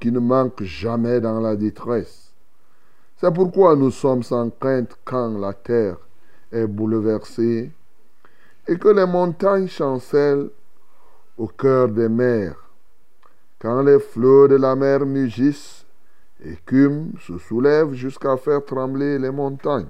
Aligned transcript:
Qui 0.00 0.12
ne 0.12 0.18
manque 0.20 0.62
jamais 0.62 1.20
dans 1.20 1.40
la 1.40 1.56
détresse. 1.56 2.32
C'est 3.16 3.32
pourquoi 3.32 3.76
nous 3.76 3.90
sommes 3.90 4.22
sans 4.22 4.50
crainte 4.50 4.98
quand 5.04 5.38
la 5.38 5.52
terre 5.52 5.96
est 6.52 6.66
bouleversée 6.66 7.72
et 8.66 8.78
que 8.78 8.88
les 8.88 9.06
montagnes 9.06 9.68
chancellent 9.68 10.50
au 11.36 11.48
cœur 11.48 11.88
des 11.88 12.08
mers. 12.08 12.56
Quand 13.58 13.82
les 13.82 13.98
flots 13.98 14.48
de 14.48 14.56
la 14.56 14.74
mer 14.74 15.06
mugissent, 15.06 15.86
écument, 16.44 17.06
se 17.20 17.38
soulèvent 17.38 17.94
jusqu'à 17.94 18.36
faire 18.36 18.64
trembler 18.64 19.18
les 19.18 19.30
montagnes. 19.30 19.88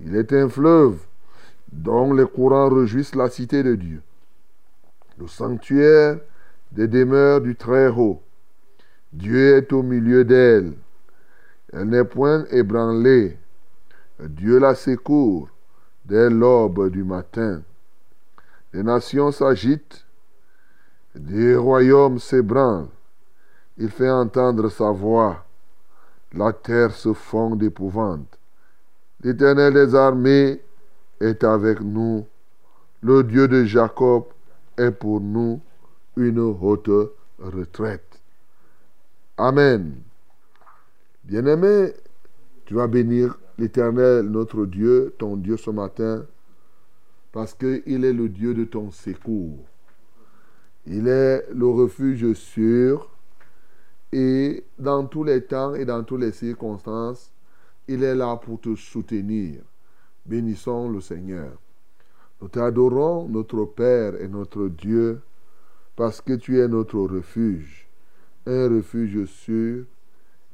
Il 0.00 0.14
est 0.14 0.32
un 0.32 0.48
fleuve 0.48 0.98
dont 1.72 2.12
les 2.12 2.26
courants 2.26 2.68
réjouissent 2.68 3.14
la 3.14 3.28
cité 3.28 3.62
de 3.62 3.74
Dieu, 3.74 4.02
le 5.18 5.26
sanctuaire 5.26 6.18
des 6.76 6.88
demeures 6.88 7.40
du 7.40 7.56
Très-Haut. 7.56 8.20
Dieu 9.10 9.56
est 9.56 9.72
au 9.72 9.82
milieu 9.82 10.26
d'elle. 10.26 10.74
Elle, 11.72 11.88
n'est 11.88 12.04
point 12.04 12.44
ébranlée. 12.50 13.38
Dieu 14.20 14.58
la 14.58 14.74
secourt 14.74 15.48
dès 16.04 16.28
l'aube 16.28 16.90
du 16.90 17.02
matin. 17.02 17.62
Les 18.74 18.82
nations 18.82 19.32
s'agitent, 19.32 20.04
des 21.14 21.56
royaumes 21.56 22.18
s'ébranlent. 22.18 22.88
Il 23.78 23.88
fait 23.88 24.10
entendre 24.10 24.68
sa 24.68 24.90
voix. 24.90 25.46
La 26.34 26.52
terre 26.52 26.92
se 26.92 27.14
fond 27.14 27.56
d'épouvante. 27.56 28.38
L'Éternel 29.22 29.72
des 29.72 29.94
armées 29.94 30.60
est 31.20 31.42
avec 31.42 31.80
nous. 31.80 32.26
Le 33.00 33.22
Dieu 33.22 33.48
de 33.48 33.64
Jacob 33.64 34.24
est 34.76 34.90
pour 34.90 35.22
nous 35.22 35.60
une 36.16 36.38
haute 36.38 36.90
retraite. 37.38 38.20
Amen. 39.36 39.96
Bien-aimé, 41.24 41.92
tu 42.64 42.74
vas 42.74 42.86
bénir 42.86 43.38
l'Éternel, 43.58 44.26
notre 44.26 44.64
Dieu, 44.64 45.14
ton 45.18 45.36
Dieu 45.36 45.56
ce 45.56 45.70
matin, 45.70 46.24
parce 47.32 47.52
qu'il 47.54 48.04
est 48.04 48.12
le 48.12 48.28
Dieu 48.28 48.54
de 48.54 48.64
ton 48.64 48.90
secours. 48.90 49.64
Il 50.86 51.08
est 51.08 51.46
le 51.52 51.66
refuge 51.66 52.32
sûr 52.32 53.10
et 54.12 54.64
dans 54.78 55.04
tous 55.06 55.24
les 55.24 55.44
temps 55.44 55.74
et 55.74 55.84
dans 55.84 56.02
toutes 56.04 56.20
les 56.20 56.32
circonstances, 56.32 57.30
il 57.88 58.02
est 58.02 58.14
là 58.14 58.36
pour 58.36 58.60
te 58.60 58.74
soutenir. 58.74 59.60
Bénissons 60.24 60.88
le 60.88 61.00
Seigneur. 61.00 61.52
Nous 62.40 62.48
t'adorons, 62.48 63.28
notre 63.28 63.64
Père 63.64 64.20
et 64.20 64.28
notre 64.28 64.68
Dieu, 64.68 65.20
parce 65.96 66.20
que 66.20 66.34
tu 66.34 66.60
es 66.60 66.68
notre 66.68 66.98
refuge, 67.00 67.88
un 68.46 68.68
refuge 68.68 69.24
sûr, 69.24 69.86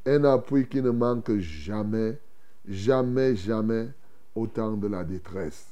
un 0.06 0.25
appui 0.25 0.66
qui 0.66 0.80
ne 0.80 0.91
manque 0.91 1.36
jamais, 1.38 2.19
jamais, 2.66 3.34
jamais 3.34 3.88
au 4.36 4.47
temps 4.47 4.76
de 4.76 4.86
la 4.86 5.02
détresse. 5.02 5.66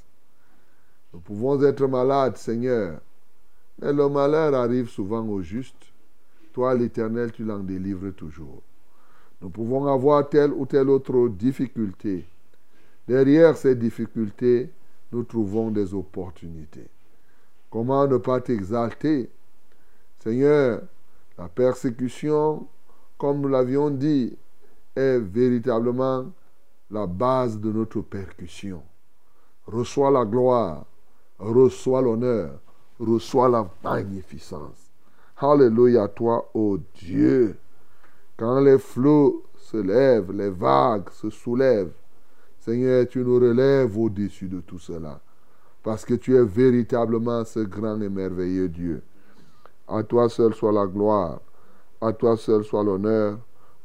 Nous 1.12 1.20
pouvons 1.20 1.62
être 1.62 1.86
malades, 1.86 2.36
Seigneur, 2.36 3.00
mais 3.80 3.92
le 3.92 4.08
malheur 4.08 4.54
arrive 4.54 4.88
souvent 4.88 5.26
au 5.26 5.40
juste. 5.40 5.86
Toi, 6.52 6.74
l'Éternel, 6.74 7.30
tu 7.32 7.44
l'en 7.44 7.60
délivres 7.60 8.12
toujours. 8.12 8.62
Nous 9.40 9.50
pouvons 9.50 9.86
avoir 9.86 10.28
telle 10.28 10.52
ou 10.52 10.66
telle 10.66 10.90
autre 10.90 11.28
difficulté. 11.28 12.26
Derrière 13.08 13.56
ces 13.56 13.74
difficultés, 13.74 14.70
nous 15.12 15.22
trouvons 15.22 15.70
des 15.70 15.94
opportunités. 15.94 16.88
Comment 17.70 18.06
ne 18.06 18.18
pas 18.18 18.40
t'exalter 18.40 19.30
Seigneur, 20.22 20.82
la 21.38 21.48
persécution, 21.48 22.66
comme 23.16 23.40
nous 23.40 23.48
l'avions 23.48 23.90
dit, 23.90 24.36
est 24.94 25.18
véritablement 25.18 26.26
la 26.90 27.06
base 27.06 27.58
de 27.58 27.72
notre 27.72 28.02
percussion. 28.02 28.82
Reçois 29.66 30.10
la 30.10 30.26
gloire, 30.26 30.84
reçois 31.38 32.02
l'honneur, 32.02 32.60
reçois 32.98 33.48
la 33.48 33.66
magnificence. 33.82 34.90
Alléluia 35.38 36.02
à 36.02 36.08
toi, 36.08 36.50
ô 36.52 36.78
Dieu. 36.96 37.56
Quand 38.36 38.60
les 38.60 38.78
flots 38.78 39.44
se 39.56 39.78
lèvent, 39.78 40.32
les 40.32 40.50
vagues 40.50 41.08
se 41.10 41.30
soulèvent, 41.30 41.92
Seigneur, 42.58 43.08
tu 43.08 43.20
nous 43.20 43.36
relèves 43.36 43.96
au-dessus 43.96 44.48
de 44.48 44.60
tout 44.60 44.78
cela. 44.78 45.18
Parce 45.82 46.04
que 46.04 46.12
tu 46.12 46.36
es 46.36 46.44
véritablement 46.44 47.42
ce 47.46 47.60
grand 47.60 47.98
et 48.02 48.10
merveilleux 48.10 48.68
Dieu. 48.68 49.02
À 49.90 50.04
toi 50.04 50.28
seul 50.28 50.54
soit 50.54 50.72
la 50.72 50.86
gloire. 50.86 51.40
À 52.00 52.12
toi 52.12 52.36
seul 52.36 52.62
soit 52.64 52.84
l'honneur. 52.84 53.38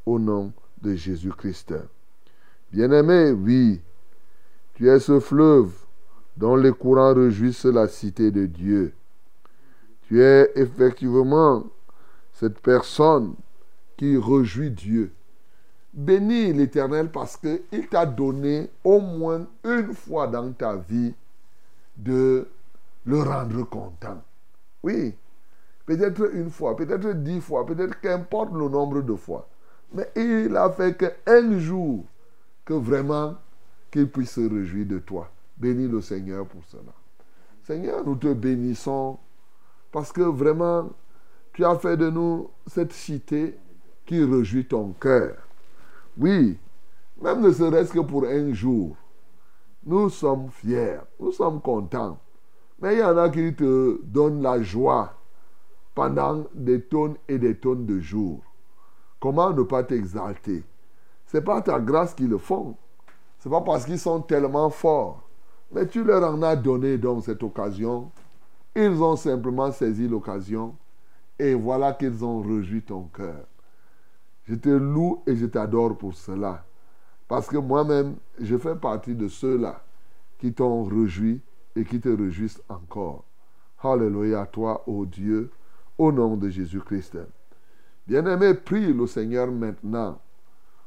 Au 0.06 0.20
nom 0.20 0.54
de 0.82 0.94
Jésus-Christ. 0.94 1.74
Bien-aimé, 2.72 3.32
oui, 3.32 3.82
tu 4.76 4.88
es 4.88 5.00
ce 5.00 5.20
fleuve 5.20 5.72
dont 6.38 6.56
les 6.56 6.72
courants 6.72 7.16
réjouissent 7.16 7.66
la 7.66 7.88
cité 7.88 8.30
de 8.30 8.46
Dieu. 8.46 8.94
Tu 10.04 10.22
es 10.22 10.52
effectivement 10.56 11.64
cette 12.34 12.60
personne 12.60 13.34
qui 13.98 14.18
réjouit 14.18 14.70
Dieu. 14.70 15.12
Bénis 15.94 16.54
l'Éternel 16.54 17.10
parce 17.10 17.38
qu'il 17.38 17.88
t'a 17.90 18.06
donné 18.06 18.70
au 18.84 19.00
moins 19.00 19.48
une 19.64 19.94
fois 19.94 20.28
dans 20.28 20.52
ta 20.52 20.76
vie 20.76 21.16
de 21.98 22.48
le 23.06 23.22
rendre 23.24 23.64
content. 23.64 24.22
Oui, 24.84 25.16
peut-être 25.86 26.34
une 26.34 26.50
fois, 26.50 26.76
peut-être 26.76 27.12
dix 27.24 27.42
fois, 27.42 27.66
peut-être 27.66 28.00
qu'importe 28.00 28.54
le 28.54 28.70
nombre 28.70 29.02
de 29.02 29.16
fois. 29.16 29.48
Mais 29.94 30.10
il 30.16 30.56
a 30.56 30.70
fait 30.72 30.98
qu'un 30.98 31.60
jour 31.60 32.06
que 32.66 32.74
vraiment 32.74 33.36
qu'il 33.92 34.10
puisse 34.10 34.32
se 34.32 34.42
réjouir 34.42 34.86
de 34.86 35.00
toi. 35.00 35.30
Bénis 35.58 35.88
le 35.88 36.02
Seigneur 36.02 36.46
pour 36.46 36.64
cela. 36.66 36.94
Seigneur, 37.64 38.06
nous 38.06 38.16
te 38.16 38.34
bénissons 38.34 39.18
parce 39.92 40.12
que 40.12 40.22
vraiment, 40.22 40.90
tu 41.54 41.64
as 41.64 41.78
fait 41.78 41.96
de 41.96 42.10
nous 42.10 42.50
cette 42.68 42.92
cité 42.92 43.58
qui 44.06 44.24
réjouit 44.24 44.68
ton 44.68 44.94
cœur. 45.00 45.38
Oui, 46.18 46.58
même 47.22 47.42
ne 47.42 47.52
serait-ce 47.52 47.94
que 47.94 48.00
pour 48.00 48.26
un 48.26 48.54
jour, 48.54 48.98
nous 49.86 50.10
sommes 50.10 50.50
fiers, 50.50 51.00
nous 51.20 51.32
sommes 51.32 51.62
contents. 51.62 52.20
Mais 52.82 52.96
il 52.96 53.00
y 53.00 53.04
en 53.04 53.18
a 53.18 53.30
qui 53.30 53.54
te 53.56 54.02
donnent 54.04 54.42
la 54.42 54.62
joie 54.62 55.14
pendant 55.96 56.44
des 56.54 56.82
tonnes 56.82 57.16
et 57.28 57.40
des 57.40 57.56
tonnes 57.56 57.86
de 57.86 58.00
jours. 58.00 58.42
Comment 59.20 59.52
ne 59.52 59.64
pas 59.64 59.84
t'exalter? 59.84 60.64
Ce 61.26 61.38
n'est 61.38 61.44
pas 61.44 61.62
ta 61.62 61.80
grâce 61.80 62.14
qu'ils 62.14 62.30
le 62.30 62.38
font. 62.38 62.76
Ce 63.40 63.48
n'est 63.48 63.56
pas 63.56 63.62
parce 63.62 63.86
qu'ils 63.86 63.98
sont 63.98 64.22
tellement 64.22 64.70
forts. 64.70 65.28
Mais 65.72 65.88
tu 65.88 66.04
leur 66.04 66.24
en 66.24 66.44
as 66.44 66.56
donné 66.56 66.98
donc 66.98 67.24
cette 67.24 67.42
occasion. 67.42 68.12
Ils 68.76 69.02
ont 69.02 69.16
simplement 69.16 69.72
saisi 69.72 70.08
l'occasion. 70.08 70.76
Et 71.40 71.54
voilà 71.54 71.94
qu'ils 71.94 72.24
ont 72.24 72.42
réjoui 72.42 72.82
ton 72.82 73.04
cœur. 73.04 73.46
Je 74.44 74.56
te 74.56 74.70
loue 74.70 75.24
et 75.26 75.36
je 75.36 75.46
t'adore 75.46 75.98
pour 75.98 76.14
cela. 76.14 76.64
Parce 77.28 77.48
que 77.48 77.58
moi-même, 77.58 78.18
je 78.40 78.58
fais 78.58 78.76
partie 78.76 79.16
de 79.16 79.28
ceux-là 79.28 79.82
qui 80.38 80.54
t'ont 80.54 80.84
réjoui 80.84 81.42
et 81.76 81.84
qui 81.84 82.00
te 82.00 82.10
réjouissent 82.10 82.62
encore. 82.70 83.24
Alléluia 83.82 84.42
à 84.42 84.46
toi, 84.46 84.84
ô 84.88 85.06
Dieu, 85.06 85.52
au 85.98 86.12
nom 86.12 86.36
de 86.36 86.50
Jésus-Christ. 86.50 87.18
Bien-aimé, 88.08 88.54
prie 88.54 88.94
le 88.94 89.08
Seigneur 89.08 89.52
maintenant 89.52 90.20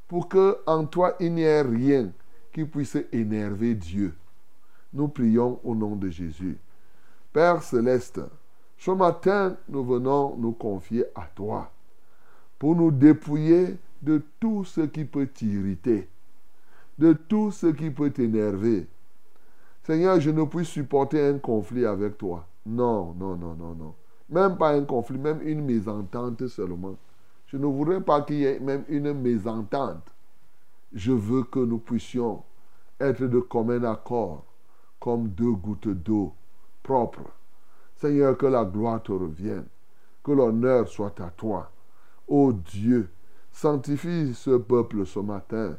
pour 0.06 0.28
que 0.28 0.58
en 0.66 0.86
toi 0.86 1.14
il 1.20 1.34
n'y 1.34 1.42
ait 1.42 1.62
rien 1.62 2.10
qui 2.52 2.64
puisse 2.64 2.96
énerver 3.12 3.74
Dieu. 3.74 4.14
Nous 4.92 5.08
prions 5.08 5.60
au 5.64 5.74
nom 5.74 5.96
de 5.96 6.08
Jésus. 6.08 6.56
Père 7.32 7.62
céleste, 7.62 8.20
ce 8.78 8.90
matin, 8.92 9.56
nous 9.68 9.84
venons 9.84 10.36
nous 10.36 10.52
confier 10.52 11.04
à 11.14 11.28
toi 11.34 11.70
pour 12.58 12.74
nous 12.74 12.90
dépouiller 12.90 13.76
de 14.00 14.22
tout 14.40 14.64
ce 14.64 14.82
qui 14.82 15.04
peut 15.04 15.26
t'irriter, 15.26 16.08
de 16.98 17.12
tout 17.12 17.50
ce 17.50 17.66
qui 17.66 17.90
peut 17.90 18.10
t'énerver. 18.10 18.86
Seigneur, 19.82 20.20
je 20.20 20.30
ne 20.30 20.44
puis 20.44 20.64
supporter 20.64 21.28
un 21.28 21.38
conflit 21.38 21.86
avec 21.86 22.18
toi. 22.18 22.46
Non, 22.66 23.14
non, 23.18 23.36
non, 23.36 23.54
non, 23.54 23.74
non. 23.74 23.94
Même 24.30 24.56
pas 24.56 24.72
un 24.72 24.84
conflit, 24.84 25.18
même 25.18 25.40
une 25.42 25.64
mésentente 25.64 26.46
seulement. 26.48 26.96
Je 27.46 27.56
ne 27.56 27.66
voudrais 27.66 28.00
pas 28.00 28.22
qu'il 28.22 28.36
y 28.36 28.44
ait 28.44 28.60
même 28.60 28.84
une 28.88 29.12
mésentente. 29.14 30.06
Je 30.92 31.12
veux 31.12 31.44
que 31.44 31.60
nous 31.60 31.78
puissions 31.78 32.42
être 33.00 33.24
de 33.24 33.40
commun 33.40 33.84
accord, 33.84 34.44
comme 35.00 35.28
deux 35.28 35.52
gouttes 35.52 35.88
d'eau 35.88 36.32
propres. 36.82 37.30
Seigneur, 37.96 38.36
que 38.36 38.46
la 38.46 38.64
gloire 38.64 39.02
te 39.02 39.12
revienne, 39.12 39.66
que 40.22 40.32
l'honneur 40.32 40.88
soit 40.88 41.18
à 41.20 41.30
toi. 41.30 41.70
Ô 42.26 42.52
Dieu, 42.52 43.10
sanctifie 43.50 44.34
ce 44.34 44.56
peuple 44.56 45.06
ce 45.06 45.18
matin. 45.18 45.76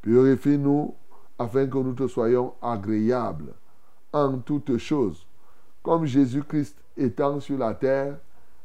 Purifie-nous 0.00 0.94
afin 1.38 1.66
que 1.66 1.78
nous 1.78 1.94
te 1.94 2.06
soyons 2.08 2.54
agréables 2.62 3.54
en 4.12 4.38
toutes 4.38 4.78
choses. 4.78 5.26
Comme 5.82 6.06
Jésus-Christ 6.06 6.76
étant 6.96 7.40
sur 7.40 7.58
la 7.58 7.74
terre, 7.74 8.16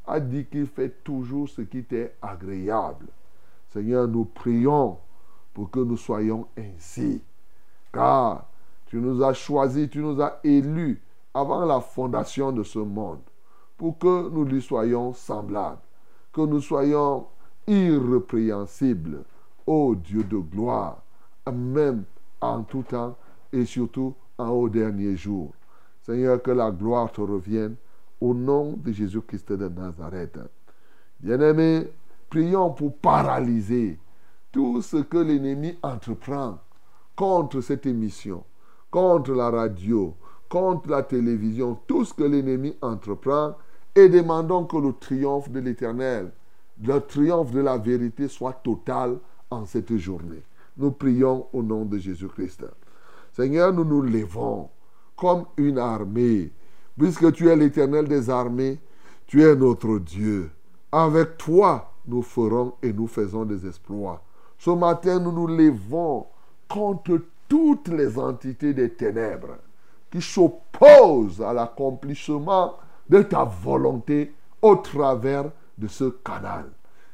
a 0.06 0.20
dit 0.20 0.46
qu'il 0.46 0.68
fait 0.68 1.04
toujours 1.04 1.48
ce 1.50 1.62
qui 1.62 1.84
t'est 1.84 2.16
agréable. 2.22 3.08
Seigneur, 3.70 4.08
nous 4.08 4.26
prions 4.26 4.98
pour 5.54 5.70
que 5.70 5.80
nous 5.80 5.98
soyons 5.98 6.48
ainsi. 6.58 7.22
Car 7.94 8.48
tu 8.88 8.98
nous 8.98 9.24
as 9.24 9.34
choisis, 9.34 9.90
tu 9.90 10.00
nous 10.00 10.22
as 10.22 10.40
élus 10.44 11.02
avant 11.34 11.66
la 11.66 11.80
fondation 11.80 12.52
de 12.52 12.64
ce 12.64 12.80
monde 12.80 13.22
pour 13.78 13.98
que 13.98 14.30
nous 14.30 14.46
lui 14.46 14.62
soyons 14.62 15.14
semblables 15.14 15.80
que 16.32 16.42
nous 16.42 16.62
soyons 16.62 17.28
irrépréhensibles, 17.68 19.24
ô 19.66 19.96
Dieu 19.96 20.24
de 20.24 20.38
gloire, 20.38 21.02
même 21.52 22.04
en 22.42 22.64
tout 22.64 22.84
temps 22.84 23.16
et 23.52 23.66
surtout 23.66 24.14
en 24.38 24.50
haut 24.50 24.70
dernier 24.70 25.16
jour. 25.16 25.52
Seigneur, 26.02 26.42
que 26.42 26.52
la 26.52 26.72
gloire 26.72 27.12
te 27.12 27.22
revienne 27.22 27.76
au 28.22 28.34
nom 28.34 28.74
de 28.78 28.92
Jésus-Christ 28.92 29.54
de 29.54 29.68
Nazareth. 29.68 30.40
Bien-aimés, 31.20 31.88
prions 32.30 32.72
pour 32.72 32.98
paralyser 32.98 34.00
tout 34.52 34.82
ce 34.82 34.98
que 34.98 35.18
l'ennemi 35.18 35.78
entreprend 35.82 36.60
contre 37.16 37.62
cette 37.62 37.86
émission, 37.86 38.44
contre 38.90 39.34
la 39.34 39.50
radio, 39.50 40.16
contre 40.48 40.90
la 40.90 41.04
télévision, 41.04 41.78
tout 41.88 42.06
ce 42.06 42.14
que 42.14 42.24
l'ennemi 42.24 42.76
entreprend 42.82 43.56
et 43.96 44.10
demandons 44.10 44.66
que 44.66 44.78
le 44.78 44.94
triomphe 44.94 45.50
de 45.50 45.60
l'Éternel, 45.60 46.32
le 46.82 47.00
triomphe 47.00 47.52
de 47.52 47.60
la 47.60 47.78
vérité 47.78 48.28
soit 48.28 48.54
total 48.54 49.18
en 49.52 49.66
cette 49.66 49.96
journée. 49.98 50.44
Nous 50.78 50.92
prions 50.92 51.48
au 51.52 51.62
nom 51.62 51.86
de 51.86 51.98
Jésus-Christ. 51.98 52.66
Seigneur, 53.34 53.74
nous 53.74 53.84
nous 53.84 54.02
levons 54.02 54.70
comme 55.16 55.46
une 55.58 55.78
armée. 55.78 56.52
Puisque 57.00 57.32
tu 57.32 57.50
es 57.50 57.56
l'Éternel 57.56 58.10
des 58.10 58.30
armées, 58.30 58.78
tu 59.26 59.42
es 59.42 59.56
notre 59.56 60.00
Dieu. 60.00 60.52
Avec 60.92 61.38
toi, 61.38 61.94
nous 62.06 62.22
ferons 62.22 62.74
et 62.84 62.92
nous 62.92 63.08
faisons 63.08 63.46
des 63.46 63.66
exploits. 63.66 64.22
Ce 64.58 64.70
matin, 64.70 65.18
nous 65.20 65.32
nous 65.32 65.48
levons 65.48 66.26
contre 66.68 67.22
toutes 67.48 67.88
les 67.88 68.20
entités 68.20 68.74
des 68.74 68.90
ténèbres 68.90 69.56
qui 70.12 70.22
s'opposent 70.22 71.42
à 71.42 71.54
l'accomplissement 71.54 72.76
de 73.08 73.22
ta 73.22 73.46
volonté 73.46 74.34
au 74.62 74.76
travers 74.76 75.46
de 75.78 75.88
ce 75.88 76.10
canal. 76.24 76.66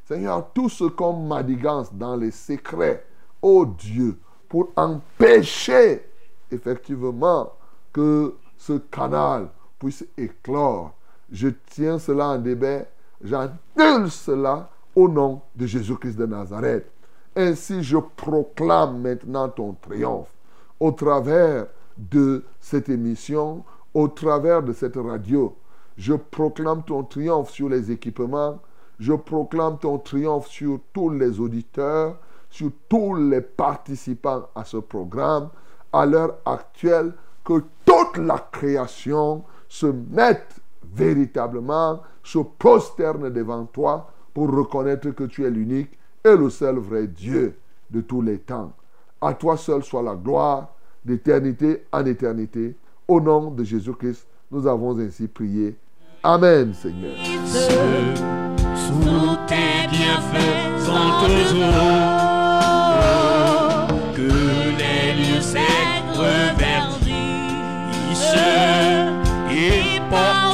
Seigneur, 0.05 0.49
tout 0.51 0.69
ce 0.69 0.85
qu'on 0.85 1.13
madigance 1.13 1.93
dans 1.93 2.15
les 2.15 2.31
secrets, 2.31 3.05
ô 3.39 3.67
Dieu, 3.67 4.17
pour 4.49 4.69
empêcher 4.75 6.03
effectivement 6.51 7.51
que 7.93 8.33
ce 8.57 8.73
canal 8.73 9.49
puisse 9.85 10.05
éclore. 10.17 10.93
Je 11.31 11.49
tiens 11.67 11.99
cela 11.99 12.29
en 12.29 12.37
débat, 12.39 12.85
j'annule 13.23 14.09
cela 14.09 14.69
au 14.95 15.07
nom 15.07 15.41
de 15.55 15.67
Jésus-Christ 15.67 16.17
de 16.17 16.25
Nazareth. 16.25 16.89
Ainsi, 17.35 17.83
je 17.83 17.97
proclame 17.97 18.99
maintenant 19.01 19.47
ton 19.49 19.73
triomphe 19.73 20.31
au 20.79 20.91
travers 20.91 21.67
de 21.97 22.43
cette 22.59 22.89
émission, 22.89 23.63
au 23.93 24.07
travers 24.07 24.63
de 24.63 24.73
cette 24.73 24.95
radio, 24.95 25.55
je 25.97 26.13
proclame 26.13 26.83
ton 26.83 27.03
triomphe 27.03 27.51
sur 27.51 27.69
les 27.69 27.91
équipements. 27.91 28.59
Je 28.99 29.13
proclame 29.13 29.77
ton 29.77 29.97
triomphe 29.97 30.47
sur 30.47 30.79
tous 30.93 31.09
les 31.09 31.39
auditeurs, 31.39 32.17
sur 32.49 32.71
tous 32.89 33.15
les 33.15 33.41
participants 33.41 34.47
à 34.55 34.65
ce 34.65 34.77
programme. 34.77 35.49
À 35.93 36.05
l'heure 36.05 36.37
actuelle, 36.45 37.13
que 37.45 37.63
toute 37.85 38.17
la 38.17 38.39
création 38.51 39.43
se 39.67 39.87
mette 39.87 40.55
véritablement, 40.93 42.01
se 42.23 42.39
prosterne 42.39 43.29
devant 43.29 43.65
toi 43.65 44.11
pour 44.33 44.51
reconnaître 44.51 45.09
que 45.11 45.23
tu 45.25 45.45
es 45.45 45.49
l'unique 45.49 45.97
et 46.23 46.35
le 46.35 46.49
seul 46.49 46.77
vrai 46.77 47.07
Dieu 47.07 47.57
de 47.89 48.01
tous 48.01 48.21
les 48.21 48.39
temps. 48.39 48.73
À 49.21 49.33
toi 49.33 49.57
seul 49.57 49.83
soit 49.83 50.03
la 50.03 50.15
gloire 50.15 50.69
d'éternité 51.03 51.85
en 51.91 52.05
éternité. 52.05 52.75
Au 53.07 53.21
nom 53.21 53.51
de 53.51 53.63
Jésus-Christ, 53.63 54.27
nous 54.51 54.65
avons 54.67 54.97
ainsi 54.99 55.27
prié. 55.27 55.75
Amen, 56.23 56.73
Seigneur. 56.73 57.15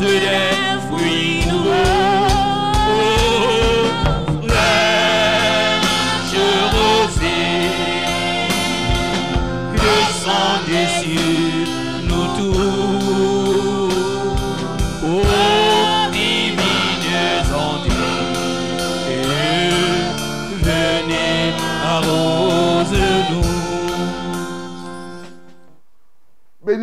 today. 0.01 0.60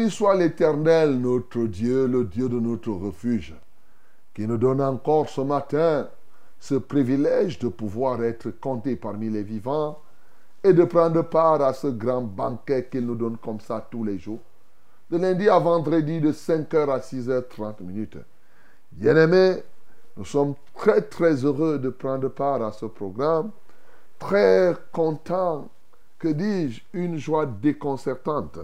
Soit 0.08 0.36
l'Éternel, 0.36 1.20
notre 1.20 1.64
Dieu, 1.64 2.06
le 2.06 2.24
Dieu 2.24 2.48
de 2.48 2.58
notre 2.58 2.90
refuge, 2.90 3.54
qui 4.34 4.46
nous 4.46 4.56
donne 4.56 4.80
encore 4.80 5.28
ce 5.28 5.42
matin 5.42 6.08
ce 6.58 6.74
privilège 6.76 7.58
de 7.58 7.68
pouvoir 7.68 8.22
être 8.24 8.50
compté 8.50 8.96
parmi 8.96 9.28
les 9.28 9.42
vivants 9.42 10.00
et 10.64 10.72
de 10.72 10.84
prendre 10.84 11.22
part 11.22 11.60
à 11.62 11.72
ce 11.72 11.88
grand 11.88 12.22
banquet 12.22 12.88
qu'il 12.90 13.06
nous 13.06 13.14
donne 13.14 13.36
comme 13.36 13.60
ça 13.60 13.86
tous 13.90 14.02
les 14.02 14.18
jours, 14.18 14.40
de 15.10 15.18
lundi 15.18 15.48
à 15.48 15.58
vendredi 15.58 16.20
de 16.20 16.32
5h 16.32 16.90
à 16.90 16.98
6h30 16.98 17.82
minutes. 17.82 18.18
Bien-aimés, 18.92 19.62
nous 20.16 20.24
sommes 20.24 20.54
très 20.74 21.02
très 21.02 21.44
heureux 21.44 21.78
de 21.78 21.90
prendre 21.90 22.28
part 22.28 22.62
à 22.62 22.72
ce 22.72 22.86
programme, 22.86 23.50
très 24.18 24.74
contents, 24.90 25.68
que 26.18 26.28
dis-je, 26.28 26.80
une 26.92 27.18
joie 27.18 27.46
déconcertante, 27.46 28.58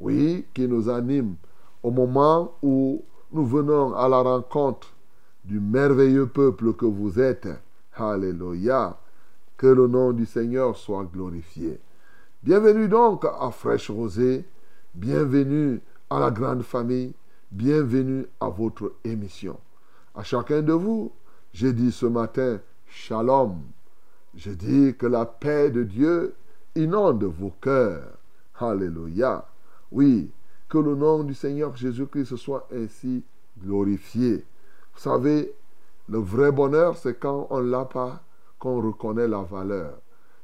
oui, 0.00 0.46
qui 0.54 0.66
nous 0.66 0.88
anime 0.88 1.36
au 1.82 1.90
moment 1.90 2.54
où 2.62 3.04
nous 3.32 3.44
venons 3.44 3.94
à 3.94 4.08
la 4.08 4.20
rencontre 4.22 4.92
du 5.44 5.60
merveilleux 5.60 6.26
peuple 6.26 6.72
que 6.72 6.86
vous 6.86 7.20
êtes. 7.20 7.48
Alléluia. 7.94 8.98
Que 9.56 9.66
le 9.66 9.86
nom 9.86 10.12
du 10.12 10.24
Seigneur 10.24 10.76
soit 10.76 11.04
glorifié. 11.04 11.78
Bienvenue 12.42 12.88
donc 12.88 13.26
à 13.26 13.50
Fraîche 13.50 13.90
Rosée. 13.90 14.46
Bienvenue 14.94 15.80
à 16.08 16.18
la 16.18 16.30
grande 16.30 16.62
famille. 16.62 17.12
Bienvenue 17.52 18.26
à 18.40 18.48
votre 18.48 18.94
émission. 19.04 19.58
À 20.14 20.22
chacun 20.22 20.62
de 20.62 20.72
vous, 20.72 21.12
j'ai 21.52 21.74
dit 21.74 21.92
ce 21.92 22.06
matin, 22.06 22.58
Shalom. 22.88 23.58
Je 24.34 24.50
dis 24.52 24.94
que 24.96 25.06
la 25.06 25.26
paix 25.26 25.70
de 25.70 25.82
Dieu 25.82 26.34
inonde 26.74 27.24
vos 27.24 27.52
cœurs. 27.60 28.16
Alléluia. 28.58 29.49
Oui, 29.92 30.30
que 30.68 30.78
le 30.78 30.94
nom 30.94 31.24
du 31.24 31.34
Seigneur 31.34 31.74
Jésus-Christ 31.76 32.36
soit 32.36 32.66
ainsi 32.72 33.24
glorifié. 33.58 34.44
Vous 34.94 35.00
savez, 35.00 35.52
le 36.08 36.18
vrai 36.18 36.52
bonheur, 36.52 36.96
c'est 36.96 37.18
quand 37.18 37.46
on 37.50 37.60
ne 37.60 37.70
l'a 37.70 37.84
pas, 37.84 38.22
qu'on 38.58 38.80
reconnaît 38.80 39.28
la 39.28 39.42
valeur. 39.42 39.94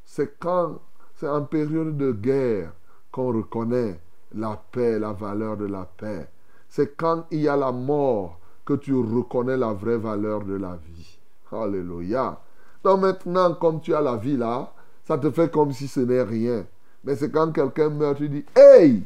C'est 0.05 0.39
quand, 0.39 0.81
c'est 1.17 1.29
en 1.29 1.43
période 1.43 1.97
de 1.97 2.13
guerre 2.13 2.73
qu'on 3.13 3.29
reconnaît 3.29 4.01
la 4.35 4.61
paix, 4.73 4.99
la 4.99 5.13
valeur 5.13 5.57
de 5.57 5.67
la 5.67 5.85
paix. 5.85 6.29
C'est 6.69 6.97
quand 6.97 7.27
il 7.31 7.43
y 7.43 7.49
a 7.49 7.57
la 7.57 7.73
mort 7.73 8.39
que 8.65 8.75
tu 8.75 8.95
reconnais 8.95 9.57
la 9.57 9.73
vraie 9.73 9.99
valeur 9.99 10.45
de 10.45 10.55
la 10.55 10.77
vie. 10.77 11.19
Alléluia. 11.53 12.41
Donc 12.83 13.01
maintenant, 13.01 13.55
comme 13.55 13.81
tu 13.81 13.95
as 13.95 14.01
la 14.01 14.17
vie 14.17 14.37
là, 14.37 14.73
ça 15.05 15.19
te 15.19 15.31
fait 15.31 15.51
comme 15.51 15.73
si 15.73 15.87
ce 15.87 16.01
n'est 16.01 16.23
rien. 16.23 16.67
Mais 17.05 17.15
c'est 17.15 17.31
quand 17.31 17.53
quelqu'un 17.53 17.91
meurt, 17.91 18.17
tu 18.17 18.29
dis, 18.29 18.45
hey, 18.57 19.05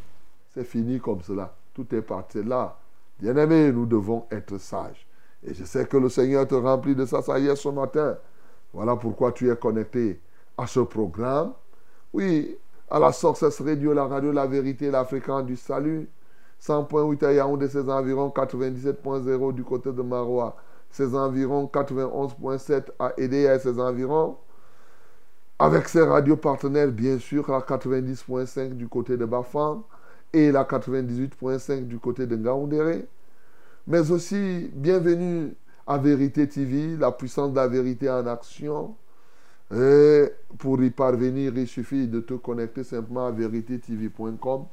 c'est 0.52 0.64
fini 0.64 1.00
comme 1.00 1.23
cela. 1.23 1.54
Tout 1.75 1.95
est 1.95 2.02
parti 2.02 2.42
là. 2.42 2.76
Bien-aimé, 3.19 3.71
nous 3.73 3.87
devons 3.87 4.26
être 4.30 4.59
sages. 4.59 5.07
Et 5.42 5.54
je 5.54 5.64
sais 5.64 5.87
que 5.87 5.97
le 5.97 6.09
Seigneur 6.09 6.47
te 6.47 6.54
remplit 6.54 6.95
de 6.95 7.07
ça, 7.07 7.23
ça 7.23 7.38
y 7.38 7.47
est, 7.47 7.57
ce 7.57 7.69
matin. 7.69 8.16
Voilà 8.73 8.97
pourquoi 8.97 9.33
tu 9.33 9.50
es 9.50 9.57
connecté 9.57 10.21
à 10.57 10.66
ce 10.66 10.80
programme. 10.80 11.52
Oui, 12.12 12.57
à 12.90 12.99
la 12.99 13.12
Source 13.12 13.61
Radio, 13.61 13.92
la 13.92 14.07
radio 14.07 14.33
La 14.33 14.47
Vérité, 14.47 14.90
la 14.90 15.04
fréquence 15.04 15.45
du 15.45 15.57
salut. 15.57 16.09
100.8 16.62 17.25
à 17.25 17.33
Yaoundé, 17.33 17.69
ses 17.69 17.88
environs 17.88 18.28
97.0 18.28 19.54
du 19.54 19.64
côté 19.64 19.92
de 19.92 20.02
Marois, 20.02 20.57
ses 20.90 21.14
environs 21.14 21.71
91.7 21.73 22.88
à 22.99 23.12
Edea 23.16 23.54
et 23.54 23.59
ses 23.59 23.80
environs. 23.80 24.37
Avec 25.59 25.88
ses 25.88 26.02
radios 26.02 26.37
partenaires, 26.37 26.88
bien 26.90 27.19
sûr, 27.19 27.50
la 27.50 27.61
90.5 27.61 28.75
du 28.75 28.88
côté 28.88 29.16
de 29.16 29.25
Bafang 29.25 29.85
et 30.33 30.53
la 30.53 30.65
98.5 30.65 31.87
du 31.87 31.99
côté 31.99 32.27
de 32.27 32.37
Ngaoundéré. 32.37 33.07
Mais 33.87 34.11
aussi, 34.11 34.71
bienvenue 34.75 35.55
à 35.87 35.99
Vérité 35.99 36.49
TV, 36.49 36.97
la 36.97 37.13
puissance 37.13 37.51
de 37.51 37.57
la 37.57 37.67
vérité 37.67 38.09
en 38.09 38.27
action. 38.27 38.95
Et 39.75 40.25
pour 40.59 40.83
y 40.83 40.91
parvenir, 40.91 41.57
il 41.57 41.67
suffit 41.67 42.09
de 42.09 42.21
te 42.21 42.35
connecter 42.35 42.85
simplement 42.85 43.27
à 43.27 43.31
véritétv.com 43.31 44.65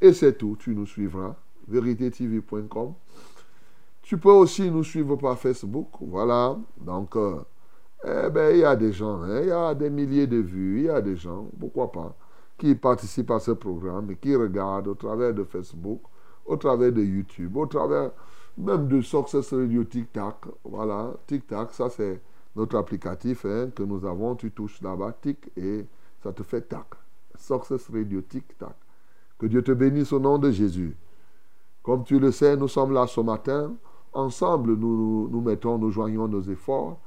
et 0.00 0.12
c'est 0.12 0.34
tout, 0.34 0.56
tu 0.58 0.74
nous 0.74 0.86
suivras. 0.86 1.36
véritétv.com. 1.68 2.94
Tu 4.02 4.18
peux 4.18 4.32
aussi 4.32 4.70
nous 4.70 4.82
suivre 4.84 5.16
par 5.16 5.38
Facebook. 5.38 5.88
Voilà. 6.00 6.56
Donc, 6.76 7.14
euh, 7.16 7.38
eh 8.04 8.28
ben, 8.30 8.52
il 8.52 8.60
y 8.60 8.64
a 8.64 8.74
des 8.74 8.92
gens, 8.92 9.22
hein, 9.22 9.40
il 9.42 9.48
y 9.48 9.52
a 9.52 9.74
des 9.74 9.90
milliers 9.90 10.26
de 10.26 10.38
vues, 10.38 10.80
il 10.80 10.86
y 10.86 10.90
a 10.90 11.00
des 11.00 11.14
gens, 11.14 11.46
pourquoi 11.58 11.92
pas, 11.92 12.16
qui 12.62 12.76
participent 12.76 13.32
à 13.32 13.40
ce 13.40 13.50
programme 13.50 14.12
et 14.12 14.14
qui 14.14 14.36
regardent 14.36 14.86
au 14.86 14.94
travers 14.94 15.34
de 15.34 15.42
Facebook, 15.42 16.00
au 16.46 16.56
travers 16.56 16.92
de 16.92 17.02
YouTube, 17.02 17.56
au 17.56 17.66
travers 17.66 18.12
même 18.56 18.86
de 18.86 19.00
Success 19.00 19.52
Radio 19.52 19.82
TikTok. 19.82 20.46
Voilà, 20.62 21.12
TikTok, 21.26 21.72
ça 21.72 21.90
c'est 21.90 22.22
notre 22.54 22.76
applicatif 22.76 23.44
hein, 23.46 23.70
que 23.74 23.82
nous 23.82 24.06
avons. 24.06 24.36
Tu 24.36 24.52
touches 24.52 24.80
là-bas, 24.80 25.10
tic, 25.20 25.50
et 25.56 25.84
ça 26.22 26.32
te 26.32 26.44
fait 26.44 26.60
tac. 26.60 26.86
Success 27.34 27.88
Radio 27.92 28.20
TikTok. 28.20 28.76
Que 29.40 29.46
Dieu 29.46 29.64
te 29.64 29.72
bénisse 29.72 30.12
au 30.12 30.20
nom 30.20 30.38
de 30.38 30.52
Jésus. 30.52 30.96
Comme 31.82 32.04
tu 32.04 32.20
le 32.20 32.30
sais, 32.30 32.56
nous 32.56 32.68
sommes 32.68 32.92
là 32.92 33.08
ce 33.08 33.20
matin. 33.20 33.74
Ensemble, 34.12 34.76
nous, 34.76 35.28
nous 35.28 35.40
mettons, 35.40 35.78
nous 35.78 35.90
joignons 35.90 36.28
nos 36.28 36.42
efforts. 36.42 37.00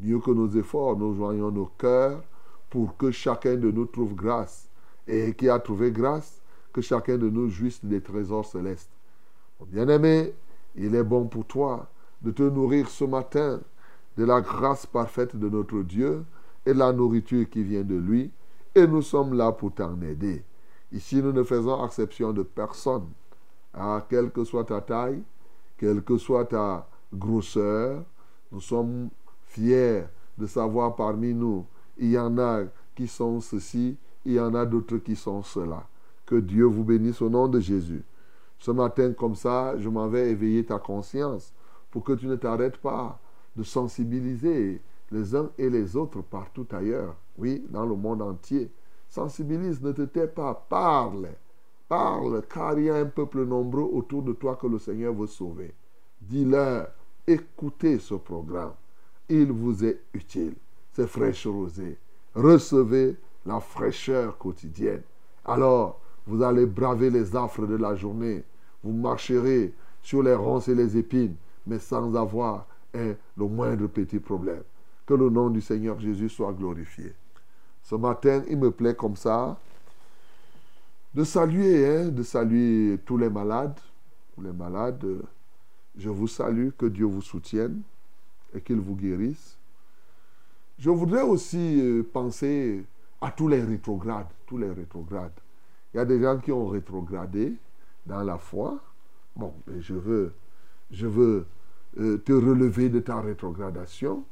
Mieux 0.00 0.20
que 0.20 0.30
nos 0.30 0.50
efforts, 0.50 0.96
nous 0.96 1.16
joignons 1.16 1.50
nos 1.50 1.66
cœurs 1.66 2.22
pour 2.68 2.96
que 2.96 3.10
chacun 3.10 3.56
de 3.56 3.72
nous 3.72 3.86
trouve 3.86 4.14
grâce. 4.14 4.69
Et 5.12 5.34
qui 5.34 5.48
a 5.48 5.58
trouvé 5.58 5.90
grâce, 5.90 6.40
que 6.72 6.80
chacun 6.80 7.18
de 7.18 7.28
nous 7.28 7.48
jouisse 7.48 7.84
des 7.84 8.00
trésors 8.00 8.46
célestes. 8.46 8.92
Bien-aimé, 9.66 10.32
il 10.76 10.94
est 10.94 11.02
bon 11.02 11.26
pour 11.26 11.44
toi 11.46 11.88
de 12.22 12.30
te 12.30 12.44
nourrir 12.44 12.88
ce 12.88 13.04
matin 13.04 13.60
de 14.16 14.24
la 14.24 14.40
grâce 14.40 14.86
parfaite 14.86 15.34
de 15.34 15.48
notre 15.48 15.82
Dieu 15.82 16.24
et 16.64 16.72
de 16.72 16.78
la 16.78 16.92
nourriture 16.92 17.48
qui 17.50 17.64
vient 17.64 17.82
de 17.82 17.96
lui. 17.96 18.30
Et 18.72 18.86
nous 18.86 19.02
sommes 19.02 19.34
là 19.34 19.50
pour 19.50 19.74
t'en 19.74 20.00
aider. 20.00 20.44
Ici, 20.92 21.16
nous 21.16 21.32
ne 21.32 21.42
faisons 21.42 21.84
exception 21.84 22.32
de 22.32 22.44
personne. 22.44 23.08
Ah, 23.74 24.06
quelle 24.08 24.30
que 24.30 24.44
soit 24.44 24.64
ta 24.64 24.80
taille, 24.80 25.22
quelle 25.76 26.02
que 26.02 26.18
soit 26.18 26.44
ta 26.44 26.88
grosseur, 27.12 28.04
nous 28.52 28.60
sommes 28.60 29.08
fiers 29.46 30.04
de 30.38 30.46
savoir 30.46 30.94
parmi 30.94 31.34
nous, 31.34 31.66
il 31.98 32.12
y 32.12 32.18
en 32.18 32.38
a 32.38 32.62
qui 32.94 33.08
sont 33.08 33.40
ceci, 33.40 33.96
il 34.24 34.32
y 34.32 34.40
en 34.40 34.54
a 34.54 34.66
d'autres 34.66 34.98
qui 34.98 35.16
sont 35.16 35.42
cela. 35.42 35.86
Que 36.26 36.36
Dieu 36.36 36.64
vous 36.64 36.84
bénisse 36.84 37.22
au 37.22 37.30
nom 37.30 37.48
de 37.48 37.60
Jésus. 37.60 38.02
Ce 38.58 38.70
matin, 38.70 39.12
comme 39.12 39.34
ça, 39.34 39.78
je 39.78 39.88
m'en 39.88 40.08
vais 40.08 40.30
éveiller 40.30 40.64
ta 40.64 40.78
conscience 40.78 41.52
pour 41.90 42.04
que 42.04 42.12
tu 42.12 42.26
ne 42.26 42.36
t'arrêtes 42.36 42.76
pas 42.76 43.18
de 43.56 43.62
sensibiliser 43.62 44.80
les 45.10 45.34
uns 45.34 45.50
et 45.58 45.68
les 45.68 45.96
autres 45.96 46.22
partout 46.22 46.66
ailleurs, 46.70 47.16
oui, 47.38 47.64
dans 47.68 47.86
le 47.86 47.96
monde 47.96 48.22
entier. 48.22 48.70
Sensibilise, 49.08 49.82
ne 49.82 49.92
te 49.92 50.02
tais 50.02 50.28
pas, 50.28 50.54
parle, 50.68 51.30
parle, 51.88 52.42
car 52.48 52.78
il 52.78 52.84
y 52.84 52.90
a 52.90 52.96
un 52.96 53.06
peuple 53.06 53.44
nombreux 53.44 53.88
autour 53.92 54.22
de 54.22 54.32
toi 54.32 54.54
que 54.54 54.68
le 54.68 54.78
Seigneur 54.78 55.12
veut 55.12 55.26
sauver. 55.26 55.74
Dis-leur, 56.20 56.88
écoutez 57.26 57.98
ce 57.98 58.14
programme, 58.14 58.74
il 59.28 59.50
vous 59.50 59.84
est 59.84 60.02
utile. 60.12 60.54
C'est 60.92 61.08
fraîche 61.08 61.46
rosée. 61.46 61.98
Recevez 62.34 63.16
la 63.46 63.60
fraîcheur 63.60 64.36
quotidienne. 64.38 65.02
Alors, 65.44 66.00
vous 66.26 66.42
allez 66.42 66.66
braver 66.66 67.10
les 67.10 67.34
affres 67.34 67.66
de 67.66 67.76
la 67.76 67.94
journée. 67.94 68.44
Vous 68.82 68.92
marcherez 68.92 69.72
sur 70.02 70.22
les 70.22 70.34
ronces 70.34 70.68
et 70.68 70.74
les 70.74 70.96
épines, 70.96 71.34
mais 71.66 71.78
sans 71.78 72.14
avoir 72.14 72.66
un, 72.94 73.14
le 73.36 73.46
moindre 73.46 73.86
petit 73.86 74.18
problème. 74.18 74.62
Que 75.06 75.14
le 75.14 75.28
nom 75.28 75.50
du 75.50 75.60
Seigneur 75.60 75.98
Jésus 75.98 76.28
soit 76.28 76.52
glorifié. 76.52 77.12
Ce 77.82 77.94
matin, 77.94 78.42
il 78.48 78.58
me 78.58 78.70
plaît 78.70 78.94
comme 78.94 79.16
ça 79.16 79.58
de 81.12 81.24
saluer, 81.24 81.86
hein, 81.86 82.08
de 82.08 82.22
saluer 82.22 82.98
tous 83.04 83.16
les 83.16 83.28
malades. 83.30 83.78
Tous 84.34 84.42
les 84.42 84.52
malades, 84.52 85.04
je 85.96 86.08
vous 86.08 86.28
salue, 86.28 86.68
que 86.78 86.86
Dieu 86.86 87.06
vous 87.06 87.22
soutienne 87.22 87.82
et 88.54 88.60
qu'il 88.60 88.78
vous 88.78 88.94
guérisse. 88.94 89.56
Je 90.78 90.90
voudrais 90.90 91.22
aussi 91.22 91.80
euh, 91.80 92.02
penser 92.02 92.84
à 93.20 93.30
tous 93.30 93.48
les 93.48 93.62
rétrogrades, 93.62 94.28
tous 94.46 94.58
les 94.58 94.70
rétrogrades. 94.70 95.32
Il 95.92 95.98
y 95.98 96.00
a 96.00 96.04
des 96.04 96.20
gens 96.20 96.38
qui 96.38 96.52
ont 96.52 96.66
rétrogradé 96.66 97.56
dans 98.06 98.22
la 98.22 98.38
foi. 98.38 98.78
Bon, 99.36 99.52
je 99.78 99.94
veux, 99.94 100.32
je 100.90 101.06
veux 101.06 101.46
euh, 101.98 102.18
te 102.18 102.32
relever 102.32 102.88
de 102.88 103.00
ta 103.00 103.20
rétrogradation. 103.20 104.24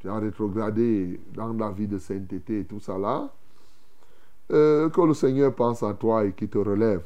Tu 0.00 0.08
as 0.08 0.18
rétrogradé 0.18 1.20
dans 1.34 1.52
la 1.52 1.70
vie 1.70 1.88
de 1.88 1.98
sainteté 1.98 2.60
et 2.60 2.64
tout 2.64 2.80
ça 2.80 2.98
là. 2.98 3.32
Euh, 4.50 4.88
que 4.88 5.00
le 5.00 5.14
Seigneur 5.14 5.54
pense 5.54 5.82
à 5.82 5.92
toi 5.94 6.24
et 6.24 6.32
qu'il 6.32 6.48
te 6.48 6.58
relève. 6.58 7.04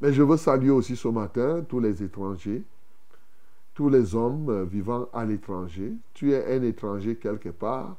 Mais 0.00 0.12
je 0.12 0.22
veux 0.22 0.36
saluer 0.36 0.70
aussi 0.70 0.94
ce 0.94 1.08
matin 1.08 1.64
tous 1.68 1.80
les 1.80 2.02
étrangers, 2.02 2.62
tous 3.74 3.88
les 3.88 4.14
hommes 4.14 4.64
vivant 4.64 5.08
à 5.12 5.24
l'étranger. 5.24 5.94
Tu 6.14 6.32
es 6.32 6.56
un 6.56 6.62
étranger 6.62 7.16
quelque 7.16 7.48
part, 7.48 7.96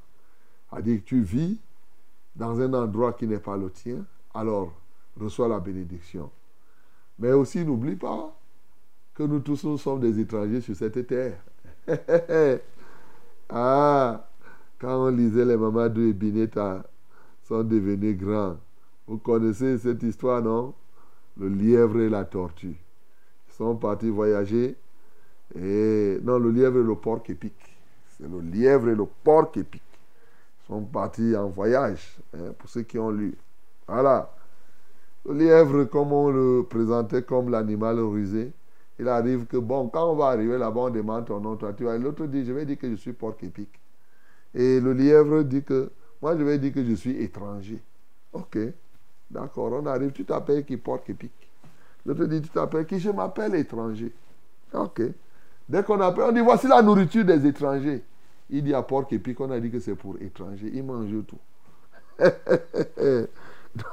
à 0.71 0.81
dire 0.81 0.99
que 0.99 1.05
tu 1.05 1.21
vis 1.21 1.59
dans 2.35 2.59
un 2.61 2.73
endroit 2.73 3.13
qui 3.13 3.27
n'est 3.27 3.39
pas 3.39 3.57
le 3.57 3.69
tien. 3.69 4.05
Alors, 4.33 4.73
reçois 5.19 5.47
la 5.47 5.59
bénédiction. 5.59 6.29
Mais 7.17 7.31
aussi, 7.31 7.65
n'oublie 7.65 7.95
pas 7.95 8.35
que 9.13 9.23
nous 9.23 9.39
tous, 9.39 9.63
nous 9.65 9.77
sommes 9.77 9.99
des 9.99 10.19
étrangers 10.19 10.61
sur 10.61 10.75
cette 10.75 11.05
terre. 11.05 11.41
ah, 13.49 14.25
quand 14.79 15.07
on 15.07 15.09
lisait 15.09 15.43
les 15.43 15.57
Mamadou 15.57 16.01
et 16.01 16.13
Bineta 16.13 16.85
sont 17.43 17.63
devenus 17.63 18.17
grands. 18.17 18.57
Vous 19.07 19.17
connaissez 19.17 19.77
cette 19.79 20.03
histoire, 20.03 20.41
non? 20.41 20.73
Le 21.38 21.49
lièvre 21.49 21.99
et 21.99 22.09
la 22.09 22.23
tortue. 22.23 22.77
Ils 23.47 23.53
sont 23.53 23.75
partis 23.75 24.09
voyager. 24.09 24.77
Et 25.55 26.19
non, 26.23 26.38
le 26.38 26.51
lièvre 26.51 26.79
et 26.79 26.83
le 26.83 26.95
porc 26.95 27.23
épic. 27.27 27.55
C'est 28.17 28.29
le 28.29 28.39
lièvre 28.39 28.89
et 28.89 28.95
le 28.95 29.05
porc 29.23 29.51
épic. 29.55 29.81
Sont 30.69 30.83
partis 30.83 31.35
en 31.35 31.49
voyage, 31.49 32.19
hein, 32.35 32.53
pour 32.57 32.69
ceux 32.69 32.83
qui 32.83 32.99
ont 32.99 33.09
lu. 33.09 33.35
Voilà. 33.88 34.31
Le 35.25 35.33
lièvre, 35.33 35.85
comme 35.85 36.13
on 36.13 36.29
le 36.29 36.63
présentait 36.69 37.23
comme 37.23 37.49
l'animal 37.49 37.99
rusé, 37.99 38.53
il 38.99 39.07
arrive 39.07 39.47
que, 39.47 39.57
bon, 39.57 39.89
quand 39.89 40.11
on 40.11 40.15
va 40.15 40.27
arriver 40.27 40.59
là-bas, 40.59 40.81
on 40.81 40.89
demande 40.91 41.25
ton 41.25 41.39
nom, 41.39 41.55
toi, 41.55 41.73
tu. 41.73 41.85
L'autre 41.85 42.27
dit, 42.27 42.45
je 42.45 42.53
vais 42.53 42.65
dire 42.65 42.77
que 42.77 42.88
je 42.88 42.95
suis 42.95 43.13
porc 43.13 43.38
épic. 43.41 43.69
Et 44.53 44.79
le 44.79 44.93
lièvre 44.93 45.41
dit 45.41 45.63
que, 45.63 45.91
moi, 46.21 46.38
je 46.38 46.43
vais 46.43 46.59
dire 46.59 46.71
que 46.71 46.85
je 46.85 46.93
suis 46.93 47.19
étranger. 47.19 47.81
Ok, 48.31 48.59
d'accord, 49.31 49.71
on 49.73 49.85
arrive, 49.88 50.11
tu 50.11 50.23
t'appelles 50.23 50.65
qui 50.65 50.77
porc 50.77 51.01
épic? 51.07 51.31
L'autre 52.05 52.25
dit, 52.25 52.41
tu 52.41 52.49
t'appelles 52.49 52.85
qui? 52.85 52.99
Je 52.99 53.09
m'appelle 53.09 53.55
étranger. 53.55 54.13
Ok. 54.71 55.01
Dès 55.67 55.83
qu'on 55.83 55.99
appelle, 55.99 56.25
on 56.25 56.31
dit, 56.31 56.41
voici 56.41 56.67
la 56.67 56.83
nourriture 56.83 57.25
des 57.25 57.43
étrangers. 57.47 58.03
Il 58.49 58.63
dit 58.63 58.73
à 58.73 58.81
porc 58.81 59.07
épic, 59.11 59.39
on 59.39 59.51
a 59.51 59.59
dit 59.59 59.69
que 59.69 59.79
c'est 59.79 59.95
pour 59.95 60.15
étrangers. 60.19 60.71
Il 60.73 60.83
mange 60.83 61.09
tout. 61.27 61.37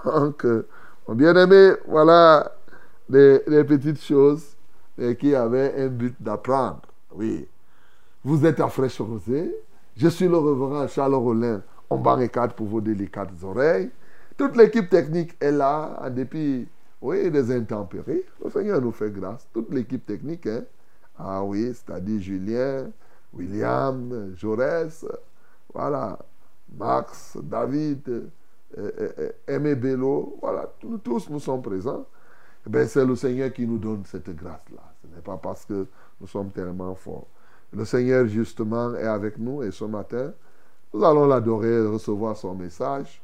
Donc, 0.05 0.45
euh, 0.45 0.67
mon 1.07 1.15
bien-aimé, 1.15 1.73
voilà 1.87 2.53
des, 3.09 3.41
petites 3.65 4.03
choses 4.03 4.57
qui 5.19 5.35
avaient 5.35 5.75
un 5.77 5.89
but 5.89 6.15
d'apprendre. 6.19 6.83
Oui. 7.15 7.47
Vous 8.25 8.45
êtes 8.47 8.61
à 8.61 8.69
fraîche 8.69 9.01
rosée. 9.01 9.55
Je 9.97 10.09
suis 10.09 10.27
le 10.27 10.37
reverend 10.37 10.89
Charles 10.89 11.15
Rollin. 11.15 11.63
On 11.89 11.99
barricade 11.99 12.55
pour 12.55 12.67
vos 12.67 12.81
délicates 12.81 13.31
oreilles. 13.43 13.91
Toute 14.37 14.57
l'équipe 14.57 14.89
technique 14.89 15.37
est 15.41 15.53
là, 15.53 15.99
en 16.03 16.11
dépit 16.11 16.67
oui, 17.01 17.31
des 17.31 17.51
intempéries. 17.55 18.23
Le 18.43 18.51
Seigneur 18.51 18.81
nous 18.81 18.93
fait 18.93 19.11
grâce. 19.11 19.47
Toute 19.53 19.73
l'équipe 19.73 20.05
technique, 20.05 20.47
hein? 20.47 20.63
Ah 21.19 21.43
oui, 21.43 21.73
c'est-à-dire 21.73 22.21
Julien, 22.21 22.87
William, 23.37 24.35
Jaurès, 24.37 25.05
voilà, 25.73 26.19
Max, 26.77 27.37
David, 27.43 28.31
Aimé 29.47 29.75
Bello, 29.75 30.39
voilà, 30.41 30.71
tous 30.81 31.29
nous 31.31 31.41
sommes 31.41 31.63
présents. 31.63 32.07
Ben, 32.67 32.87
c'est 32.89 33.05
le 33.05 33.15
Seigneur 33.15 33.53
qui 33.53 33.67
nous 33.67 33.79
donne 33.79 34.03
cette 34.05 34.35
grâce-là. 34.35 34.83
Ce 35.01 35.15
n'est 35.15 35.23
pas 35.23 35.37
parce 35.37 35.65
que 35.65 35.87
nous 36.21 36.27
sommes 36.27 36.51
tellement 36.51 36.95
forts. 36.97 37.29
Le 37.73 37.85
Seigneur, 37.85 38.27
justement, 38.27 38.95
est 38.95 39.07
avec 39.07 39.39
nous 39.39 39.63
et 39.63 39.71
ce 39.71 39.85
matin, 39.85 40.33
nous 40.93 41.05
allons 41.05 41.27
l'adorer, 41.27 41.87
recevoir 41.87 42.37
son 42.37 42.55
message. 42.55 43.23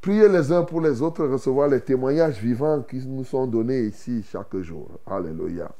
Prier 0.00 0.28
les 0.28 0.52
uns 0.52 0.62
pour 0.62 0.80
les 0.80 1.02
autres, 1.02 1.24
recevoir 1.26 1.68
les 1.68 1.80
témoignages 1.80 2.40
vivants 2.40 2.82
qui 2.82 2.98
nous 3.06 3.24
sont 3.24 3.46
donnés 3.46 3.82
ici 3.82 4.22
chaque 4.22 4.56
jour. 4.58 4.88
Alléluia. 5.06 5.70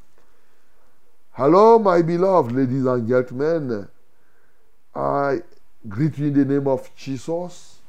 Hello, 1.38 1.78
my 1.78 2.00
beloved 2.00 2.50
ladies 2.50 2.86
and 2.86 3.06
gentlemen. 3.06 3.86
I 4.94 5.42
greet 5.86 6.16
you 6.16 6.28
in 6.28 6.32
the 6.32 6.46
name 6.46 6.66
of 6.66 6.88
Jesus. 6.96 7.80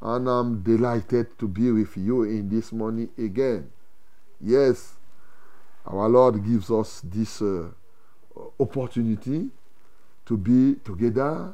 And 0.00 0.26
I'm 0.26 0.62
delighted 0.62 1.38
to 1.40 1.46
be 1.46 1.70
with 1.72 1.94
you 1.98 2.22
in 2.22 2.48
this 2.48 2.72
morning 2.72 3.10
again. 3.18 3.70
Yes, 4.40 4.94
our 5.84 6.08
Lord 6.08 6.42
gives 6.42 6.70
us 6.70 7.02
this 7.04 7.42
uh, 7.42 7.68
opportunity 8.58 9.50
to 10.24 10.36
be 10.38 10.76
together. 10.82 11.52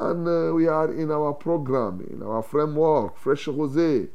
And 0.00 0.26
uh, 0.26 0.52
we 0.52 0.66
are 0.66 0.92
in 0.92 1.12
our 1.12 1.32
program, 1.32 2.04
in 2.10 2.24
our 2.24 2.42
framework, 2.42 3.16
Fresh 3.18 3.46
Rosé. 3.46 4.08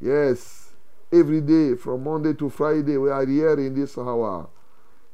Yes, 0.00 0.68
every 1.12 1.40
day 1.40 1.74
from 1.74 2.04
Monday 2.04 2.34
to 2.34 2.48
Friday, 2.48 2.96
we 2.96 3.10
are 3.10 3.26
here 3.26 3.58
in 3.58 3.74
this 3.74 3.98
hour 3.98 4.50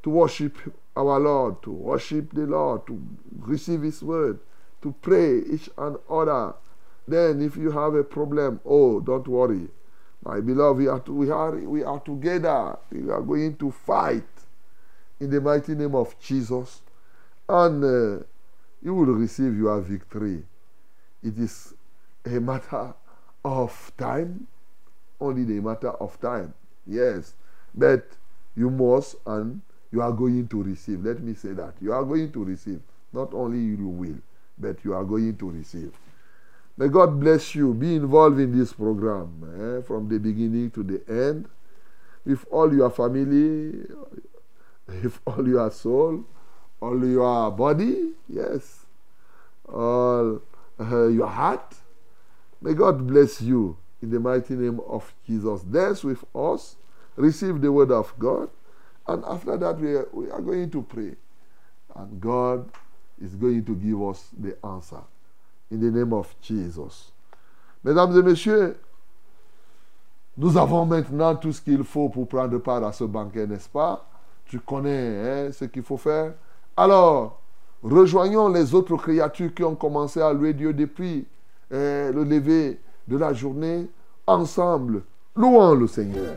to 0.03 0.11
worship 0.11 0.57
our 0.97 1.19
Lord, 1.19 1.63
to 1.63 1.71
worship 1.71 2.33
the 2.33 2.47
Lord, 2.47 2.87
to 2.87 3.01
receive 3.39 3.83
His 3.83 4.03
word, 4.03 4.39
to 4.83 4.95
pray 5.03 5.39
each 5.41 5.69
and 5.79 5.97
other 6.09 6.55
then, 7.11 7.43
if 7.43 7.57
you 7.57 7.73
have 7.73 7.95
a 7.95 8.05
problem, 8.05 8.61
oh, 8.65 9.01
don't 9.01 9.27
worry. 9.27 9.69
My 10.25 10.41
beloved, 10.41 10.79
we 10.79 10.87
are, 10.87 11.01
to, 11.01 11.13
we, 11.13 11.31
are, 11.31 11.57
we 11.57 11.83
are 11.83 11.99
together. 11.99 12.79
We 12.93 13.11
are 13.11 13.21
going 13.21 13.57
to 13.57 13.73
fight 13.73 14.23
in 15.19 15.31
the 15.31 15.41
mighty 15.41 15.75
name 15.75 15.97
of 15.97 16.15
Jesus. 16.21 16.83
And 17.49 17.83
uh, 17.83 18.23
you 18.81 18.95
will 18.95 19.15
receive 19.15 19.57
your 19.59 19.81
victory. 19.81 20.45
It 21.23 21.37
is 21.37 21.75
a 22.25 22.39
matter 22.41 22.95
of 23.45 23.93
time, 23.99 24.47
only 25.21 25.59
a 25.59 25.63
matter 25.63 25.91
of 25.91 26.21
time. 26.21 26.55
Yes. 26.87 27.35
But 27.75 28.07
you 28.55 28.71
must 28.71 29.17
and 29.27 29.63
you 29.93 30.03
are 30.03 30.13
going 30.13 30.49
to 30.49 30.63
receive. 30.63 31.05
Let 31.05 31.21
me 31.21 31.35
say 31.35 31.53
that. 31.53 31.75
You 31.81 31.93
are 31.93 32.05
going 32.05 32.33
to 32.33 32.45
receive. 32.45 32.81
Not 33.13 33.35
only 33.35 33.59
you 33.59 33.89
will, 33.89 34.19
but 34.59 34.85
you 34.85 34.95
are 34.95 35.05
going 35.05 35.37
to 35.37 35.51
receive. 35.51 35.93
May 36.77 36.89
God 36.89 37.19
bless 37.21 37.55
you. 37.55 37.75
Be 37.75 37.97
involved 37.97 38.39
in 38.39 38.57
this 38.57 38.73
program 38.73 39.43
eh, 39.43 39.83
from 39.83 40.09
the 40.09 40.19
beginning 40.19 40.71
to 40.73 40.83
the 40.83 41.03
end 41.09 41.49
with 42.25 42.45
all 42.51 42.73
your 42.73 42.91
family, 42.91 43.85
with 44.87 45.19
all 45.27 45.47
your 45.47 45.71
soul, 45.71 46.25
all 46.81 47.05
your 47.07 47.51
body, 47.51 48.13
yes, 48.29 48.87
all 49.69 50.41
uh, 50.81 51.09
your 51.09 51.27
heart. 51.27 51.75
May 52.63 52.75
God 52.75 53.07
bless 53.07 53.41
you 53.41 53.77
in 54.03 54.11
the 54.11 54.21
mighty 54.21 54.55
name 54.55 54.81
of 54.89 55.13
Jesus. 55.27 55.63
Dance 55.63 56.05
with 56.05 56.25
us, 56.35 56.77
receive 57.17 57.61
the 57.61 57.73
word 57.73 57.91
of 57.91 58.13
God, 58.19 58.51
and 59.07 59.25
after 59.25 59.57
that, 59.57 59.79
we 59.79 59.95
are, 59.95 60.09
we 60.13 60.31
are 60.31 60.41
going 60.41 60.71
to 60.71 60.83
pray. 60.83 61.17
And 61.95 62.21
God 62.21 62.71
is 63.21 63.35
going 63.35 63.65
to 63.65 63.75
give 63.75 64.03
us 64.03 64.29
the 64.39 64.57
answer. 64.65 65.03
In 65.71 65.81
the 65.81 65.91
name 65.91 66.13
of 66.13 66.35
Jesus. 66.41 67.13
Mesdames 67.85 68.17
et 68.17 68.23
messieurs, 68.23 68.77
nous 70.37 70.57
avons 70.57 70.87
maintenant 70.87 71.35
tout 71.35 71.53
ce 71.53 71.61
qu'il 71.61 71.85
faut 71.85 72.09
pour 72.09 72.27
prendre 72.29 72.59
part 72.59 72.85
à 72.85 72.93
ce 72.93 73.05
banquet, 73.05 73.47
n'est-ce 73.47 73.69
pas? 73.69 74.07
Tu 74.47 74.59
connais 74.59 75.49
hein, 75.49 75.53
ce 75.53 75.65
qu'il 75.65 75.83
faut 75.83 75.97
faire. 75.97 76.35
Alors, 76.77 77.41
rejoignons 77.83 78.49
les 78.49 78.75
autres 78.75 78.97
créatures 78.97 79.55
qui 79.55 79.65
ont 79.65 79.75
commencé 79.75 80.21
à 80.21 80.33
louer 80.33 80.53
Dieu 80.53 80.73
depuis 80.73 81.27
euh, 81.73 82.13
le 82.13 82.25
lever 82.25 82.81
de 83.07 83.17
la 83.17 83.33
journée. 83.33 83.89
Ensemble, 84.27 85.03
louons 85.37 85.75
le 85.75 85.87
Seigneur. 85.87 86.37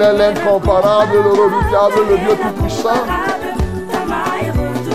L'incomparable, 0.00 1.12
le 1.12 1.28
redoutable, 1.28 2.08
le 2.08 2.16
Dieu 2.16 2.36
tout-puissant. 2.40 3.04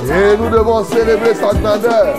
Et 0.09 0.35
nous 0.35 0.49
devons 0.49 0.83
célébrer 0.83 1.35
sa 1.35 1.53
grandeur. 1.53 2.15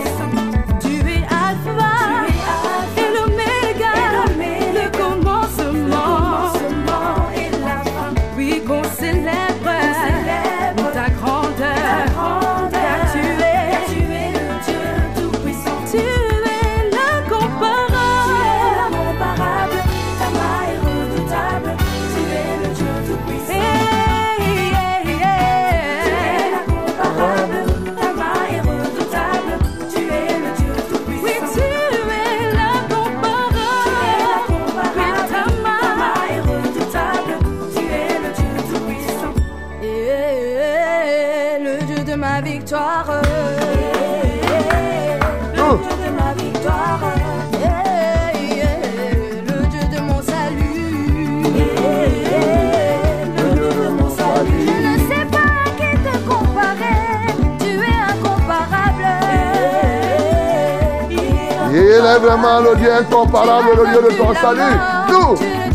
Vraiment 62.27 62.59
le 62.59 62.75
Dieu 62.75 62.91
incomparable, 62.91 63.69
le 63.77 63.87
Dieu 63.87 64.11
de 64.11 64.17
ton 64.17 64.33
salut. 64.33 64.75
Tout. 65.07 65.66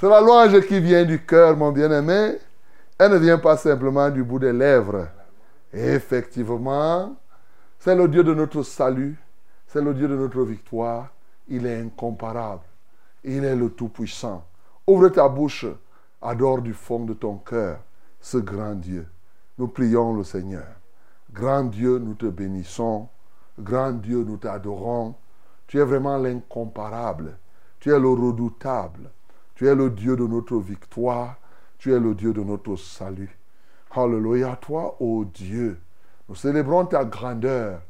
C'est 0.00 0.08
la 0.08 0.20
louange 0.20 0.60
qui 0.68 0.78
vient 0.78 1.04
du 1.04 1.24
cœur, 1.24 1.56
mon 1.56 1.72
bien-aimé. 1.72 2.38
Elle 2.96 3.10
ne 3.10 3.16
vient 3.16 3.38
pas 3.38 3.56
simplement 3.56 4.08
du 4.10 4.22
bout 4.22 4.38
des 4.38 4.52
lèvres. 4.52 5.08
Effectivement, 5.72 7.16
c'est 7.80 7.96
le 7.96 8.06
Dieu 8.06 8.22
de 8.22 8.32
notre 8.32 8.62
salut. 8.62 9.18
C'est 9.66 9.82
le 9.82 9.92
Dieu 9.94 10.06
de 10.06 10.14
notre 10.14 10.42
victoire. 10.44 11.08
Il 11.48 11.66
est 11.66 11.80
incomparable. 11.80 12.62
Il 13.24 13.44
est 13.44 13.56
le 13.56 13.70
Tout-Puissant. 13.70 14.44
Ouvre 14.86 15.08
ta 15.08 15.28
bouche. 15.28 15.66
Adore 16.22 16.62
du 16.62 16.74
fond 16.74 17.04
de 17.04 17.14
ton 17.14 17.38
cœur 17.38 17.80
ce 18.20 18.38
grand 18.38 18.76
Dieu. 18.76 19.04
Nous 19.58 19.66
prions 19.66 20.14
le 20.14 20.22
Seigneur. 20.22 20.76
Grand 21.32 21.64
Dieu, 21.64 21.98
nous 21.98 22.14
te 22.14 22.26
bénissons. 22.26 23.08
Grand 23.58 23.90
Dieu, 23.90 24.22
nous 24.22 24.36
t'adorons. 24.36 25.16
Tu 25.66 25.80
es 25.80 25.84
vraiment 25.84 26.18
l'incomparable. 26.18 27.36
Tu 27.80 27.92
es 27.92 27.98
le 27.98 28.10
redoutable. 28.10 29.10
Tu 29.58 29.66
es 29.66 29.74
le 29.74 29.90
Dieu 29.90 30.14
de 30.14 30.24
notre 30.24 30.56
victoire. 30.58 31.36
Tu 31.78 31.92
es 31.92 31.98
le 31.98 32.14
Dieu 32.14 32.32
de 32.32 32.44
notre 32.44 32.76
salut. 32.76 33.36
Alléluia. 33.90 34.54
Toi, 34.54 34.96
ô 35.00 35.24
Dieu, 35.24 35.80
nous 36.28 36.36
célébrons 36.36 36.86
ta 36.86 37.04
grandeur 37.04 37.82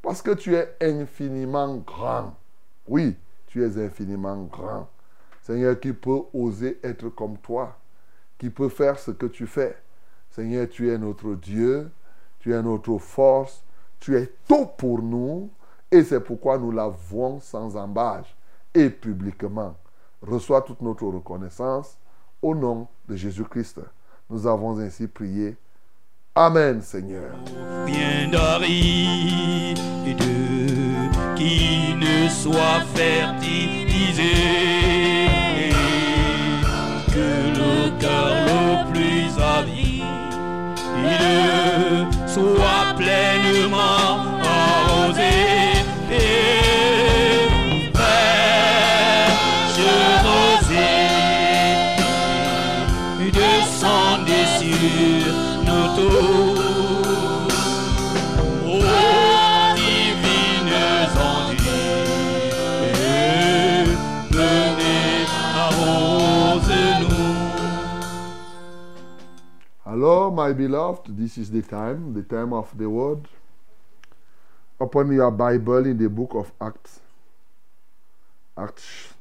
parce 0.00 0.22
que 0.22 0.30
tu 0.30 0.54
es 0.54 0.76
infiniment 0.80 1.78
grand. 1.78 2.36
Oui, 2.86 3.16
tu 3.48 3.64
es 3.64 3.76
infiniment 3.76 4.44
grand. 4.44 4.88
Seigneur, 5.42 5.80
qui 5.80 5.92
peut 5.92 6.20
oser 6.32 6.78
être 6.84 7.08
comme 7.08 7.38
toi, 7.38 7.76
qui 8.38 8.48
peut 8.48 8.68
faire 8.68 8.96
ce 8.96 9.10
que 9.10 9.26
tu 9.26 9.48
fais? 9.48 9.76
Seigneur, 10.30 10.68
tu 10.68 10.92
es 10.92 10.96
notre 10.96 11.34
Dieu, 11.34 11.90
tu 12.38 12.54
es 12.54 12.62
notre 12.62 12.98
force, 12.98 13.64
tu 13.98 14.16
es 14.16 14.32
tout 14.46 14.66
pour 14.78 15.02
nous 15.02 15.50
et 15.90 16.04
c'est 16.04 16.20
pourquoi 16.20 16.56
nous 16.56 16.70
l'avouons 16.70 17.40
sans 17.40 17.76
embâche 17.76 18.32
et 18.72 18.90
publiquement. 18.90 19.74
Reçois 20.26 20.62
toute 20.62 20.82
notre 20.82 21.04
reconnaissance 21.06 21.98
au 22.42 22.54
nom 22.54 22.88
de 23.08 23.16
Jésus-Christ. 23.16 23.80
Nous 24.28 24.46
avons 24.46 24.78
ainsi 24.78 25.06
prié. 25.06 25.56
Amen, 26.34 26.82
Seigneur. 26.82 27.34
bien 27.86 28.28
d'aride 28.30 29.78
qui 31.36 31.94
ne 31.94 32.28
soit 32.28 32.80
fertilisé 32.94 34.34
que 37.08 37.28
le 37.58 37.98
cœur 38.00 38.34
le 38.46 38.92
plus 38.92 39.42
avide 39.42 39.86
soit 42.26 42.94
pleinement 42.96 44.35
Hello, 69.96 70.30
my 70.30 70.52
beloved. 70.52 71.16
This 71.16 71.38
is 71.38 71.50
the 71.50 71.62
time, 71.62 72.12
the 72.12 72.22
time 72.22 72.52
of 72.52 72.76
the 72.76 72.86
word. 72.86 73.26
Open 74.78 75.10
your 75.10 75.30
Bible 75.30 75.86
in 75.86 75.96
the 75.96 76.10
book 76.10 76.34
of 76.34 76.52
Acts, 76.60 77.00
Acts 78.58 79.14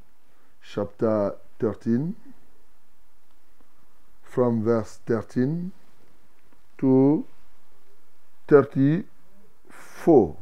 chapter 0.61 1.37
13, 1.59 2.13
from 4.21 4.65
verse 4.65 4.99
13 5.05 5.71
to 6.79 7.25
34. 8.49 10.35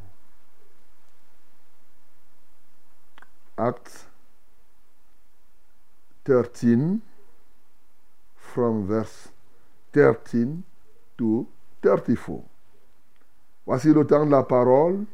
Acts 3.60 4.06
13, 6.26 7.04
from 8.36 8.88
verse 8.88 9.28
13 9.94 10.62
to 11.18 11.48
34. 11.82 12.44
Voici 13.66 13.94
le 13.94 14.06
temps 14.06 14.26
de 14.26 14.32
la 14.32 14.44
parole. 14.44 15.06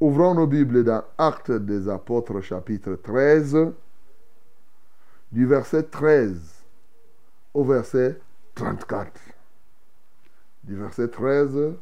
Ouvrons 0.00 0.34
nos 0.34 0.46
Bibles 0.46 0.84
dans 0.84 1.02
Actes 1.16 1.52
des 1.52 1.88
Apôtres 1.88 2.40
chapitre 2.40 2.94
13, 2.94 3.56
du 5.30 5.46
verset 5.46 5.84
13 5.84 6.64
au 7.54 7.64
verset 7.64 8.20
34. 8.54 9.12
Du 10.64 10.76
verset 10.76 11.08
13 11.08 11.74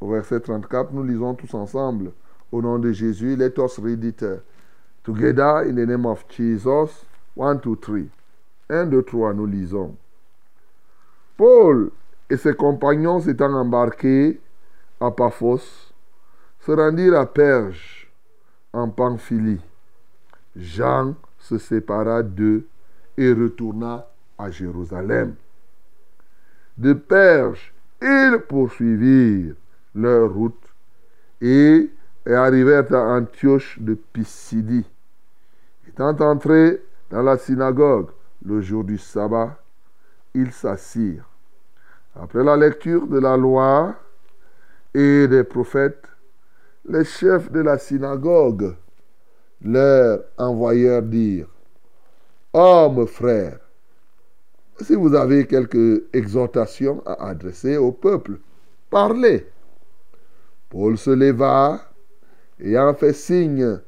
au 0.00 0.10
verset 0.10 0.40
34, 0.40 0.92
nous 0.92 1.04
lisons 1.04 1.34
tous 1.34 1.54
ensemble. 1.54 2.12
Au 2.50 2.60
nom 2.62 2.78
de 2.78 2.92
Jésus, 2.92 3.36
let 3.36 3.58
us 3.58 3.78
read 3.78 4.04
it 4.04 4.24
together 5.04 5.64
in 5.68 5.74
the 5.74 5.86
name 5.86 6.06
of 6.06 6.24
Jesus. 6.28 7.06
1, 7.36 7.56
2, 7.56 7.76
3. 7.76 8.08
1, 8.70 8.86
2, 8.86 9.02
3, 9.02 9.34
nous 9.34 9.46
lisons. 9.46 9.96
Paul 11.38 11.92
et 12.28 12.36
ses 12.36 12.52
compagnons 12.52 13.20
s'étant 13.20 13.54
embarqués 13.54 14.40
à 15.00 15.12
Paphos, 15.12 15.92
se 16.58 16.72
rendirent 16.72 17.20
à 17.20 17.26
Perge, 17.26 18.10
en 18.72 18.88
Pamphylie. 18.88 19.60
Jean 20.56 21.14
se 21.38 21.56
sépara 21.56 22.24
d'eux 22.24 22.66
et 23.16 23.32
retourna 23.32 24.08
à 24.36 24.50
Jérusalem. 24.50 25.36
De 26.76 26.92
Perge, 26.92 27.72
ils 28.02 28.38
poursuivirent 28.48 29.54
leur 29.94 30.34
route 30.34 30.74
et 31.40 31.88
arrivèrent 32.26 32.92
à 32.92 33.16
Antioche 33.16 33.78
de 33.80 33.94
Pisidie. 33.94 34.86
Étant 35.86 36.18
entrés 36.18 36.82
dans 37.10 37.22
la 37.22 37.38
synagogue 37.38 38.10
le 38.44 38.60
jour 38.60 38.82
du 38.82 38.98
sabbat, 38.98 39.56
ils 40.34 40.52
s'assirent. 40.52 41.27
Après 42.20 42.42
la 42.42 42.56
lecture 42.56 43.06
de 43.06 43.20
la 43.20 43.36
loi 43.36 43.94
et 44.92 45.28
des 45.28 45.44
prophètes, 45.44 46.04
les 46.88 47.04
chefs 47.04 47.52
de 47.52 47.60
la 47.60 47.78
synagogue 47.78 48.74
leur 49.62 50.24
envoyèrent 50.36 51.02
dire, 51.02 51.46
Hommes 52.52 53.06
frères, 53.06 53.60
si 54.80 54.94
vous 54.94 55.14
avez 55.14 55.46
quelques 55.46 56.02
exhortations 56.12 57.02
à 57.06 57.28
adresser 57.28 57.76
au 57.76 57.92
peuple, 57.92 58.38
parlez. 58.90 59.46
Paul 60.70 60.98
se 60.98 61.10
leva 61.10 61.80
et 62.58 62.76
en 62.78 62.94
fait 62.94 63.12
signe 63.12 63.80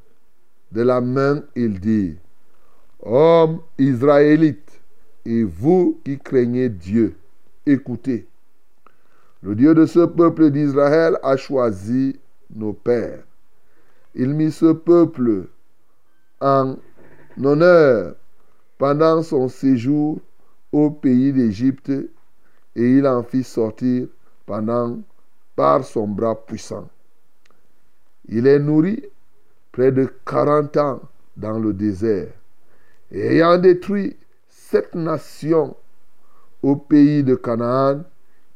de 0.71 0.83
la 0.83 1.01
main, 1.01 1.43
il 1.57 1.81
dit, 1.81 2.17
Hommes 3.03 3.61
israélites, 3.79 4.81
et 5.25 5.43
vous 5.43 6.01
qui 6.05 6.19
craignez 6.19 6.69
Dieu, 6.69 7.17
écoutez. 7.67 8.27
Le 9.43 9.55
Dieu 9.55 9.75
de 9.75 9.87
ce 9.87 10.01
peuple 10.01 10.51
d'Israël 10.51 11.19
a 11.23 11.37
choisi 11.37 12.19
nos 12.55 12.73
pères. 12.73 13.25
Il 14.15 14.35
mit 14.35 14.53
ce 14.53 14.73
peuple 14.73 15.49
en 16.41 16.77
honneur 17.43 18.17
pendant 18.77 19.23
son 19.23 19.49
séjour 19.49 20.21
au 20.73 20.91
pays 20.91 21.33
d'Égypte 21.33 21.91
et 21.91 22.97
il 22.97 23.07
en 23.07 23.23
fit 23.23 23.45
sortir 23.45 24.09
par 25.55 25.85
son 25.85 26.09
bras 26.09 26.35
puissant. 26.35 26.89
Il 28.29 28.47
est 28.47 28.59
nourri 28.59 29.05
près 29.73 29.93
de 29.93 30.13
40 30.27 30.77
ans 30.77 31.01
dans 31.37 31.59
le 31.59 31.73
désert 31.73 32.33
et 33.11 33.37
ayant 33.37 33.59
détruit 33.59 34.17
sept 34.49 34.95
nations 34.95 35.77
au 36.63 36.77
pays 36.77 37.23
de 37.25 37.35
Canaan, 37.35 38.03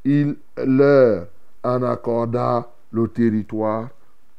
il 0.05 0.37
leur 0.57 1.27
en 1.62 1.83
accorda 1.83 2.71
le 2.93 3.09
territoire 3.09 3.88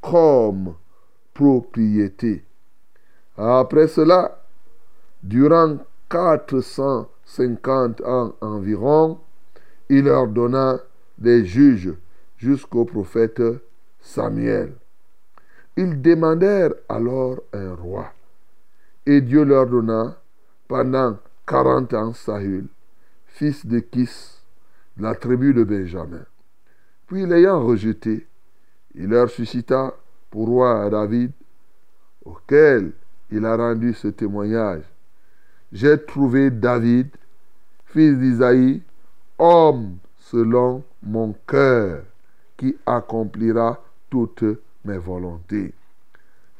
comme 0.01 0.75
propriété. 1.34 2.43
Après 3.38 3.88
cela, 3.88 4.39
durant 5.23 5.78
450 6.10 8.01
ans 8.01 8.36
environ, 8.41 9.19
il 9.89 10.06
leur 10.06 10.28
donna 10.28 10.80
des 11.17 11.45
juges 11.45 11.93
jusqu'au 12.38 12.86
prophète 12.86 13.41
Samuel. 13.99 14.73
Ils 15.75 16.01
demandèrent 16.01 16.73
alors 16.88 17.41
un 17.54 17.75
roi. 17.75 18.06
Et 19.06 19.21
Dieu 19.21 19.43
leur 19.43 19.67
donna 19.67 20.17
pendant 20.67 21.17
40 21.47 21.93
ans 21.93 22.13
Saül, 22.13 22.67
fils 23.36 23.65
de 23.65 23.80
Kis, 23.80 24.39
de 24.95 25.04
la 25.04 25.13
tribu 25.13 25.54
de 25.54 25.65
Benjamin. 25.65 26.26
Puis 27.06 27.26
l'ayant 27.26 27.62
rejeté, 27.62 28.26
il 28.95 29.08
leur 29.10 29.30
suscita 29.30 29.93
pour 30.32 30.48
roi 30.48 30.89
David, 30.89 31.32
auquel 32.24 32.93
il 33.30 33.45
a 33.45 33.58
rendu 33.58 33.93
ce 33.93 34.08
témoignage. 34.08 34.84
J'ai 35.74 36.02
trouvé 36.02 36.50
David, 36.50 37.10
fils 37.88 38.17
d'Isaïe, 38.17 38.82
homme 39.38 39.98
selon 40.17 40.84
mon 41.04 41.36
cœur, 41.45 42.04
qui 42.56 42.78
accomplira 42.86 43.84
toutes 44.10 44.45
mes 44.86 44.98
volontés. 44.98 45.74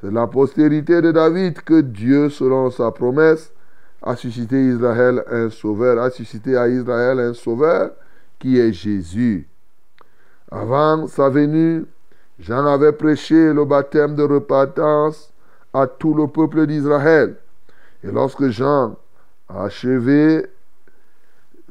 C'est 0.02 0.12
la 0.12 0.28
postérité 0.28 1.02
de 1.02 1.14
David 1.14 1.62
que 1.62 1.80
Dieu, 1.80 2.30
selon 2.30 2.70
sa 2.70 2.92
promesse, 2.92 3.54
a 4.06 4.16
suscité 4.16 4.68
Israël 4.68 5.24
un 5.30 5.50
sauveur, 5.50 6.00
a 6.00 6.12
suscité 6.12 6.56
à 6.56 6.70
Israël 6.70 7.20
un 7.20 7.34
sauveur 7.34 7.92
qui 8.38 8.60
est 8.60 8.72
Jésus. 8.72 9.48
Avant 10.52 11.08
sa 11.08 11.30
venue, 11.30 11.86
Jean 12.38 12.68
avait 12.68 12.92
prêché 12.92 13.52
le 13.52 13.66
baptême 13.66 14.16
de 14.16 14.24
repentance 14.24 15.34
à 15.74 15.88
tout 15.88 16.14
le 16.14 16.28
peuple 16.28 16.68
d'Israël. 16.68 17.36
Et 18.04 18.12
lorsque 18.12 18.48
Jean 18.50 18.96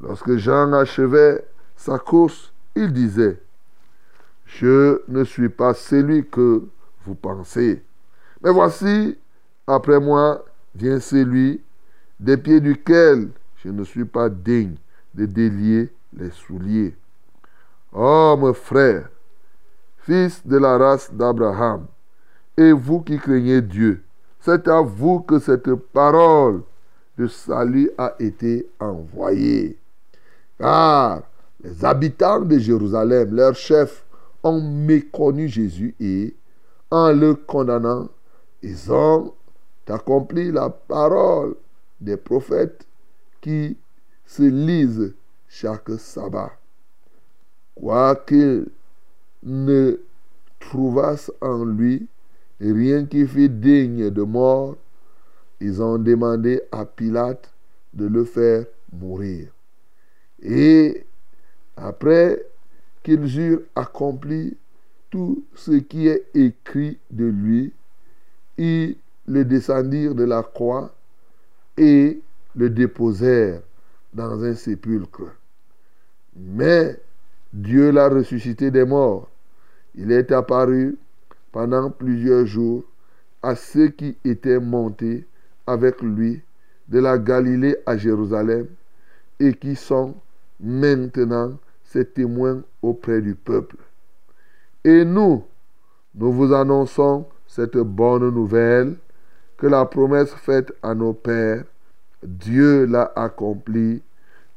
lorsque 0.02 0.36
Jean 0.36 0.72
achevait 0.72 1.44
sa 1.76 1.98
course, 1.98 2.52
il 2.74 2.92
disait, 2.92 3.40
je 4.44 5.00
ne 5.08 5.24
suis 5.24 5.48
pas 5.48 5.74
celui 5.74 6.26
que 6.26 6.62
vous 7.06 7.14
pensez. 7.14 7.82
Mais 8.42 8.50
voici, 8.50 9.18
après 9.66 10.00
moi, 10.00 10.44
vient 10.74 11.00
celui 11.00 11.63
des 12.24 12.38
pieds 12.38 12.60
duquel 12.60 13.28
je 13.62 13.68
ne 13.68 13.84
suis 13.84 14.06
pas 14.06 14.30
digne 14.30 14.76
de 15.14 15.26
délier 15.26 15.92
les 16.16 16.30
souliers. 16.30 16.96
Oh, 17.92 18.34
mon 18.38 18.54
frère, 18.54 19.10
fils 19.98 20.44
de 20.46 20.56
la 20.56 20.78
race 20.78 21.12
d'Abraham, 21.12 21.86
et 22.56 22.72
vous 22.72 23.02
qui 23.02 23.18
craignez 23.18 23.60
Dieu, 23.60 24.02
c'est 24.40 24.66
à 24.68 24.80
vous 24.80 25.20
que 25.20 25.38
cette 25.38 25.72
parole 25.74 26.62
de 27.18 27.26
salut 27.26 27.90
a 27.98 28.14
été 28.18 28.68
envoyée. 28.80 29.76
Car 30.58 31.22
les 31.62 31.84
habitants 31.84 32.40
de 32.40 32.58
Jérusalem, 32.58 33.34
leurs 33.34 33.54
chefs, 33.54 34.04
ont 34.42 34.60
méconnu 34.60 35.46
Jésus 35.48 35.94
et, 36.00 36.34
en 36.90 37.12
le 37.12 37.34
condamnant, 37.34 38.08
ils 38.62 38.90
ont 38.90 39.34
accompli 39.88 40.50
la 40.50 40.70
parole 40.70 41.54
des 42.04 42.16
prophètes 42.16 42.86
qui 43.40 43.76
se 44.26 44.42
lisent 44.42 45.14
chaque 45.48 45.90
sabbat. 45.98 46.52
Quoiqu'ils 47.74 48.66
ne 49.42 50.00
trouvassent 50.60 51.32
en 51.40 51.64
lui 51.64 52.06
rien 52.60 53.04
qui 53.06 53.26
fût 53.26 53.48
digne 53.48 54.10
de 54.10 54.22
mort, 54.22 54.76
ils 55.60 55.82
ont 55.82 55.98
demandé 55.98 56.62
à 56.72 56.84
Pilate 56.84 57.52
de 57.92 58.06
le 58.06 58.24
faire 58.24 58.66
mourir. 58.92 59.48
Et 60.42 61.04
après 61.76 62.44
qu'ils 63.02 63.38
eurent 63.38 63.62
accompli 63.74 64.56
tout 65.10 65.44
ce 65.54 65.72
qui 65.72 66.08
est 66.08 66.26
écrit 66.34 66.98
de 67.10 67.26
lui, 67.26 67.72
ils 68.58 68.96
le 69.26 69.44
descendirent 69.44 70.14
de 70.14 70.24
la 70.24 70.42
croix 70.42 70.94
et 71.76 72.20
le 72.54 72.70
déposèrent 72.70 73.62
dans 74.12 74.42
un 74.44 74.54
sépulcre. 74.54 75.34
Mais 76.36 77.00
Dieu 77.52 77.90
l'a 77.90 78.08
ressuscité 78.08 78.70
des 78.70 78.84
morts. 78.84 79.28
Il 79.94 80.10
est 80.12 80.32
apparu 80.32 80.96
pendant 81.52 81.90
plusieurs 81.90 82.46
jours 82.46 82.84
à 83.42 83.54
ceux 83.54 83.88
qui 83.88 84.16
étaient 84.24 84.58
montés 84.58 85.26
avec 85.66 86.00
lui 86.02 86.42
de 86.88 86.98
la 86.98 87.18
Galilée 87.18 87.76
à 87.86 87.96
Jérusalem 87.96 88.66
et 89.40 89.54
qui 89.54 89.76
sont 89.76 90.14
maintenant 90.60 91.58
ses 91.84 92.04
témoins 92.04 92.62
auprès 92.82 93.20
du 93.20 93.34
peuple. 93.34 93.76
Et 94.84 95.04
nous, 95.04 95.44
nous 96.14 96.32
vous 96.32 96.52
annonçons 96.52 97.26
cette 97.46 97.76
bonne 97.76 98.30
nouvelle 98.30 98.96
que 99.56 99.66
la 99.66 99.84
promesse 99.86 100.32
faite 100.34 100.72
à 100.82 100.94
nos 100.94 101.12
pères, 101.12 101.64
Dieu 102.22 102.86
l'a 102.86 103.12
accomplie 103.16 104.02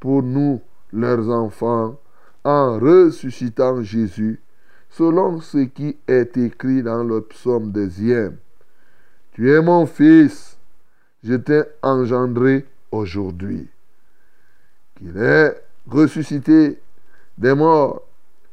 pour 0.00 0.22
nous, 0.22 0.60
leurs 0.92 1.28
enfants, 1.28 1.98
en 2.44 2.78
ressuscitant 2.78 3.82
Jésus, 3.82 4.40
selon 4.90 5.40
ce 5.40 5.58
qui 5.58 5.96
est 6.06 6.36
écrit 6.36 6.82
dans 6.82 7.04
le 7.04 7.20
psaume 7.20 7.70
deuxième. 7.72 8.38
Tu 9.32 9.52
es 9.52 9.60
mon 9.60 9.86
fils, 9.86 10.56
je 11.22 11.34
t'ai 11.34 11.62
engendré 11.82 12.66
aujourd'hui. 12.90 13.68
Qu'il 14.96 15.16
est 15.16 15.62
ressuscité 15.88 16.80
des 17.36 17.54
morts, 17.54 18.02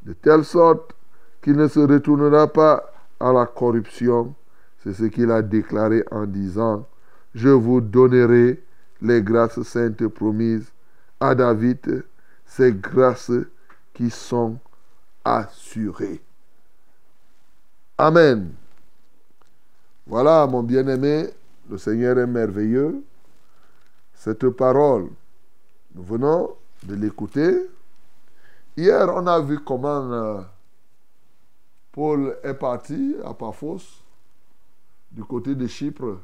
de 0.03 0.13
telle 0.13 0.43
sorte 0.43 0.93
qu'il 1.41 1.55
ne 1.55 1.67
se 1.67 1.79
retournera 1.79 2.47
pas 2.47 2.91
à 3.19 3.31
la 3.31 3.45
corruption. 3.45 4.35
C'est 4.85 4.93
ce 4.93 5.05
qu'il 5.05 5.31
a 5.31 5.41
déclaré 5.41 6.03
en 6.11 6.27
disant, 6.27 6.87
je 7.33 7.49
vous 7.49 7.81
donnerai 7.81 8.63
les 9.01 9.23
grâces 9.23 9.59
saintes 9.63 10.07
promises 10.09 10.71
à 11.19 11.33
David, 11.33 12.03
ces 12.45 12.71
grâces 12.71 13.31
qui 13.95 14.11
sont 14.11 14.59
assurées. 15.23 16.21
Amen. 17.97 18.51
Voilà, 20.05 20.45
mon 20.45 20.61
bien-aimé, 20.61 21.31
le 21.67 21.79
Seigneur 21.79 22.19
est 22.19 22.27
merveilleux. 22.27 23.03
Cette 24.13 24.47
parole, 24.49 25.09
nous 25.95 26.03
venons 26.03 26.55
de 26.83 26.93
l'écouter. 26.93 27.71
Hier, 28.77 29.09
on 29.11 29.25
a 29.25 29.39
vu 29.39 29.57
comment 29.61 30.11
euh, 30.13 30.41
Paul 31.91 32.37
est 32.43 32.53
parti 32.53 33.15
à 33.25 33.33
Paphos, 33.33 34.04
du 35.15 35.23
côté 35.23 35.55
de 35.55 35.65
Chypre, 35.65 36.19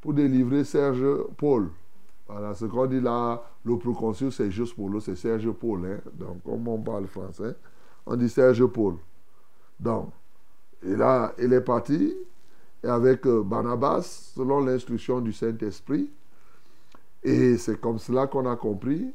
pour 0.00 0.12
délivrer 0.12 0.64
Serge 0.64 1.06
Paul. 1.36 1.70
Voilà, 2.26 2.52
ce 2.54 2.64
qu'on 2.64 2.86
dit 2.86 3.00
là, 3.00 3.40
le 3.64 3.78
proconsul, 3.78 4.32
c'est 4.32 4.50
juste 4.50 4.74
Paulo, 4.74 4.98
c'est 4.98 5.14
Serge 5.14 5.48
Paul. 5.52 5.86
hein. 5.86 6.00
Donc, 6.12 6.42
comme 6.42 6.66
on 6.66 6.82
parle 6.82 7.06
français, 7.06 7.54
on 8.04 8.16
dit 8.16 8.28
Serge 8.28 8.66
Paul. 8.66 8.96
Donc, 9.78 10.10
et 10.82 10.96
là, 10.96 11.32
il 11.38 11.52
est 11.52 11.60
parti 11.60 12.12
avec 12.82 13.24
euh, 13.26 13.44
Barnabas, 13.44 14.32
selon 14.34 14.64
l'instruction 14.64 15.20
du 15.20 15.32
Saint-Esprit. 15.32 16.10
Et 17.22 17.56
c'est 17.56 17.80
comme 17.80 17.98
cela 18.00 18.26
qu'on 18.26 18.50
a 18.50 18.56
compris. 18.56 19.14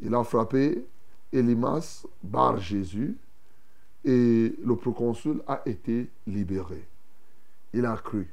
Il 0.00 0.12
a 0.16 0.24
frappé 0.24 0.84
Elimas, 1.32 2.04
Bar 2.24 2.58
Jésus, 2.58 3.16
et 4.04 4.56
le 4.64 4.74
proconsul 4.74 5.42
a 5.46 5.62
été 5.64 6.10
libéré. 6.26 6.88
Il 7.72 7.84
a 7.84 7.96
cru. 7.96 8.28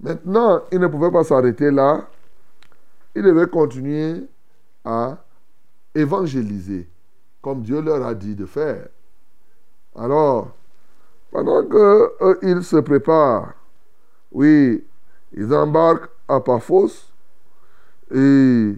Maintenant, 0.00 0.62
il 0.72 0.78
ne 0.78 0.86
pouvait 0.86 1.10
pas 1.10 1.24
s'arrêter 1.24 1.70
là. 1.70 2.08
Il 3.14 3.22
devait 3.22 3.48
continuer 3.48 4.26
à 4.84 5.18
évangéliser, 5.94 6.88
comme 7.40 7.62
Dieu 7.62 7.80
leur 7.80 8.04
a 8.04 8.14
dit 8.14 8.34
de 8.34 8.44
faire. 8.44 8.88
Alors, 9.94 10.54
pendant 11.30 11.62
qu'ils 11.64 12.62
se 12.62 12.76
préparent, 12.76 13.54
oui, 14.32 14.84
ils 15.32 15.54
embarquent 15.54 16.10
à 16.28 16.40
Paphos 16.40 17.10
et 18.10 18.74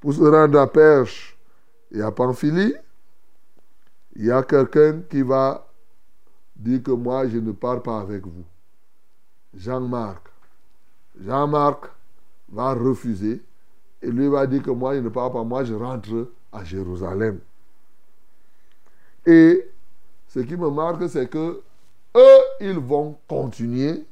pour 0.00 0.12
se 0.12 0.22
rendre 0.22 0.58
à 0.58 0.66
Perche 0.66 1.36
et 1.92 2.00
à 2.00 2.10
Pamphylie, 2.10 2.74
il 4.16 4.26
y 4.26 4.30
a 4.30 4.42
quelqu'un 4.42 5.00
qui 5.08 5.22
va 5.22 5.66
dire 6.56 6.82
que 6.82 6.92
moi, 6.92 7.28
je 7.28 7.38
ne 7.38 7.52
pars 7.52 7.82
pas 7.82 8.00
avec 8.00 8.26
vous. 8.26 8.44
Jean-Marc. 9.56 10.28
Jean-Marc 11.20 11.90
va 12.50 12.74
refuser 12.74 13.42
et 14.02 14.10
lui 14.10 14.28
va 14.28 14.46
dire 14.46 14.62
que 14.62 14.70
moi, 14.70 14.94
je 14.94 15.00
ne 15.00 15.08
pars 15.08 15.32
pas, 15.32 15.42
moi, 15.44 15.64
je 15.64 15.74
rentre 15.74 16.30
à 16.52 16.64
Jérusalem. 16.64 17.40
Et 19.26 19.68
ce 20.28 20.40
qui 20.40 20.56
me 20.56 20.68
marque, 20.70 21.08
c'est 21.08 21.28
que 21.28 21.62
eux, 22.16 22.40
ils 22.60 22.78
vont 22.78 23.16
continuer 23.26 24.04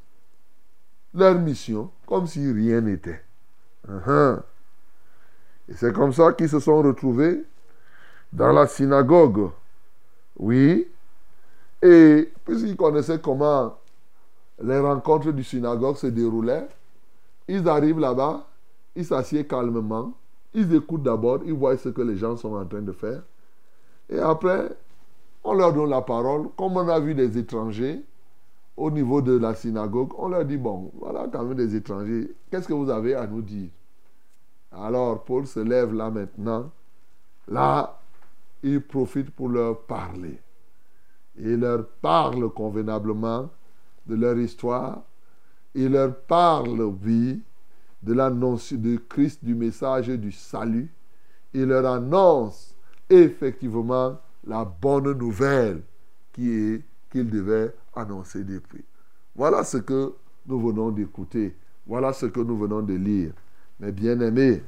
leur 1.15 1.39
mission 1.39 1.91
comme 2.07 2.27
si 2.27 2.51
rien 2.51 2.81
n'était. 2.81 3.23
Uh-huh. 3.89 4.41
Et 5.69 5.75
c'est 5.75 5.93
comme 5.93 6.13
ça 6.13 6.33
qu'ils 6.33 6.49
se 6.49 6.61
sont 6.61 6.83
retrouvés 6.83 7.45
dans 8.33 8.53
la 8.53 8.67
synagogue. 8.67 9.51
Oui. 10.39 10.89
Et 11.83 12.33
puisqu'ils 12.45 12.77
connaissaient 12.77 13.21
comment 13.21 13.77
les 14.63 14.79
rencontres 14.79 15.33
du 15.33 15.45
synagogue 15.45 15.97
se 15.97 16.07
déroulaient, 16.07 16.69
ils 17.49 17.69
arrivent 17.69 17.99
là-bas, 17.99 18.47
ils 18.95 19.05
s'assiedent 19.05 19.47
calmement, 19.47 20.13
ils 20.55 20.75
écoutent 20.75 21.03
d'abord, 21.03 21.41
ils 21.45 21.53
voient 21.53 21.77
ce 21.77 21.89
que 21.89 22.03
les 22.03 22.17
gens 22.17 22.37
sont 22.37 22.55
en 22.55 22.65
train 22.65 22.83
de 22.83 22.93
faire. 22.93 23.23
Et 24.09 24.19
après, 24.19 24.77
on 25.45 25.55
leur 25.55 25.73
donne 25.73 25.91
la 25.91 26.03
parole. 26.03 26.49
Comme 26.57 26.77
on 26.77 26.89
a 26.89 27.01
vu 27.01 27.15
des 27.15 27.39
étrangers 27.39 28.03
au 28.77 28.91
niveau 28.91 29.21
de 29.21 29.37
la 29.37 29.55
synagogue, 29.55 30.13
on 30.19 30.29
leur 30.29 30.45
dit, 30.45 30.57
bon, 30.57 30.93
voilà 30.99 31.27
quand 31.33 31.43
même 31.43 31.57
des 31.57 31.75
étrangers, 31.75 32.31
qu'est-ce 32.51 32.69
que 32.69 32.73
vous 32.73 32.91
avez 32.91 33.15
à 33.15 33.27
nous 33.27 33.43
dire? 33.43 33.69
Alors 34.71 35.25
Paul 35.25 35.47
se 35.47 35.61
lève 35.61 35.93
là 35.93 36.11
maintenant. 36.11 36.71
Là, 37.49 37.99
il 38.63 38.81
profite 38.81 39.31
pour 39.31 39.49
leur 39.49 39.81
parler. 39.81 40.39
Il 41.37 41.61
leur 41.61 41.87
parle 42.01 42.49
convenablement 42.51 43.51
de 44.07 44.15
leur 44.15 44.39
histoire. 44.39 45.03
Il 45.75 45.93
leur 45.93 46.15
parle, 46.15 46.81
oui, 46.83 47.43
de 48.03 48.13
l'annonce 48.13 48.73
de 48.73 48.97
Christ, 48.97 49.45
du 49.45 49.55
message 49.55 50.09
du 50.09 50.33
salut. 50.33 50.91
Il 51.55 51.67
leur 51.67 51.87
annonce 51.87 52.75
effectivement 53.09 54.19
la 54.47 54.65
bonne 54.65 55.13
nouvelle 55.13 55.83
qui 56.33 56.51
est 56.51 56.83
qu'il 57.11 57.29
devait 57.29 57.75
annoncer 57.95 58.43
depuis. 58.43 58.83
Voilà 59.37 59.65
ce 59.65 59.77
que 59.77 60.15
nous 60.47 60.61
venons 60.61 60.91
d'écouter. 60.91 61.55
Voilà 61.87 62.13
ce 62.13 62.27
que 62.27 62.41
nous 62.41 62.57
venons 62.57 62.81
de 62.81 62.95
lire. 62.95 63.33
Mais 63.79 63.93
bien 63.93 64.19
aimés, 64.21 64.63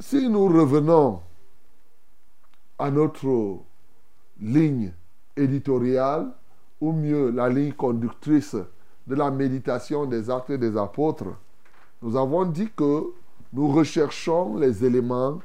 si 0.00 0.28
nous 0.28 0.46
revenons 0.46 1.20
à 2.78 2.90
notre 2.90 3.60
ligne 4.40 4.92
éditoriale, 5.40 6.30
ou 6.80 6.92
mieux 6.92 7.30
la 7.30 7.48
ligne 7.48 7.72
conductrice 7.72 8.56
de 9.06 9.14
la 9.14 9.30
méditation 9.30 10.06
des 10.06 10.30
actes 10.30 10.52
des 10.52 10.76
apôtres, 10.76 11.34
nous 12.02 12.16
avons 12.16 12.44
dit 12.44 12.70
que 12.74 13.12
nous 13.52 13.68
recherchons 13.68 14.56
les 14.56 14.84
éléments 14.84 15.40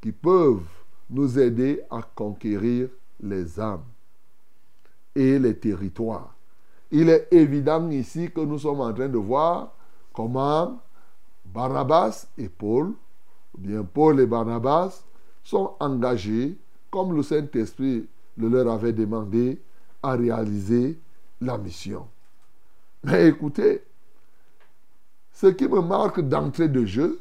qui 0.00 0.12
peuvent 0.12 0.62
nous 1.10 1.38
aider 1.38 1.82
à 1.90 2.00
conquérir 2.02 2.88
les 3.20 3.60
âmes 3.60 3.84
et 5.14 5.38
les 5.38 5.56
territoires. 5.56 6.34
Il 6.90 7.08
est 7.08 7.28
évident 7.32 7.90
ici 7.90 8.30
que 8.30 8.40
nous 8.40 8.58
sommes 8.58 8.80
en 8.80 8.92
train 8.92 9.08
de 9.08 9.18
voir 9.18 9.72
comment 10.12 10.80
Barnabas 11.44 12.26
et 12.38 12.48
Paul, 12.48 12.94
ou 13.54 13.58
bien 13.58 13.82
Paul 13.82 14.20
et 14.20 14.26
Barnabas, 14.26 15.04
sont 15.42 15.74
engagés, 15.80 16.56
comme 16.90 17.14
le 17.14 17.22
Saint-Esprit 17.22 18.08
le 18.40 18.48
leur 18.48 18.72
avait 18.72 18.92
demandé, 18.92 19.60
à 20.02 20.12
réaliser 20.12 20.98
la 21.40 21.58
mission. 21.58 22.08
Mais 23.04 23.28
écoutez, 23.28 23.82
ce 25.32 25.46
qui 25.48 25.68
me 25.68 25.80
marque 25.80 26.20
d'entrée 26.20 26.68
de 26.68 26.84
jeu, 26.84 27.20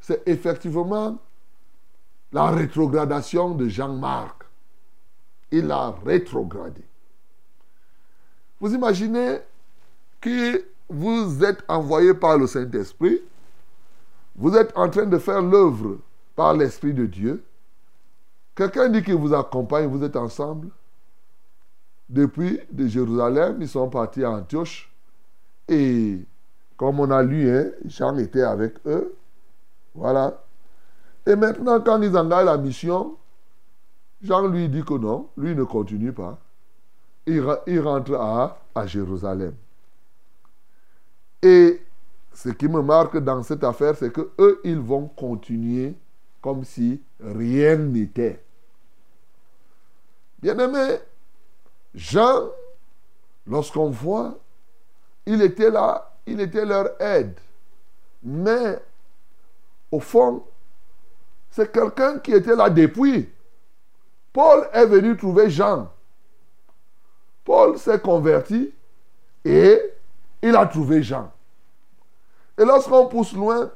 c'est 0.00 0.22
effectivement 0.26 1.18
la 2.32 2.50
rétrogradation 2.50 3.54
de 3.54 3.68
Jean-Marc. 3.68 4.42
Il 5.50 5.70
a 5.70 5.94
rétrogradé. 6.04 6.82
Vous 8.60 8.74
imaginez 8.74 9.38
que 10.20 10.64
vous 10.88 11.44
êtes 11.44 11.62
envoyé 11.68 12.12
par 12.14 12.38
le 12.38 12.46
Saint-Esprit, 12.46 13.20
vous 14.36 14.56
êtes 14.56 14.76
en 14.76 14.88
train 14.90 15.06
de 15.06 15.18
faire 15.18 15.40
l'œuvre 15.40 15.98
par 16.34 16.54
l'Esprit 16.54 16.92
de 16.92 17.06
Dieu. 17.06 17.44
Quelqu'un 18.54 18.88
dit 18.88 19.02
qu'il 19.02 19.16
vous 19.16 19.34
accompagne, 19.34 19.86
vous 19.86 20.04
êtes 20.04 20.16
ensemble. 20.16 20.68
Depuis 22.08 22.60
de 22.70 22.86
Jérusalem, 22.86 23.56
ils 23.60 23.68
sont 23.68 23.88
partis 23.88 24.22
à 24.22 24.30
Antioche. 24.30 24.92
Et 25.68 26.20
comme 26.76 27.00
on 27.00 27.10
a 27.10 27.22
lu, 27.22 27.50
hein, 27.50 27.70
Jean 27.86 28.16
était 28.18 28.42
avec 28.42 28.74
eux. 28.86 29.14
Voilà. 29.94 30.42
Et 31.26 31.34
maintenant, 31.34 31.80
quand 31.80 32.00
ils 32.02 32.16
engagent 32.16 32.44
la 32.44 32.58
mission, 32.58 33.16
Jean 34.22 34.46
lui 34.46 34.68
dit 34.68 34.84
que 34.84 34.94
non, 34.94 35.28
lui 35.36 35.54
ne 35.54 35.64
continue 35.64 36.12
pas. 36.12 36.38
Il, 37.26 37.40
rentre 37.80 38.14
à, 38.14 38.58
à 38.74 38.86
Jérusalem. 38.86 39.54
Et 41.42 41.80
ce 42.34 42.50
qui 42.50 42.68
me 42.68 42.82
marque 42.82 43.16
dans 43.18 43.42
cette 43.42 43.64
affaire, 43.64 43.96
c'est 43.96 44.12
que 44.12 44.30
eux, 44.38 44.60
ils 44.64 44.78
vont 44.78 45.08
continuer 45.08 45.94
comme 46.42 46.64
si 46.64 47.00
rien 47.20 47.76
n'était. 47.76 48.43
Bien 50.44 50.58
aimé, 50.58 50.98
Jean, 51.94 52.50
lorsqu'on 53.46 53.88
voit, 53.88 54.38
il 55.24 55.40
était 55.40 55.70
là, 55.70 56.12
il 56.26 56.38
était 56.38 56.66
leur 56.66 57.00
aide. 57.00 57.40
Mais, 58.22 58.78
au 59.90 60.00
fond, 60.00 60.44
c'est 61.48 61.72
quelqu'un 61.72 62.18
qui 62.18 62.32
était 62.32 62.54
là 62.54 62.68
depuis. 62.68 63.26
Paul 64.34 64.68
est 64.74 64.84
venu 64.84 65.16
trouver 65.16 65.48
Jean. 65.48 65.90
Paul 67.42 67.78
s'est 67.78 68.00
converti 68.00 68.70
et 69.46 69.80
il 70.42 70.54
a 70.56 70.66
trouvé 70.66 71.02
Jean. 71.02 71.32
Et 72.58 72.66
lorsqu'on 72.66 73.06
pousse 73.06 73.32
loin, 73.32 73.70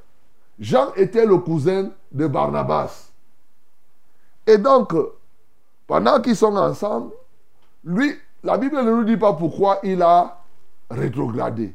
Jean 0.59 0.93
était 0.97 1.25
le 1.25 1.39
cousin 1.39 1.93
de 2.13 2.27
Barnabas. 2.27 3.09
Et 4.47 4.59
donc, 4.59 4.93
pendant 5.89 6.21
qu'ils 6.21 6.37
sont 6.37 6.55
ensemble, 6.55 7.13
lui, 7.83 8.15
la 8.45 8.59
Bible 8.59 8.77
ne 8.77 8.91
nous 8.93 9.05
dit 9.05 9.17
pas 9.17 9.33
pourquoi 9.33 9.81
il 9.83 10.03
a 10.03 10.39
rétrogradé, 10.91 11.75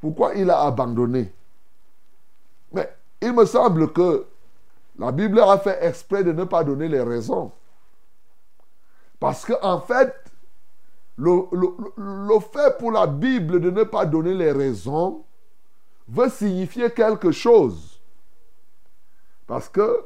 pourquoi 0.00 0.34
il 0.36 0.48
a 0.48 0.60
abandonné. 0.60 1.32
Mais 2.72 2.88
il 3.20 3.32
me 3.34 3.44
semble 3.44 3.92
que 3.92 4.26
la 4.98 5.12
Bible 5.12 5.40
a 5.40 5.58
fait 5.58 5.84
exprès 5.84 6.22
de 6.22 6.32
ne 6.32 6.44
pas 6.44 6.62
donner 6.62 6.88
les 6.88 7.02
raisons. 7.02 7.50
Parce 9.18 9.44
qu'en 9.44 9.58
en 9.60 9.80
fait, 9.80 10.14
le, 11.16 11.42
fait 12.52 12.78
pour 12.78 12.92
la 12.92 13.08
Bible 13.08 13.60
de 13.60 13.70
ne 13.70 13.82
pas 13.82 14.06
donner 14.06 14.34
les 14.34 14.52
raisons 14.52 15.24
veut 16.06 16.30
signifier 16.30 16.92
quelque 16.92 17.32
chose. 17.32 18.00
Parce 19.48 19.68
que 19.68 20.04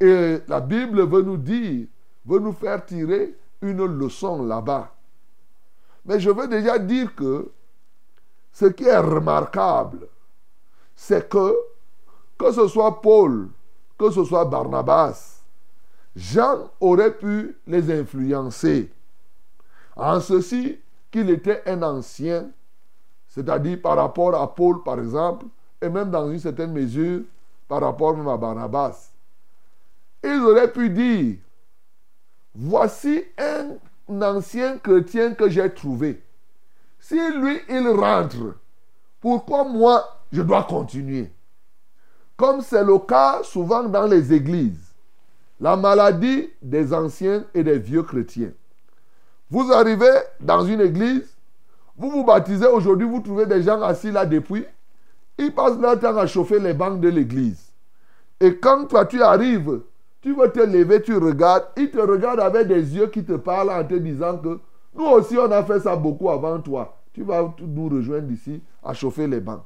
la 0.00 0.60
Bible 0.60 1.02
veut 1.06 1.22
nous 1.22 1.36
dire, 1.36 1.88
veut 2.26 2.40
nous 2.40 2.52
faire 2.52 2.84
tirer 2.84 3.34
une 3.62 3.84
leçon 3.84 4.44
là-bas. 4.44 4.92
Mais 6.04 6.20
je 6.20 6.30
veux 6.30 6.48
déjà 6.48 6.78
dire 6.78 7.14
que 7.14 7.50
ce 8.52 8.66
qui 8.66 8.84
est 8.84 8.98
remarquable, 8.98 10.08
c'est 10.94 11.28
que, 11.28 11.54
que 12.38 12.52
ce 12.52 12.68
soit 12.68 13.00
Paul, 13.00 13.48
que 13.98 14.10
ce 14.10 14.24
soit 14.24 14.44
Barnabas, 14.44 15.42
Jean 16.14 16.70
aurait 16.80 17.16
pu 17.16 17.56
les 17.66 17.90
influencer. 17.92 18.90
En 19.94 20.20
ceci 20.20 20.78
qu'il 21.10 21.28
était 21.30 21.62
un 21.66 21.82
ancien, 21.82 22.50
c'est-à-dire 23.28 23.80
par 23.82 23.96
rapport 23.96 24.34
à 24.34 24.54
Paul, 24.54 24.82
par 24.82 24.98
exemple, 24.98 25.46
et 25.80 25.88
même 25.88 26.10
dans 26.10 26.30
une 26.30 26.38
certaine 26.38 26.72
mesure 26.72 27.22
par 27.68 27.82
rapport 27.82 28.16
même 28.16 28.28
à 28.28 28.36
Barnabas. 28.36 29.10
Ils 30.24 30.40
auraient 30.40 30.72
pu 30.72 30.88
dire, 30.90 31.36
voici 32.58 33.22
un 33.38 33.76
ancien 34.22 34.78
chrétien 34.78 35.34
que 35.34 35.48
j'ai 35.48 35.72
trouvé. 35.72 36.22
Si 36.98 37.14
lui, 37.14 37.60
il 37.68 37.88
rentre, 37.88 38.56
pourquoi 39.20 39.64
moi, 39.64 40.22
je 40.32 40.42
dois 40.42 40.64
continuer? 40.64 41.30
Comme 42.36 42.60
c'est 42.60 42.84
le 42.84 42.98
cas 42.98 43.42
souvent 43.42 43.84
dans 43.84 44.06
les 44.06 44.32
églises. 44.32 44.94
La 45.60 45.76
maladie 45.76 46.50
des 46.60 46.92
anciens 46.92 47.44
et 47.54 47.62
des 47.62 47.78
vieux 47.78 48.02
chrétiens. 48.02 48.52
Vous 49.50 49.72
arrivez 49.72 50.18
dans 50.40 50.64
une 50.64 50.80
église, 50.80 51.34
vous 51.96 52.10
vous 52.10 52.24
baptisez 52.24 52.66
aujourd'hui, 52.66 53.08
vous 53.08 53.20
trouvez 53.20 53.46
des 53.46 53.62
gens 53.62 53.80
assis 53.80 54.10
là 54.10 54.26
depuis. 54.26 54.66
Ils 55.38 55.54
passent 55.54 55.78
leur 55.78 55.98
temps 55.98 56.16
à 56.16 56.26
chauffer 56.26 56.58
les 56.58 56.74
bancs 56.74 57.00
de 57.00 57.08
l'église. 57.08 57.72
Et 58.40 58.58
quand 58.58 58.86
toi 58.86 59.06
tu 59.06 59.22
arrives 59.22 59.80
tu 60.26 60.34
veux 60.34 60.50
te 60.50 60.58
lever, 60.58 61.00
tu 61.02 61.16
regardes. 61.16 61.66
Il 61.76 61.88
te 61.88 62.00
regarde 62.00 62.40
avec 62.40 62.66
des 62.66 62.96
yeux 62.96 63.06
qui 63.06 63.22
te 63.22 63.34
parlent 63.34 63.70
en 63.70 63.84
te 63.84 63.94
disant 63.94 64.36
que 64.36 64.58
nous 64.92 65.04
aussi, 65.04 65.38
on 65.38 65.48
a 65.52 65.62
fait 65.62 65.78
ça 65.78 65.94
beaucoup 65.94 66.28
avant 66.28 66.58
toi. 66.58 66.96
Tu 67.12 67.22
vas 67.22 67.54
nous 67.60 67.88
rejoindre 67.88 68.32
ici 68.32 68.60
à 68.82 68.92
chauffer 68.92 69.28
les 69.28 69.38
bancs. 69.38 69.62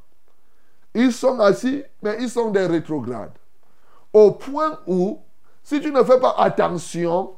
Ils 0.94 1.14
sont 1.14 1.40
assis, 1.40 1.82
mais 2.02 2.18
ils 2.20 2.28
sont 2.28 2.50
des 2.50 2.66
rétrogrades. 2.66 3.32
Au 4.12 4.32
point 4.32 4.78
où, 4.86 5.20
si 5.62 5.80
tu 5.80 5.90
ne 5.90 6.02
fais 6.02 6.20
pas 6.20 6.34
attention, 6.36 7.30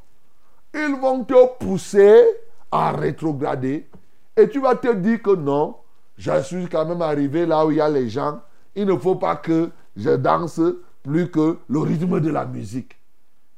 ils 0.75 0.97
vont 1.01 1.23
te 1.23 1.65
pousser 1.65 2.25
à 2.73 2.91
rétrograder. 2.91 3.89
Et 4.37 4.49
tu 4.49 4.61
vas 4.61 4.75
te 4.75 4.93
dire 4.95 5.23
que 5.23 5.37
non, 5.37 5.77
je 6.17 6.43
suis 6.43 6.67
quand 6.67 6.87
même 6.87 7.03
arrivé 7.03 7.47
là 7.47 7.65
où 7.65 7.71
il 7.71 7.77
y 7.77 7.81
a 7.81 7.89
les 7.89 8.09
gens. 8.09 8.41
Il 8.75 8.87
ne 8.87 8.97
faut 8.97 9.15
pas 9.15 9.37
que 9.37 9.71
je 9.97 10.11
danse 10.11 10.61
plus 11.05 11.31
que 11.31 11.59
le 11.69 11.79
rythme 11.79 12.19
de 12.19 12.31
la 12.31 12.47
musique. 12.47 12.97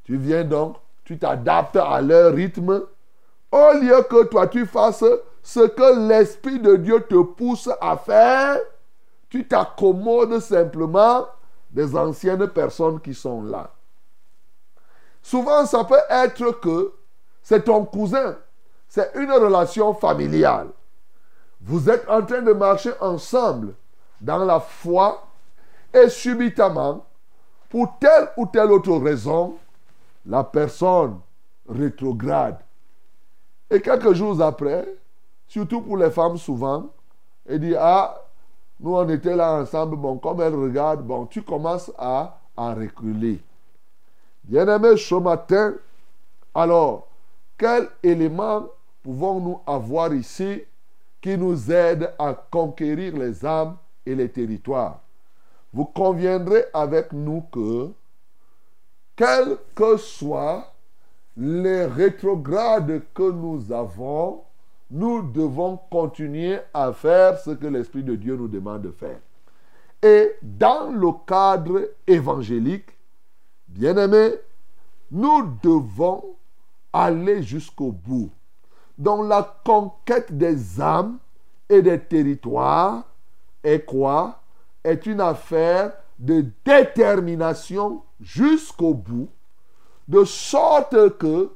Tu 0.05 0.17
viens 0.17 0.45
donc, 0.45 0.77
tu 1.05 1.19
t'adaptes 1.19 1.77
à 1.77 2.01
leur 2.01 2.35
rythme. 2.35 2.83
Au 3.51 3.73
lieu 3.81 4.03
que 4.03 4.25
toi 4.25 4.47
tu 4.47 4.67
fasses 4.67 5.05
ce 5.43 5.61
que 5.61 6.09
l'Esprit 6.09 6.59
de 6.59 6.77
Dieu 6.77 7.01
te 7.01 7.23
pousse 7.23 7.69
à 7.81 7.97
faire, 7.97 8.59
tu 9.29 9.47
t'accommodes 9.47 10.39
simplement 10.41 11.27
des 11.71 11.95
anciennes 11.97 12.49
personnes 12.49 13.01
qui 13.01 13.15
sont 13.15 13.43
là. 13.43 13.71
Souvent, 15.23 15.67
ça 15.67 15.85
peut 15.85 16.01
être 16.09 16.61
que 16.61 16.93
c'est 17.43 17.65
ton 17.65 17.85
cousin, 17.85 18.37
c'est 18.89 19.11
une 19.15 19.33
relation 19.33 19.93
familiale. 19.95 20.69
Vous 21.61 21.91
êtes 21.91 22.09
en 22.09 22.23
train 22.23 22.43
de 22.43 22.53
marcher 22.53 22.93
ensemble 23.01 23.75
dans 24.21 24.45
la 24.45 24.61
foi 24.61 25.27
et 25.93 26.09
subitement, 26.09 27.05
pour 27.69 27.99
telle 27.99 28.29
ou 28.37 28.47
telle 28.47 28.71
autre 28.71 28.97
raison, 28.97 29.57
la 30.27 30.45
personne 30.45 31.19
rétrograde. 31.69 32.59
Et 33.71 33.81
quelques 33.81 34.13
jours 34.13 34.41
après, 34.43 34.87
surtout 35.47 35.81
pour 35.81 35.97
les 35.97 36.11
femmes 36.11 36.37
souvent, 36.37 36.91
elle 37.47 37.61
dit, 37.61 37.75
ah, 37.77 38.21
nous 38.81 38.95
on 38.95 39.09
était 39.09 39.37
là 39.37 39.61
ensemble, 39.61 39.97
bon, 39.97 40.19
comme 40.19 40.41
elle 40.41 40.55
regarde, 40.55 41.03
bon, 41.03 41.27
tu 41.27 41.43
commences 41.43 41.93
à, 41.99 42.39
à 42.57 42.75
reculer. 42.75 43.43
Bien-aimé, 44.45 44.97
ce 44.97 45.15
matin, 45.15 45.75
alors, 46.55 47.09
quel 47.57 47.89
élément 48.03 48.67
pouvons-nous 49.03 49.61
avoir 49.67 50.13
ici 50.15 50.63
qui 51.21 51.37
nous 51.39 51.71
aide 51.73 52.13
à 52.19 52.35
conquérir 52.35 53.17
les 53.17 53.45
âmes 53.45 53.77
et 54.05 54.15
les 54.15 54.29
territoires? 54.29 55.01
Vous 55.73 55.87
conviendrez 55.87 56.65
avec 56.73 57.13
nous 57.13 57.43
que 57.51 57.91
quels 59.17 59.57
que 59.75 59.97
soient 59.97 60.73
les 61.37 61.87
rétrogrades 61.87 63.03
que 63.13 63.31
nous 63.31 63.73
avons, 63.73 64.43
nous 64.91 65.23
devons 65.23 65.79
continuer 65.91 66.59
à 66.73 66.93
faire 66.93 67.39
ce 67.39 67.51
que 67.51 67.67
l'Esprit 67.67 68.03
de 68.03 68.15
Dieu 68.15 68.37
nous 68.37 68.49
demande 68.49 68.83
de 68.83 68.91
faire. 68.91 69.19
Et 70.03 70.37
dans 70.43 70.91
le 70.91 71.09
cadre 71.27 71.89
évangélique, 72.07 72.91
bien 73.69 73.97
aimé, 73.97 74.35
nous 75.11 75.57
devons 75.63 76.37
aller 76.93 77.43
jusqu'au 77.43 77.91
bout. 77.91 78.31
Dans 78.97 79.23
la 79.23 79.57
conquête 79.65 80.37
des 80.37 80.81
âmes 80.81 81.19
et 81.69 81.83
des 81.83 81.99
territoires 81.99 83.05
est 83.63 83.85
quoi? 83.85 84.41
Est 84.85 85.07
une 85.07 85.21
affaire 85.21 85.93
de 86.19 86.45
détermination 86.65 88.03
jusqu'au 88.21 88.95
bout, 88.95 89.29
de 90.09 90.25
sorte 90.25 91.19
que, 91.19 91.51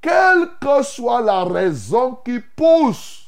quelle 0.00 0.48
que 0.60 0.82
soit 0.82 1.22
la 1.22 1.44
raison 1.44 2.18
qui 2.24 2.40
pousse 2.40 3.24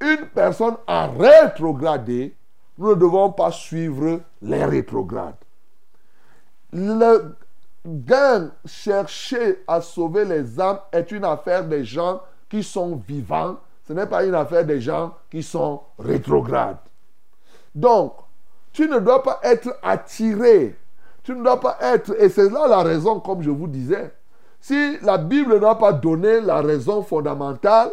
une 0.00 0.26
personne 0.34 0.76
à 0.86 1.06
rétrograder, 1.06 2.34
nous 2.78 2.90
ne 2.90 2.94
devons 2.94 3.30
pas 3.30 3.52
suivre 3.52 4.20
les 4.40 4.64
rétrogrades. 4.64 5.36
Le 6.72 7.36
gain, 7.86 8.50
chercher 8.64 9.62
à 9.66 9.80
sauver 9.80 10.24
les 10.24 10.58
âmes 10.58 10.80
est 10.92 11.10
une 11.12 11.24
affaire 11.24 11.64
des 11.64 11.84
gens 11.84 12.22
qui 12.48 12.62
sont 12.62 12.96
vivants, 12.96 13.58
ce 13.86 13.92
n'est 13.92 14.06
pas 14.06 14.24
une 14.24 14.34
affaire 14.34 14.64
des 14.64 14.80
gens 14.80 15.14
qui 15.30 15.42
sont 15.42 15.82
rétrogrades. 15.98 16.78
Donc, 17.74 18.14
tu 18.72 18.88
ne 18.88 18.98
dois 18.98 19.22
pas 19.22 19.40
être 19.42 19.76
attiré. 19.82 20.76
Tu 21.22 21.34
ne 21.34 21.42
dois 21.42 21.60
pas 21.60 21.78
être, 21.80 22.20
et 22.20 22.28
c'est 22.28 22.50
là 22.50 22.66
la 22.66 22.82
raison, 22.82 23.20
comme 23.20 23.42
je 23.42 23.50
vous 23.50 23.68
disais. 23.68 24.12
Si 24.60 24.98
la 25.02 25.18
Bible 25.18 25.60
n'a 25.60 25.74
pas 25.74 25.92
donné 25.92 26.40
la 26.40 26.60
raison 26.60 27.02
fondamentale 27.02 27.90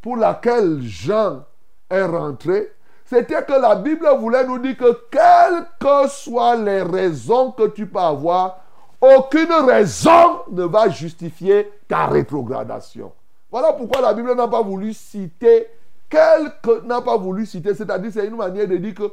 pour 0.00 0.16
laquelle 0.16 0.80
Jean 0.82 1.44
est 1.88 2.04
rentré, 2.04 2.72
c'était 3.04 3.42
que 3.42 3.60
la 3.60 3.74
Bible 3.74 4.06
voulait 4.18 4.46
nous 4.46 4.58
dire 4.58 4.76
que 4.76 5.00
quelles 5.10 5.66
que 5.80 6.08
soient 6.08 6.56
les 6.56 6.82
raisons 6.82 7.50
que 7.50 7.66
tu 7.66 7.86
peux 7.86 7.98
avoir, 7.98 8.60
aucune 9.00 9.52
raison 9.52 10.42
ne 10.52 10.64
va 10.64 10.88
justifier 10.88 11.72
ta 11.88 12.06
rétrogradation. 12.06 13.12
Voilà 13.50 13.72
pourquoi 13.72 14.00
la 14.00 14.14
Bible 14.14 14.34
n'a 14.34 14.46
pas 14.46 14.62
voulu 14.62 14.92
citer, 14.92 15.66
n'a 16.84 17.00
pas 17.00 17.16
voulu 17.16 17.46
citer, 17.46 17.74
c'est-à-dire 17.74 18.10
c'est 18.12 18.26
une 18.26 18.36
manière 18.36 18.68
de 18.68 18.76
dire 18.76 18.94
que 18.94 19.10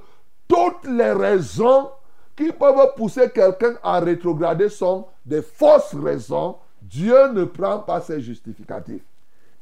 toutes 0.57 0.89
les 0.89 1.11
raisons 1.11 1.91
qui 2.35 2.51
peuvent 2.51 2.93
pousser 2.95 3.29
quelqu'un 3.29 3.75
à 3.83 3.99
rétrograder 3.99 4.69
sont 4.69 5.05
des 5.23 5.43
fausses 5.43 5.93
raisons. 5.93 6.55
Dieu 6.81 7.31
ne 7.31 7.43
prend 7.43 7.79
pas 7.79 8.01
ses 8.01 8.21
justificatifs. 8.21 9.03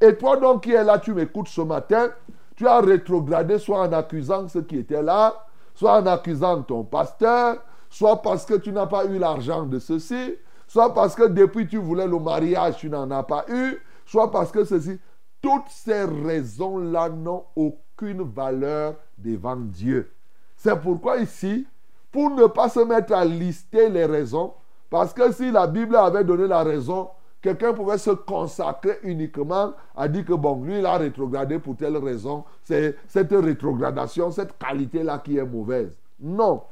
Et 0.00 0.16
toi 0.16 0.38
donc 0.38 0.62
qui 0.62 0.72
es 0.72 0.82
là, 0.82 0.98
tu 0.98 1.12
m'écoutes 1.12 1.48
ce 1.48 1.60
matin, 1.60 2.10
tu 2.54 2.66
as 2.66 2.80
rétrogradé 2.80 3.58
soit 3.58 3.80
en 3.80 3.92
accusant 3.92 4.48
ceux 4.48 4.62
qui 4.62 4.78
étaient 4.78 5.02
là, 5.02 5.46
soit 5.74 6.00
en 6.00 6.06
accusant 6.06 6.62
ton 6.62 6.84
pasteur, 6.84 7.58
soit 7.90 8.22
parce 8.22 8.46
que 8.46 8.54
tu 8.54 8.72
n'as 8.72 8.86
pas 8.86 9.04
eu 9.04 9.18
l'argent 9.18 9.64
de 9.64 9.78
ceci, 9.78 10.34
soit 10.66 10.94
parce 10.94 11.14
que 11.14 11.24
depuis 11.24 11.66
tu 11.66 11.76
voulais 11.76 12.06
le 12.06 12.18
mariage, 12.18 12.78
tu 12.78 12.88
n'en 12.88 13.10
as 13.10 13.22
pas 13.22 13.44
eu, 13.48 13.78
soit 14.06 14.30
parce 14.30 14.50
que 14.50 14.64
ceci. 14.64 14.98
Toutes 15.42 15.68
ces 15.68 16.04
raisons-là 16.04 17.10
n'ont 17.10 17.44
aucune 17.54 18.22
valeur 18.22 18.94
devant 19.18 19.56
Dieu. 19.56 20.15
C'est 20.56 20.80
pourquoi 20.80 21.18
ici, 21.18 21.66
pour 22.10 22.30
ne 22.30 22.46
pas 22.46 22.68
se 22.68 22.80
mettre 22.80 23.14
à 23.14 23.24
lister 23.24 23.88
les 23.88 24.04
raisons, 24.04 24.54
parce 24.90 25.12
que 25.12 25.32
si 25.32 25.50
la 25.50 25.66
Bible 25.66 25.96
avait 25.96 26.24
donné 26.24 26.46
la 26.46 26.62
raison 26.62 27.10
quelqu'un 27.46 27.72
pouvait 27.72 27.98
se 27.98 28.10
consacrer 28.10 28.98
uniquement 29.04 29.72
à 29.94 30.08
dire 30.08 30.24
que 30.24 30.32
bon, 30.32 30.64
lui, 30.64 30.80
il 30.80 30.86
a 30.86 30.96
rétrogradé 30.96 31.60
pour 31.60 31.76
telle 31.76 31.96
raison. 31.96 32.44
C'est 32.64 32.96
cette 33.06 33.30
rétrogradation, 33.30 34.32
cette 34.32 34.58
qualité-là 34.58 35.18
qui 35.18 35.36
est 35.36 35.44
mauvaise. 35.44 35.96
Non. 36.18 36.62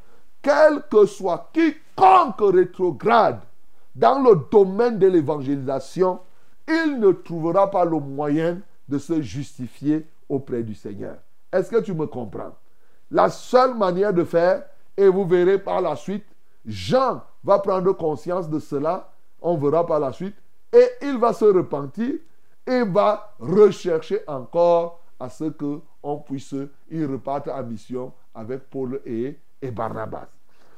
Quel 0.43 0.83
que 0.91 1.07
soit 1.07 1.51
quiconque 1.53 2.55
rétrograde 2.55 3.41
dans 3.95 4.21
le 4.21 4.49
domaine 4.51 4.99
de 4.99 5.07
l'évangélisation, 5.07 6.19
il 6.67 6.99
ne 6.99 7.13
trouvera 7.13 7.71
pas 7.71 7.85
le 7.85 8.01
moyen 8.01 8.59
de 8.89 8.99
se 8.99 9.21
justifier 9.21 10.05
auprès 10.29 10.65
du 10.65 10.75
Seigneur. 10.75 11.19
Est-ce 11.53 11.71
que 11.71 11.81
tu 11.81 11.95
me 11.95 12.07
comprends? 12.07 12.53
La 13.15 13.31
seule 13.31 13.75
manière 13.77 14.13
de 14.13 14.25
faire, 14.25 14.65
et 14.97 15.07
vous 15.07 15.25
verrez 15.25 15.61
par 15.61 15.81
la 15.81 15.95
suite, 15.95 16.27
Jean 16.67 17.23
va 17.45 17.61
prendre 17.61 17.93
conscience 17.93 18.51
de 18.51 18.59
cela, 18.59 19.09
on 19.41 19.57
verra 19.57 19.87
par 19.87 20.01
la 20.01 20.13
suite, 20.13 20.35
et 20.73 20.85
il 21.01 21.17
va 21.19 21.33
se 21.33 21.45
repentir 21.45 22.15
et 22.67 22.83
va 22.83 23.33
rechercher 23.39 24.23
encore 24.27 25.01
à 25.21 25.29
ce 25.29 25.45
que 25.45 25.79
on 26.03 26.17
puisse 26.19 26.57
y 26.91 27.05
repartir 27.05 27.55
en 27.55 27.63
mission 27.63 28.13
avec 28.35 28.69
Paul 28.69 29.01
et, 29.07 29.39
et 29.63 29.71
Barnabas. 29.71 30.27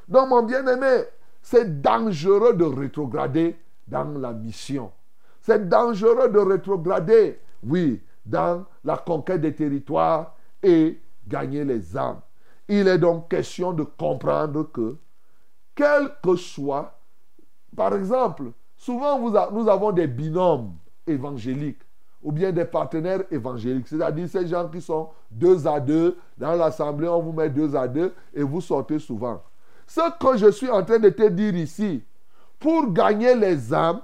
Donc, 0.06 0.28
mon 0.28 0.42
bien-aimé, 0.42 1.04
c'est 1.40 1.80
dangereux 1.80 2.52
de 2.52 2.64
rétrograder 2.64 3.56
dans 3.88 4.18
la 4.18 4.34
mission. 4.34 4.92
C'est 5.40 5.66
dangereux 5.70 6.28
de 6.28 6.38
rétrograder, 6.38 7.40
oui, 7.62 8.02
dans 8.26 8.66
la 8.84 8.98
conquête 8.98 9.40
des 9.40 9.54
territoires 9.54 10.34
et 10.62 11.00
gagner 11.26 11.64
les 11.64 11.96
âmes. 11.96 12.20
Il 12.68 12.88
est 12.88 12.98
donc 12.98 13.28
question 13.30 13.72
de 13.72 13.84
comprendre 13.84 14.64
que, 14.72 14.96
quel 15.74 16.10
que 16.22 16.36
soit, 16.36 16.98
par 17.76 17.94
exemple, 17.94 18.44
souvent 18.76 19.18
nous 19.52 19.68
avons 19.68 19.92
des 19.92 20.06
binômes 20.06 20.72
évangéliques 21.06 21.82
ou 22.22 22.32
bien 22.32 22.50
des 22.50 22.64
partenaires 22.64 23.22
évangéliques, 23.30 23.86
c'est-à-dire 23.86 24.28
ces 24.28 24.48
gens 24.48 24.68
qui 24.68 24.80
sont 24.80 25.10
deux 25.30 25.66
à 25.66 25.78
deux, 25.78 26.16
dans 26.36 26.54
l'assemblée 26.54 27.06
on 27.06 27.22
vous 27.22 27.32
met 27.32 27.48
deux 27.48 27.76
à 27.76 27.86
deux 27.86 28.12
et 28.34 28.42
vous 28.42 28.60
sortez 28.60 28.98
souvent. 28.98 29.42
Ce 29.86 30.00
que 30.18 30.36
je 30.36 30.50
suis 30.50 30.68
en 30.68 30.82
train 30.82 30.98
de 30.98 31.10
te 31.10 31.28
dire 31.28 31.54
ici, 31.54 32.02
pour 32.58 32.90
gagner 32.92 33.36
les 33.36 33.72
âmes, 33.72 34.00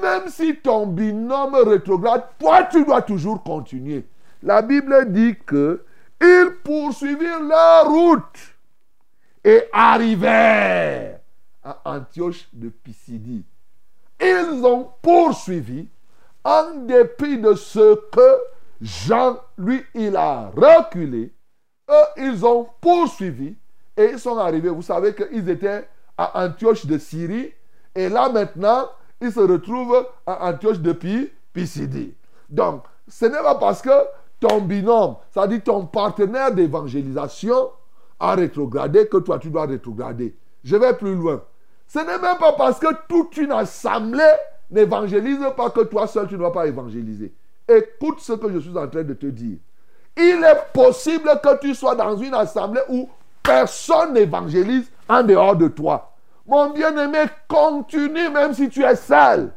même 0.00 0.28
si 0.28 0.56
ton 0.56 0.86
binôme 0.86 1.56
rétrograde, 1.56 2.24
toi 2.38 2.62
tu 2.64 2.84
dois 2.84 3.02
toujours 3.02 3.42
continuer. 3.42 4.06
La 4.42 4.62
Bible 4.62 5.12
dit 5.12 5.36
que 5.44 5.84
ils 6.20 6.50
poursuivirent 6.64 7.42
leur 7.42 7.86
route 7.86 8.54
et 9.44 9.64
arrivèrent 9.72 11.20
à 11.62 11.80
Antioche 11.84 12.48
de 12.52 12.68
Pisidie. 12.68 13.44
Ils 14.20 14.64
ont 14.64 14.90
poursuivi 15.00 15.88
en 16.44 16.74
dépit 16.86 17.38
de 17.38 17.54
ce 17.54 17.94
que 18.10 18.38
Jean, 18.80 19.38
lui, 19.56 19.84
il 19.94 20.16
a 20.16 20.50
reculé. 20.50 21.32
Eux, 21.90 22.04
ils 22.16 22.44
ont 22.44 22.68
poursuivi 22.80 23.56
et 23.96 24.10
ils 24.12 24.18
sont 24.18 24.38
arrivés. 24.38 24.68
Vous 24.68 24.82
savez 24.82 25.14
qu'ils 25.14 25.48
étaient 25.48 25.88
à 26.16 26.44
Antioche 26.44 26.86
de 26.86 26.98
Syrie. 26.98 27.52
Et 27.94 28.08
là 28.08 28.28
maintenant, 28.28 28.88
ils 29.20 29.32
se 29.32 29.40
retrouvent 29.40 30.06
à 30.26 30.48
Antioche 30.48 30.78
de 30.80 30.92
Pisidie. 31.52 32.14
Donc, 32.48 32.84
ce 33.08 33.26
n'est 33.26 33.42
pas 33.42 33.56
parce 33.56 33.82
que 33.82 33.90
ton 34.40 34.60
binôme, 34.60 35.16
c'est-à-dire 35.30 35.62
ton 35.64 35.86
partenaire 35.86 36.52
d'évangélisation, 36.52 37.70
a 38.20 38.34
rétrogradé 38.34 39.06
que 39.08 39.18
toi 39.18 39.38
tu 39.38 39.50
dois 39.50 39.66
rétrograder. 39.66 40.36
Je 40.64 40.76
vais 40.76 40.94
plus 40.94 41.14
loin. 41.14 41.42
Ce 41.86 41.98
n'est 41.98 42.18
même 42.18 42.38
pas 42.38 42.52
parce 42.52 42.78
que 42.78 42.88
toute 43.08 43.36
une 43.36 43.52
assemblée 43.52 44.34
n'évangélise 44.70 45.38
pas 45.56 45.70
que 45.70 45.80
toi 45.82 46.06
seul 46.06 46.26
tu 46.26 46.34
ne 46.34 46.38
dois 46.40 46.52
pas 46.52 46.66
évangéliser. 46.66 47.32
Écoute 47.68 48.20
ce 48.20 48.32
que 48.32 48.50
je 48.52 48.58
suis 48.58 48.76
en 48.76 48.88
train 48.88 49.02
de 49.02 49.14
te 49.14 49.26
dire. 49.26 49.58
Il 50.16 50.44
est 50.44 50.72
possible 50.72 51.30
que 51.42 51.60
tu 51.60 51.74
sois 51.74 51.94
dans 51.94 52.16
une 52.16 52.34
assemblée 52.34 52.80
où 52.88 53.08
personne 53.42 54.14
n'évangélise 54.14 54.90
en 55.08 55.22
dehors 55.22 55.56
de 55.56 55.68
toi. 55.68 56.12
Mon 56.46 56.70
bien-aimé, 56.70 57.24
continue 57.46 58.30
même 58.30 58.52
si 58.52 58.68
tu 58.68 58.82
es 58.82 58.96
seul. 58.96 59.52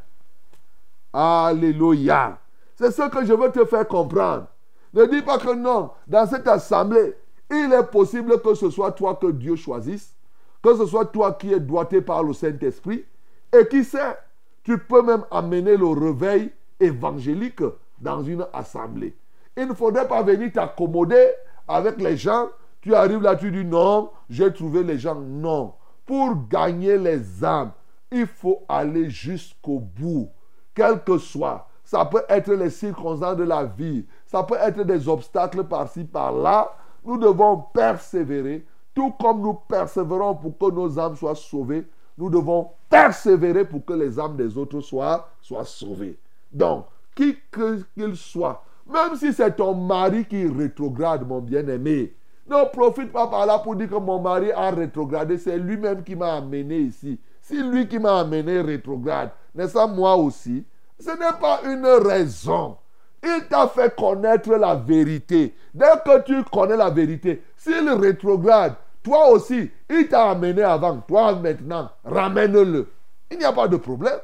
Alléluia. 1.14 2.38
C'est 2.76 2.92
ce 2.92 3.10
que 3.10 3.26
je 3.26 3.34
veux 3.34 3.52
te 3.52 3.66
faire 3.66 3.88
comprendre. 3.88 4.48
Ne 4.94 5.06
dis 5.06 5.22
pas 5.22 5.38
que 5.38 5.54
non, 5.54 5.92
dans 6.08 6.28
cette 6.28 6.48
assemblée, 6.48 7.16
il 7.50 7.72
est 7.74 7.92
possible 7.92 8.42
que 8.42 8.54
ce 8.56 8.70
soit 8.70 8.92
toi 8.92 9.16
que 9.16 9.32
Dieu 9.32 9.56
choisisse, 9.56 10.16
que 10.62 10.76
ce 10.76 10.86
soit 10.86 11.06
toi 11.06 11.34
qui 11.34 11.54
es 11.54 11.60
doigté 11.60 12.02
par 12.02 12.24
le 12.24 12.34
Saint-Esprit, 12.34 13.06
et 13.54 13.68
qui 13.68 13.84
sait, 13.84 14.18
tu 14.64 14.78
peux 14.78 15.02
même 15.02 15.26
amener 15.32 15.76
le 15.76 15.88
réveil 15.88 16.52
évangélique 16.80 17.64
dans 18.00 18.24
une 18.24 18.46
assemblée. 18.54 19.16
Il 19.58 19.68
ne 19.68 19.74
faudrait 19.74 20.08
pas 20.08 20.24
venir 20.24 20.52
t'accommoder 20.52 21.32
avec 21.68 22.00
les 22.00 22.18
gens. 22.18 22.50
Tu 22.82 22.96
arrives 22.96 23.22
là, 23.22 23.36
tu 23.36 23.52
dis 23.52 23.66
non, 23.66 24.12
j'ai 24.30 24.52
trouvé 24.54 24.84
les 24.84 24.98
gens. 24.98 25.16
Non. 25.16 25.74
Pour 26.06 26.48
gagner 26.48 26.98
les 26.98 27.44
âmes, 27.44 27.72
il 28.12 28.28
faut 28.28 28.64
aller 28.68 29.10
jusqu'au 29.10 29.80
bout, 29.80 30.30
quel 30.74 31.04
que 31.04 31.18
soit. 31.18 31.68
Ça 31.84 32.06
peut 32.06 32.24
être 32.30 32.54
les 32.54 32.70
circonstances 32.70 33.36
de 33.36 33.44
la 33.44 33.66
vie, 33.66 34.06
ça 34.32 34.44
peut 34.44 34.56
être 34.62 34.84
des 34.84 35.10
obstacles 35.10 35.66
par-ci, 35.66 36.06
par-là. 36.06 36.72
Nous 37.04 37.18
devons 37.18 37.66
persévérer, 37.74 38.66
tout 38.96 39.12
comme 39.20 39.42
nous 39.42 39.56
persévérons 39.56 40.36
pour 40.36 40.58
que 40.58 40.74
nos 40.74 40.98
âmes 40.98 41.18
soient 41.18 41.36
sauvées. 41.36 41.86
Nous 42.18 42.30
devons 42.30 42.70
persévérer 42.90 43.66
pour 43.66 43.84
que 43.84 43.92
les 43.92 44.18
âmes 44.18 44.38
des 44.38 44.58
autres 44.58 44.80
soient, 44.80 45.28
soient 45.42 45.66
sauvées. 45.66 46.18
Donc, 46.50 46.86
qui 47.14 47.36
qu'il 47.52 48.16
soit, 48.16 48.64
même 48.88 49.18
si 49.18 49.34
c'est 49.34 49.54
ton 49.54 49.76
mari 49.76 50.24
qui 50.24 50.48
rétrograde, 50.48 51.28
mon 51.28 51.42
bien-aimé, 51.42 52.14
ne 52.48 52.70
profite 52.72 53.12
pas 53.12 53.28
par 53.28 53.46
là 53.46 53.60
pour 53.60 53.76
dire 53.76 53.90
que 53.90 53.96
mon 53.96 54.22
mari 54.22 54.50
a 54.54 54.72
rétrogradé. 54.72 55.38
C'est 55.40 55.58
lui-même 55.58 56.04
qui 56.04 56.16
m'a 56.16 56.36
amené 56.36 56.78
ici. 56.78 57.20
Si 57.42 57.62
lui 57.62 57.86
qui 57.86 58.00
m'a 58.00 58.22
amené 58.22 58.62
rétrograde, 58.62 59.32
n'est-ce 59.54 59.74
pas 59.74 59.88
moi 59.88 60.16
aussi? 60.16 60.64
Ce 60.98 61.10
n'est 61.10 61.38
pas 61.42 61.60
une 61.66 61.86
raison. 61.86 62.78
Il 63.24 63.48
t'a 63.50 63.68
fait 63.68 63.96
connaître 63.96 64.52
la 64.56 64.76
vérité. 64.76 65.56
Dès 65.74 65.86
que 66.04 66.22
tu 66.24 66.44
connais 66.46 66.78
la 66.78 66.90
vérité, 66.90 67.44
s'il 67.56 67.90
rétrograde, 67.90 68.74
toi 69.04 69.30
aussi, 69.30 69.70
il 69.90 70.08
t'a 70.08 70.32
amené 70.32 70.64
avant. 70.64 70.98
Toi 71.02 71.36
maintenant, 71.36 71.90
ramène-le. 72.04 72.88
Il 73.30 73.38
n'y 73.38 73.46
a 73.46 73.54
pas 73.54 73.68
de 73.68 73.78
problème. 73.78 74.20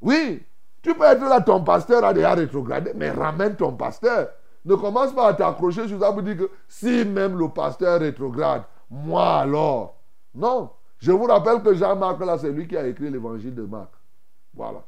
Oui, 0.00 0.42
tu 0.82 0.94
peux 0.94 1.04
être 1.04 1.22
là, 1.22 1.40
ton 1.40 1.62
pasteur 1.64 2.04
a 2.04 2.12
déjà 2.12 2.34
rétrogradé, 2.34 2.92
mais 2.94 3.10
ramène 3.10 3.56
ton 3.56 3.72
pasteur. 3.72 4.28
Ne 4.64 4.74
commence 4.74 5.12
pas 5.12 5.28
à 5.28 5.34
t'accrocher 5.34 5.88
sur 5.88 5.98
ça 5.98 6.12
pour 6.12 6.22
dire 6.22 6.36
que 6.36 6.50
si 6.68 7.04
même 7.04 7.38
le 7.38 7.48
pasteur 7.48 8.00
rétrograde, 8.00 8.62
moi 8.90 9.38
alors. 9.38 9.96
Non. 10.34 10.70
Je 10.98 11.12
vous 11.12 11.24
rappelle 11.24 11.62
que 11.62 11.74
Jean-Marc, 11.74 12.20
là, 12.20 12.38
c'est 12.38 12.50
lui 12.50 12.66
qui 12.66 12.76
a 12.76 12.86
écrit 12.86 13.10
l'évangile 13.10 13.54
de 13.54 13.62
Marc. 13.62 13.90
Voilà. 14.54 14.82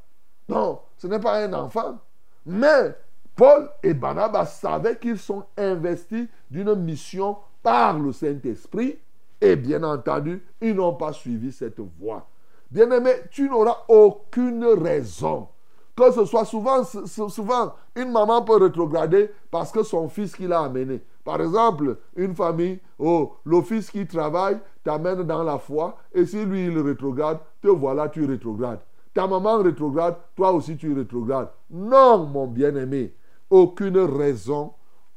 Non, 0.49 0.81
ce 0.99 1.07
n'est 1.07 1.21
pas 1.21 1.39
un 1.39 1.53
enfant. 1.53 1.99
Mais 2.45 2.95
Paul 3.41 3.71
et 3.83 3.95
Barnabas 3.95 4.45
savaient 4.45 4.99
qu'ils 4.99 5.17
sont 5.17 5.45
investis 5.57 6.29
d'une 6.51 6.75
mission 6.75 7.39
par 7.63 7.99
le 7.99 8.13
Saint-Esprit 8.13 8.99
et 9.41 9.57
bien 9.57 9.83
entendu, 9.83 10.43
ils 10.61 10.75
n'ont 10.75 10.93
pas 10.93 11.15
suivi 11.15 11.51
cette 11.51 11.81
voie. 11.99 12.29
Bien-aimé, 12.71 13.13
tu 13.31 13.49
n'auras 13.49 13.79
aucune 13.89 14.67
raison. 14.67 15.49
Que 15.97 16.13
ce 16.13 16.27
soit 16.27 16.45
souvent, 16.45 16.85
souvent, 16.85 17.73
une 17.97 18.13
maman 18.13 18.43
peut 18.43 18.63
rétrograder 18.63 19.31
parce 19.51 19.73
que 19.73 19.85
son 19.85 20.11
fils 20.11 20.37
qui 20.37 20.47
l'a 20.47 20.61
amené. 20.61 21.01
Par 21.25 21.41
exemple, 21.41 21.97
une 22.17 22.35
famille, 22.35 22.79
oh, 22.99 23.37
le 23.47 23.63
fils 23.63 23.91
qui 23.91 24.07
travaille 24.07 24.59
t'amène 24.85 25.23
dans 25.23 25.45
la 25.45 25.57
foi 25.57 25.97
et 26.13 26.27
si 26.27 26.45
lui 26.45 26.67
il 26.67 26.79
rétrograde, 26.79 27.39
te 27.63 27.69
voilà, 27.69 28.11
tu 28.11 28.23
rétrogrades. 28.27 28.81
Ta 29.15 29.27
maman 29.27 29.63
rétrograde, 29.63 30.17
toi 30.37 30.53
aussi 30.53 30.77
tu 30.77 30.93
rétrogrades. 30.93 31.49
Non, 31.71 32.27
mon 32.27 32.47
bien-aimé, 32.47 33.15
aucune 33.51 33.99
raison. 33.99 34.73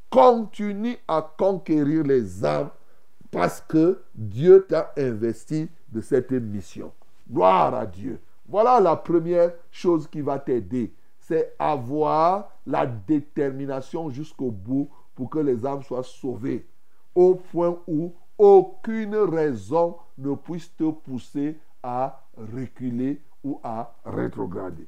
Continue 0.09 0.97
à 1.07 1.33
conquérir 1.37 2.03
les 2.03 2.43
âmes 2.43 2.69
parce 3.31 3.61
que 3.61 4.03
Dieu 4.13 4.65
t'a 4.67 4.91
investi 4.97 5.69
de 5.91 6.01
cette 6.01 6.31
mission. 6.31 6.91
Gloire 7.31 7.73
à 7.73 7.85
Dieu. 7.85 8.19
Voilà 8.47 8.79
la 8.79 8.95
première 8.95 9.53
chose 9.71 10.07
qui 10.07 10.21
va 10.21 10.37
t'aider. 10.37 10.93
C'est 11.19 11.55
avoir 11.57 12.49
la 12.67 12.85
détermination 12.85 14.09
jusqu'au 14.09 14.51
bout 14.51 14.89
pour 15.15 15.29
que 15.29 15.39
les 15.39 15.65
âmes 15.65 15.83
soient 15.83 16.03
sauvées. 16.03 16.67
Au 17.15 17.35
point 17.35 17.77
où 17.87 18.13
aucune 18.37 19.15
raison 19.15 19.97
ne 20.17 20.35
puisse 20.35 20.75
te 20.75 20.91
pousser 20.91 21.57
à 21.81 22.23
reculer 22.37 23.21
ou 23.43 23.59
à 23.63 23.95
rétrograder. 24.05 24.87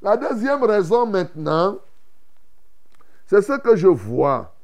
La 0.00 0.16
deuxième 0.16 0.62
raison 0.64 1.06
maintenant, 1.06 1.78
c'est 3.32 3.40
ce 3.40 3.58
que 3.58 3.76
je 3.76 3.86
vois. 3.86 4.54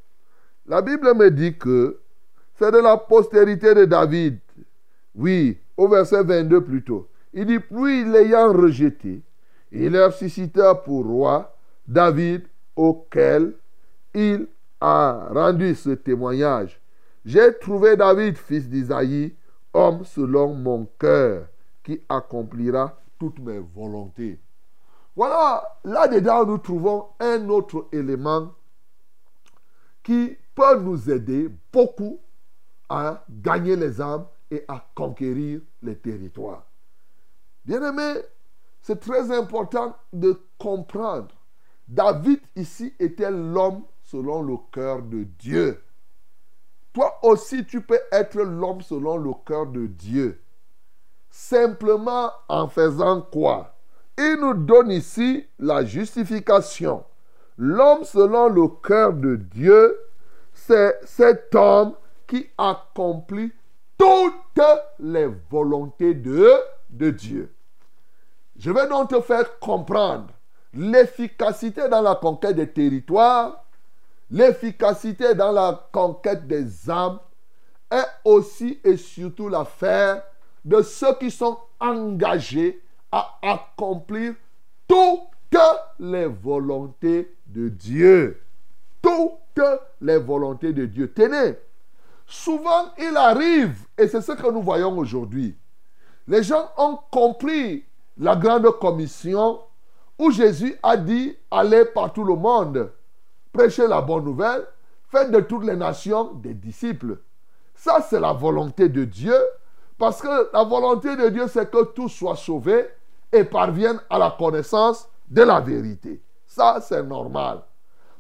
La 0.67 0.83
Bible 0.83 1.15
me 1.15 1.31
dit 1.31 1.57
que 1.57 2.01
c'est 2.59 2.71
de 2.71 2.79
la 2.79 2.99
postérité 2.99 3.75
de 3.75 3.87
David. 3.87 4.39
Oui, 5.15 5.59
au 5.75 5.89
verset 5.89 6.23
22 6.23 6.63
plutôt. 6.63 7.09
Il 7.33 7.47
dit, 7.47 7.61
puis 7.61 8.05
l'ayant 8.05 8.53
rejeté, 8.53 9.23
Ils 9.73 9.93
leur 9.93 10.13
suscitèrent 10.13 10.83
pour 10.83 11.07
roi 11.07 11.57
David, 11.87 12.43
auquel 12.77 13.55
il 14.13 14.47
a 14.81 15.29
rendu 15.31 15.75
ce 15.75 15.91
témoignage. 15.91 16.79
J'ai 17.25 17.57
trouvé 17.59 17.97
David, 17.97 18.37
fils 18.37 18.69
d'Isaïe, 18.69 19.35
homme 19.73 20.05
selon 20.05 20.53
mon 20.53 20.87
cœur, 20.99 21.47
qui 21.83 22.03
accomplira 22.09 23.01
toutes 23.19 23.39
mes 23.39 23.61
volontés. 23.75 24.39
Voilà, 25.17 25.79
là-dedans, 25.85 26.45
nous 26.45 26.59
trouvons 26.59 27.07
un 27.19 27.49
autre 27.49 27.87
élément 27.93 28.53
qui 30.09 30.39
peut 30.55 30.81
nous 30.81 31.11
aider 31.11 31.51
beaucoup 31.71 32.19
à 32.89 33.27
gagner 33.29 33.77
les 33.77 34.01
âmes 34.01 34.25
et 34.51 34.65
à 34.67 34.83
conquérir 34.95 35.61
les 35.83 35.99
territoires. 35.99 36.65
Bien-aimé, 37.63 38.15
c'est 38.81 39.01
très 39.01 39.31
important 39.31 39.95
de 40.11 40.41
comprendre. 40.57 41.35
David 41.87 42.41
ici 42.57 42.95
était 42.99 43.31
l'homme 43.31 43.83
selon 44.03 44.41
le 44.41 44.57
cœur 44.73 45.03
de 45.03 45.25
Dieu. 45.25 45.85
Toi 46.95 47.19
aussi, 47.23 47.67
tu 47.67 47.83
peux 47.83 48.01
être 48.11 48.41
l'homme 48.41 48.81
selon 48.81 49.19
le 49.19 49.33
cœur 49.45 49.67
de 49.67 49.85
Dieu. 49.85 50.43
Simplement 51.29 52.33
en 52.49 52.67
faisant 52.67 53.21
quoi? 53.21 53.77
Il 54.17 54.39
nous 54.41 54.55
donne 54.55 54.91
ici 54.91 55.47
la 55.59 55.85
justification. 55.85 57.05
L'homme 57.59 58.05
selon 58.05 58.49
le 58.49 58.69
cœur 58.69 59.13
de 59.13 59.35
Dieu, 59.35 59.99
c'est 60.55 60.99
cet 61.05 61.53
homme 61.57 61.95
qui 62.29 62.47
accomplit 62.57 63.53
toutes 63.99 64.61
les 65.01 65.29
volontés 65.51 66.15
de, 66.15 67.11
Dieu. 67.11 67.53
Je 68.57 68.71
vais 68.71 68.87
donc 68.89 69.11
te 69.11 69.21
faire 69.21 69.59
comprendre 69.59 70.29
l'efficacité 70.73 71.89
dans 71.89 72.01
la 72.01 72.15
conquête 72.15 72.55
des 72.55 72.71
territoires, 72.71 73.65
l'efficacité 74.31 75.35
dans 75.35 75.53
la 75.53 75.89
conquête 75.91 76.47
des 76.47 76.89
âmes 76.89 77.19
est 77.91 78.07
aussi 78.25 78.79
et 78.85 78.97
surtout 78.97 79.49
l'affaire 79.49 80.23
de 80.65 80.83
ceux 80.83 81.15
qui 81.19 81.31
sont 81.31 81.59
engagés 81.81 82.83
à 83.11 83.39
accomplir 83.43 84.35
toutes 85.51 85.61
les 85.99 86.27
volontés 86.27 87.35
de 87.47 87.69
Dieu. 87.69 88.43
Toutes 89.03 89.61
les 90.01 90.19
volontés 90.19 90.73
de 90.73 90.87
Dieu. 90.87 91.13
Tenez, 91.13 91.57
souvent 92.27 92.93
il 92.99 93.17
arrive, 93.17 93.87
et 93.97 94.09
c'est 94.09 94.21
ce 94.21 94.33
que 94.33 94.51
nous 94.51 94.63
voyons 94.63 94.97
aujourd'hui, 94.99 95.57
les 96.27 96.43
gens 96.43 96.71
ont 96.77 96.99
compris 97.11 97.85
la 98.19 98.37
grande 98.37 98.71
commission 98.79 99.61
où 100.19 100.31
Jésus 100.31 100.77
a 100.83 100.97
dit 100.97 101.37
allez 101.51 101.85
par 101.87 102.13
tout 102.13 102.25
le 102.25 102.35
monde, 102.35 102.91
prêchez 103.53 103.87
la 103.87 104.01
bonne 104.01 104.25
nouvelle, 104.25 104.67
faites 105.11 105.31
de 105.31 105.41
toutes 105.41 105.65
les 105.65 105.77
nations 105.77 106.35
des 106.35 106.55
disciples. 106.55 107.19
Ça, 107.75 108.05
c'est 108.09 108.21
la 108.21 108.33
volonté 108.33 108.89
de 108.89 109.05
Dieu, 109.05 109.37
parce 109.97 110.21
que 110.21 110.51
la 110.53 110.65
volonté 110.65 111.17
de 111.17 111.29
Dieu, 111.29 111.47
c'est 111.49 111.71
que 111.71 111.85
tous 111.85 112.09
soient 112.09 112.37
sauvés 112.37 112.89
et 113.33 113.45
parviennent 113.45 114.01
à 114.11 114.19
la 114.19 114.35
connaissance 114.37 115.09
de 115.31 115.43
la 115.43 115.61
vérité. 115.61 116.23
Ça, 116.47 116.81
c'est 116.81 117.03
normal. 117.03 117.63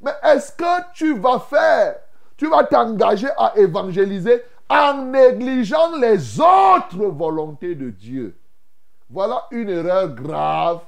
Mais 0.01 0.13
est-ce 0.23 0.53
que 0.53 0.93
tu 0.93 1.19
vas 1.19 1.41
faire, 1.41 1.97
tu 2.37 2.49
vas 2.49 2.65
t'engager 2.65 3.29
à 3.37 3.53
évangéliser 3.57 4.43
en 4.69 5.05
négligeant 5.07 5.97
les 5.97 6.39
autres 6.41 7.07
volontés 7.07 7.75
de 7.75 7.91
Dieu? 7.91 8.39
Voilà 9.11 9.47
une 9.51 9.71
erreur 9.71 10.09
grave. 10.09 10.81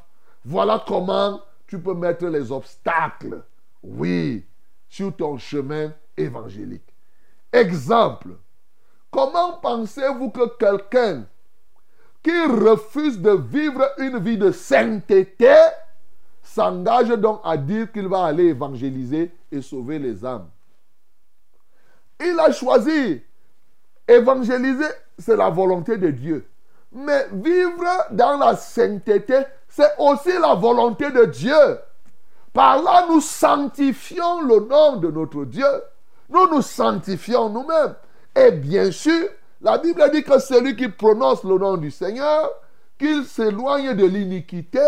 Voilà 0.44 0.82
comment 0.86 1.40
tu 1.66 1.78
peux 1.78 1.94
mettre 1.94 2.26
les 2.26 2.50
obstacles, 2.50 3.42
oui, 3.82 4.44
sur 4.88 5.14
ton 5.14 5.38
chemin 5.38 5.92
évangélique. 6.16 6.94
Exemple, 7.52 8.30
comment 9.10 9.54
pensez-vous 9.54 10.30
que 10.30 10.56
quelqu'un 10.56 11.24
qui 12.22 12.44
refuse 12.44 13.20
de 13.20 13.30
vivre 13.30 13.88
une 13.98 14.18
vie 14.18 14.36
de 14.36 14.50
sainteté 14.50 15.54
s'engage 16.54 17.10
donc 17.10 17.40
à 17.44 17.56
dire 17.56 17.92
qu'il 17.92 18.08
va 18.08 18.24
aller 18.24 18.46
évangéliser 18.46 19.30
et 19.52 19.62
sauver 19.62 19.98
les 20.00 20.24
âmes. 20.24 20.48
Il 22.18 22.38
a 22.40 22.50
choisi. 22.50 23.22
Évangéliser, 24.08 24.90
c'est 25.16 25.36
la 25.36 25.48
volonté 25.48 25.96
de 25.96 26.10
Dieu. 26.10 26.48
Mais 26.90 27.28
vivre 27.32 27.86
dans 28.10 28.36
la 28.36 28.56
sainteté, 28.56 29.42
c'est 29.68 29.92
aussi 29.98 30.32
la 30.40 30.54
volonté 30.54 31.10
de 31.12 31.24
Dieu. 31.26 31.78
Par 32.52 32.82
là, 32.82 33.06
nous 33.08 33.20
sanctifions 33.20 34.42
le 34.42 34.66
nom 34.66 34.96
de 34.96 35.08
notre 35.08 35.44
Dieu. 35.44 35.70
Nous 36.28 36.48
nous 36.48 36.62
sanctifions 36.62 37.48
nous-mêmes. 37.48 37.94
Et 38.34 38.50
bien 38.50 38.90
sûr, 38.90 39.28
la 39.60 39.78
Bible 39.78 40.02
dit 40.12 40.24
que 40.24 40.40
celui 40.40 40.74
qui 40.74 40.88
prononce 40.88 41.44
le 41.44 41.56
nom 41.56 41.76
du 41.76 41.92
Seigneur, 41.92 42.50
qu'il 42.98 43.24
s'éloigne 43.24 43.94
de 43.94 44.04
l'iniquité, 44.04 44.80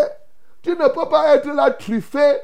tu 0.63 0.71
ne 0.71 0.87
peux 0.87 1.09
pas 1.09 1.35
être 1.35 1.49
là 1.49 1.69
truffé. 1.71 2.37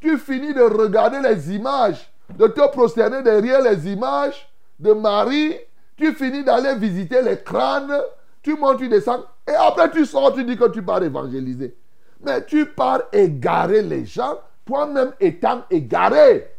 Tu 0.00 0.18
finis 0.18 0.54
de 0.54 0.62
regarder 0.62 1.20
les 1.20 1.54
images, 1.54 2.10
de 2.30 2.46
te 2.46 2.68
prosterner 2.70 3.22
derrière 3.22 3.60
les 3.60 3.88
images 3.92 4.48
de 4.78 4.92
Marie. 4.92 5.56
Tu 5.96 6.12
finis 6.14 6.42
d'aller 6.42 6.74
visiter 6.74 7.22
les 7.22 7.38
crânes. 7.38 8.00
Tu 8.42 8.56
montes, 8.56 8.78
tu 8.78 8.88
descends. 8.88 9.24
Et 9.46 9.54
après, 9.54 9.90
tu 9.90 10.04
sors, 10.06 10.32
tu 10.34 10.44
dis 10.44 10.56
que 10.56 10.68
tu 10.68 10.82
pars 10.82 11.02
évangéliser. 11.02 11.76
Mais 12.20 12.44
tu 12.44 12.66
pars 12.66 13.02
égarer 13.12 13.82
les 13.82 14.06
gens, 14.06 14.38
toi-même 14.64 15.12
étant 15.20 15.62
égaré. 15.70 16.50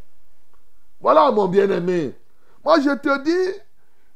Voilà, 1.00 1.30
mon 1.30 1.46
bien-aimé. 1.46 2.14
Moi, 2.64 2.80
je 2.80 2.90
te 2.90 3.22
dis, 3.22 3.58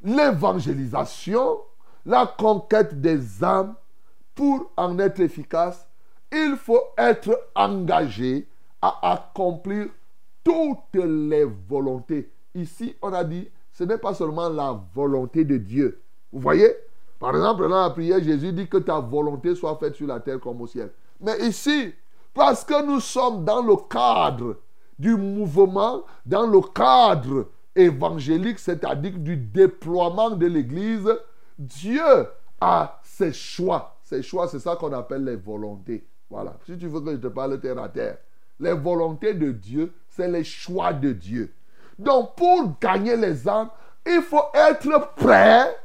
l'évangélisation, 0.03 1.59
la 2.05 2.25
conquête 2.25 2.99
des 2.99 3.43
âmes, 3.43 3.75
pour 4.35 4.71
en 4.77 4.97
être 4.99 5.19
efficace, 5.19 5.87
il 6.33 6.55
faut 6.57 6.81
être 6.97 7.49
engagé 7.55 8.47
à 8.81 9.13
accomplir 9.13 9.87
toutes 10.43 10.95
les 11.03 11.45
volontés. 11.45 12.29
Ici, 12.55 12.95
on 13.01 13.13
a 13.13 13.23
dit, 13.23 13.47
ce 13.71 13.83
n'est 13.83 13.97
pas 13.97 14.13
seulement 14.13 14.49
la 14.49 14.79
volonté 14.93 15.45
de 15.45 15.57
Dieu. 15.57 16.01
Vous 16.31 16.39
voyez? 16.39 16.75
Par 17.19 17.35
exemple, 17.35 17.69
dans 17.69 17.81
la 17.81 17.89
prière, 17.89 18.21
Jésus 18.21 18.51
dit 18.51 18.67
que 18.67 18.77
ta 18.77 18.99
volonté 18.99 19.55
soit 19.55 19.77
faite 19.77 19.95
sur 19.95 20.07
la 20.07 20.19
terre 20.19 20.39
comme 20.39 20.61
au 20.61 20.67
ciel. 20.67 20.91
Mais 21.21 21.39
ici, 21.47 21.93
parce 22.33 22.65
que 22.65 22.85
nous 22.85 22.99
sommes 22.99 23.45
dans 23.45 23.61
le 23.61 23.75
cadre 23.89 24.57
du 24.99 25.15
mouvement, 25.15 26.03
dans 26.25 26.45
le 26.45 26.59
cadre 26.61 27.47
évangélique, 27.75 28.59
c'est-à-dire 28.59 29.17
du 29.17 29.37
déploiement 29.37 30.31
de 30.31 30.45
l'Église, 30.47 31.09
Dieu 31.57 32.27
a 32.59 32.99
ses 33.03 33.33
choix. 33.33 33.95
Ses 34.03 34.21
choix, 34.21 34.47
c'est 34.47 34.59
ça 34.59 34.75
qu'on 34.75 34.93
appelle 34.93 35.23
les 35.23 35.35
volontés. 35.35 36.05
Voilà. 36.33 36.55
Si 36.65 36.75
tu 36.79 36.87
veux 36.87 36.99
que 36.99 37.11
je 37.11 37.17
te 37.17 37.27
parle 37.27 37.59
terre 37.59 37.77
à 37.77 37.87
terre, 37.87 38.17
les 38.59 38.73
volontés 38.73 39.35
de 39.35 39.51
Dieu, 39.51 39.93
c'est 40.09 40.27
les 40.27 40.43
choix 40.43 40.91
de 40.91 41.11
Dieu. 41.11 41.53
Donc, 41.99 42.35
pour 42.35 42.73
gagner 42.81 43.15
les 43.15 43.47
âmes, 43.47 43.69
il 44.03 44.19
faut 44.23 44.45
être 44.51 45.13
prêt 45.15 45.77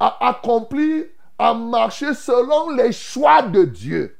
à 0.00 0.28
accomplir, 0.30 1.04
à 1.38 1.52
marcher 1.52 2.14
selon 2.14 2.70
les 2.70 2.92
choix 2.92 3.42
de 3.42 3.64
Dieu. 3.64 4.16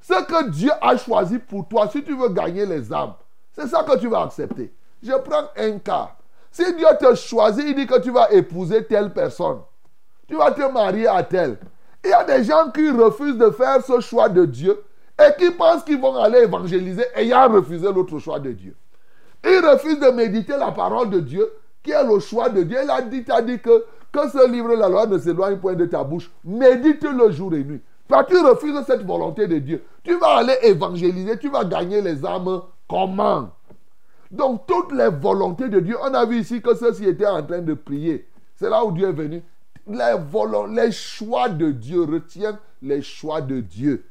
Ce 0.00 0.24
que 0.24 0.50
Dieu 0.50 0.72
a 0.80 0.96
choisi 0.96 1.38
pour 1.38 1.68
toi, 1.68 1.88
si 1.88 2.02
tu 2.02 2.16
veux 2.16 2.30
gagner 2.30 2.66
les 2.66 2.92
âmes, 2.92 3.14
c'est 3.52 3.68
ça 3.68 3.84
que 3.84 3.96
tu 3.96 4.08
vas 4.08 4.22
accepter. 4.22 4.74
Je 5.00 5.12
prends 5.12 5.50
un 5.56 5.78
cas. 5.78 6.16
Si 6.50 6.64
Dieu 6.74 6.88
te 6.98 7.14
choisit, 7.14 7.64
il 7.64 7.76
dit 7.76 7.86
que 7.86 8.00
tu 8.00 8.10
vas 8.10 8.32
épouser 8.32 8.84
telle 8.84 9.12
personne. 9.12 9.60
Tu 10.26 10.34
vas 10.34 10.50
te 10.50 10.68
marier 10.72 11.06
à 11.06 11.22
telle. 11.22 11.58
Il 12.04 12.10
y 12.10 12.12
a 12.12 12.24
des 12.24 12.44
gens 12.44 12.70
qui 12.70 12.90
refusent 12.90 13.36
de 13.36 13.50
faire 13.50 13.84
ce 13.84 14.00
choix 14.00 14.28
de 14.28 14.44
Dieu 14.44 14.82
et 15.18 15.38
qui 15.38 15.50
pensent 15.50 15.84
qu'ils 15.84 16.00
vont 16.00 16.16
aller 16.16 16.40
évangéliser 16.40 17.04
ayant 17.14 17.48
refusé 17.48 17.92
l'autre 17.92 18.18
choix 18.18 18.38
de 18.38 18.52
Dieu. 18.52 18.74
Ils 19.44 19.64
refusent 19.64 20.00
de 20.00 20.10
méditer 20.10 20.56
la 20.58 20.70
parole 20.72 21.10
de 21.10 21.20
Dieu 21.20 21.50
qui 21.82 21.90
est 21.90 22.04
le 22.04 22.18
choix 22.20 22.48
de 22.48 22.62
Dieu. 22.62 22.78
Il 22.82 22.90
a 22.90 23.02
dit, 23.02 23.24
a 23.28 23.42
dit 23.42 23.58
que, 23.58 23.84
que 24.12 24.28
ce 24.28 24.50
livre, 24.50 24.74
la 24.74 24.88
loi, 24.88 25.06
ne 25.06 25.18
s'éloigne 25.18 25.58
point 25.58 25.74
de 25.74 25.86
ta 25.86 26.04
bouche. 26.04 26.30
Médite 26.44 27.04
le 27.04 27.30
jour 27.30 27.54
et 27.54 27.64
nuit. 27.64 27.80
Quand 28.08 28.24
tu 28.24 28.36
refuses 28.38 28.82
cette 28.86 29.06
volonté 29.06 29.46
de 29.46 29.58
Dieu, 29.58 29.82
tu 30.02 30.18
vas 30.18 30.38
aller 30.38 30.56
évangéliser, 30.62 31.38
tu 31.38 31.48
vas 31.48 31.64
gagner 31.64 32.00
les 32.00 32.24
âmes. 32.24 32.62
Comment? 32.88 33.50
Donc, 34.30 34.66
toutes 34.66 34.92
les 34.92 35.08
volontés 35.08 35.68
de 35.68 35.80
Dieu, 35.80 35.96
on 36.02 36.12
a 36.14 36.24
vu 36.24 36.40
ici 36.40 36.60
que 36.60 36.74
ceux-ci 36.74 37.04
étaient 37.06 37.26
en 37.26 37.42
train 37.42 37.60
de 37.60 37.74
prier. 37.74 38.28
C'est 38.56 38.68
là 38.68 38.84
où 38.84 38.92
Dieu 38.92 39.08
est 39.08 39.12
venu. 39.12 39.42
Les, 39.86 40.16
les 40.70 40.92
choix 40.92 41.48
de 41.48 41.70
Dieu 41.70 42.02
retiennent 42.02 42.58
les 42.82 43.02
choix 43.02 43.40
de 43.40 43.60
Dieu. 43.60 44.04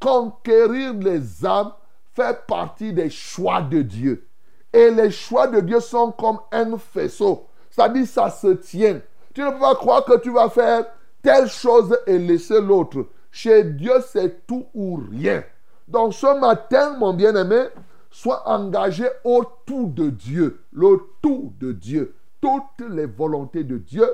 Conquérir 0.00 0.94
les 0.94 1.44
âmes 1.44 1.72
fait 2.14 2.46
partie 2.46 2.92
des 2.92 3.10
choix 3.10 3.62
de 3.62 3.82
Dieu. 3.82 4.26
Et 4.72 4.90
les 4.90 5.10
choix 5.10 5.46
de 5.46 5.60
Dieu 5.60 5.80
sont 5.80 6.12
comme 6.12 6.38
un 6.52 6.76
faisceau. 6.76 7.46
C'est-à-dire, 7.70 8.06
ça 8.06 8.30
se 8.30 8.48
tient. 8.48 9.00
Tu 9.34 9.40
ne 9.40 9.50
peux 9.50 9.58
pas 9.58 9.74
croire 9.74 10.04
que 10.04 10.18
tu 10.18 10.30
vas 10.30 10.50
faire 10.50 10.84
telle 11.22 11.48
chose 11.48 11.96
et 12.06 12.18
laisser 12.18 12.60
l'autre. 12.60 13.06
Chez 13.30 13.64
Dieu, 13.64 13.92
c'est 14.06 14.46
tout 14.46 14.66
ou 14.74 15.00
rien. 15.10 15.44
Donc 15.86 16.14
ce 16.14 16.38
matin, 16.38 16.96
mon 16.98 17.14
bien-aimé, 17.14 17.66
sois 18.10 18.48
engagé 18.48 19.08
au 19.24 19.44
tout 19.64 19.86
de 19.86 20.10
Dieu. 20.10 20.60
Le 20.72 21.00
tout 21.22 21.52
de 21.58 21.72
Dieu. 21.72 22.14
Toutes 22.40 22.88
les 22.88 23.06
volontés 23.06 23.64
de 23.64 23.78
Dieu. 23.78 24.08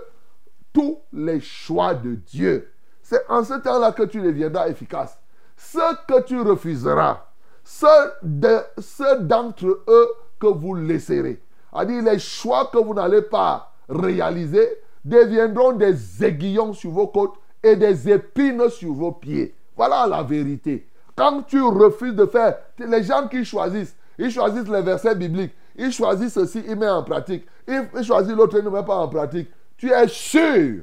Tous 0.72 0.98
les 1.12 1.40
choix 1.40 1.94
de 1.94 2.14
Dieu. 2.14 2.70
C'est 3.02 3.22
en 3.28 3.44
ce 3.44 3.54
temps-là 3.54 3.92
que 3.92 4.02
tu 4.04 4.20
deviendras 4.20 4.68
efficace. 4.68 5.18
Ce 5.56 5.78
que 6.08 6.22
tu 6.22 6.40
refuseras, 6.40 7.26
ceux 7.62 7.86
de- 8.22 8.60
ceux 8.78 9.20
d'entre 9.20 9.66
eux 9.86 10.08
que 10.40 10.46
vous 10.46 10.74
laisserez, 10.74 11.40
c'est-à-dire 11.72 12.02
les 12.02 12.18
choix 12.18 12.70
que 12.72 12.78
vous 12.78 12.94
n'allez 12.94 13.22
pas 13.22 13.72
réaliser, 13.88 14.68
deviendront 15.04 15.72
des 15.72 16.24
aiguillons 16.24 16.72
sur 16.72 16.90
vos 16.90 17.06
côtes 17.08 17.34
et 17.62 17.76
des 17.76 18.10
épines 18.10 18.68
sur 18.70 18.92
vos 18.94 19.12
pieds. 19.12 19.54
Voilà 19.76 20.06
la 20.06 20.22
vérité. 20.22 20.88
Quand 21.14 21.42
tu 21.42 21.60
refuses 21.62 22.14
de 22.16 22.26
faire, 22.26 22.56
les 22.78 23.02
gens 23.04 23.28
qui 23.28 23.44
choisissent, 23.44 23.96
ils 24.18 24.30
choisissent 24.30 24.68
les 24.68 24.82
versets 24.82 25.14
bibliques, 25.14 25.54
ils 25.76 25.92
choisissent 25.92 26.34
ceci, 26.34 26.62
ils 26.66 26.76
mettent 26.76 26.90
en 26.90 27.02
pratique, 27.02 27.46
ils 27.66 28.04
choisissent 28.04 28.36
l'autre, 28.36 28.58
ils 28.58 28.64
ne 28.64 28.70
mettent 28.70 28.86
pas 28.86 28.98
en 28.98 29.08
pratique. 29.08 29.50
Tu 29.76 29.90
es 29.90 30.08
sûr 30.08 30.82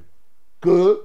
que 0.60 1.02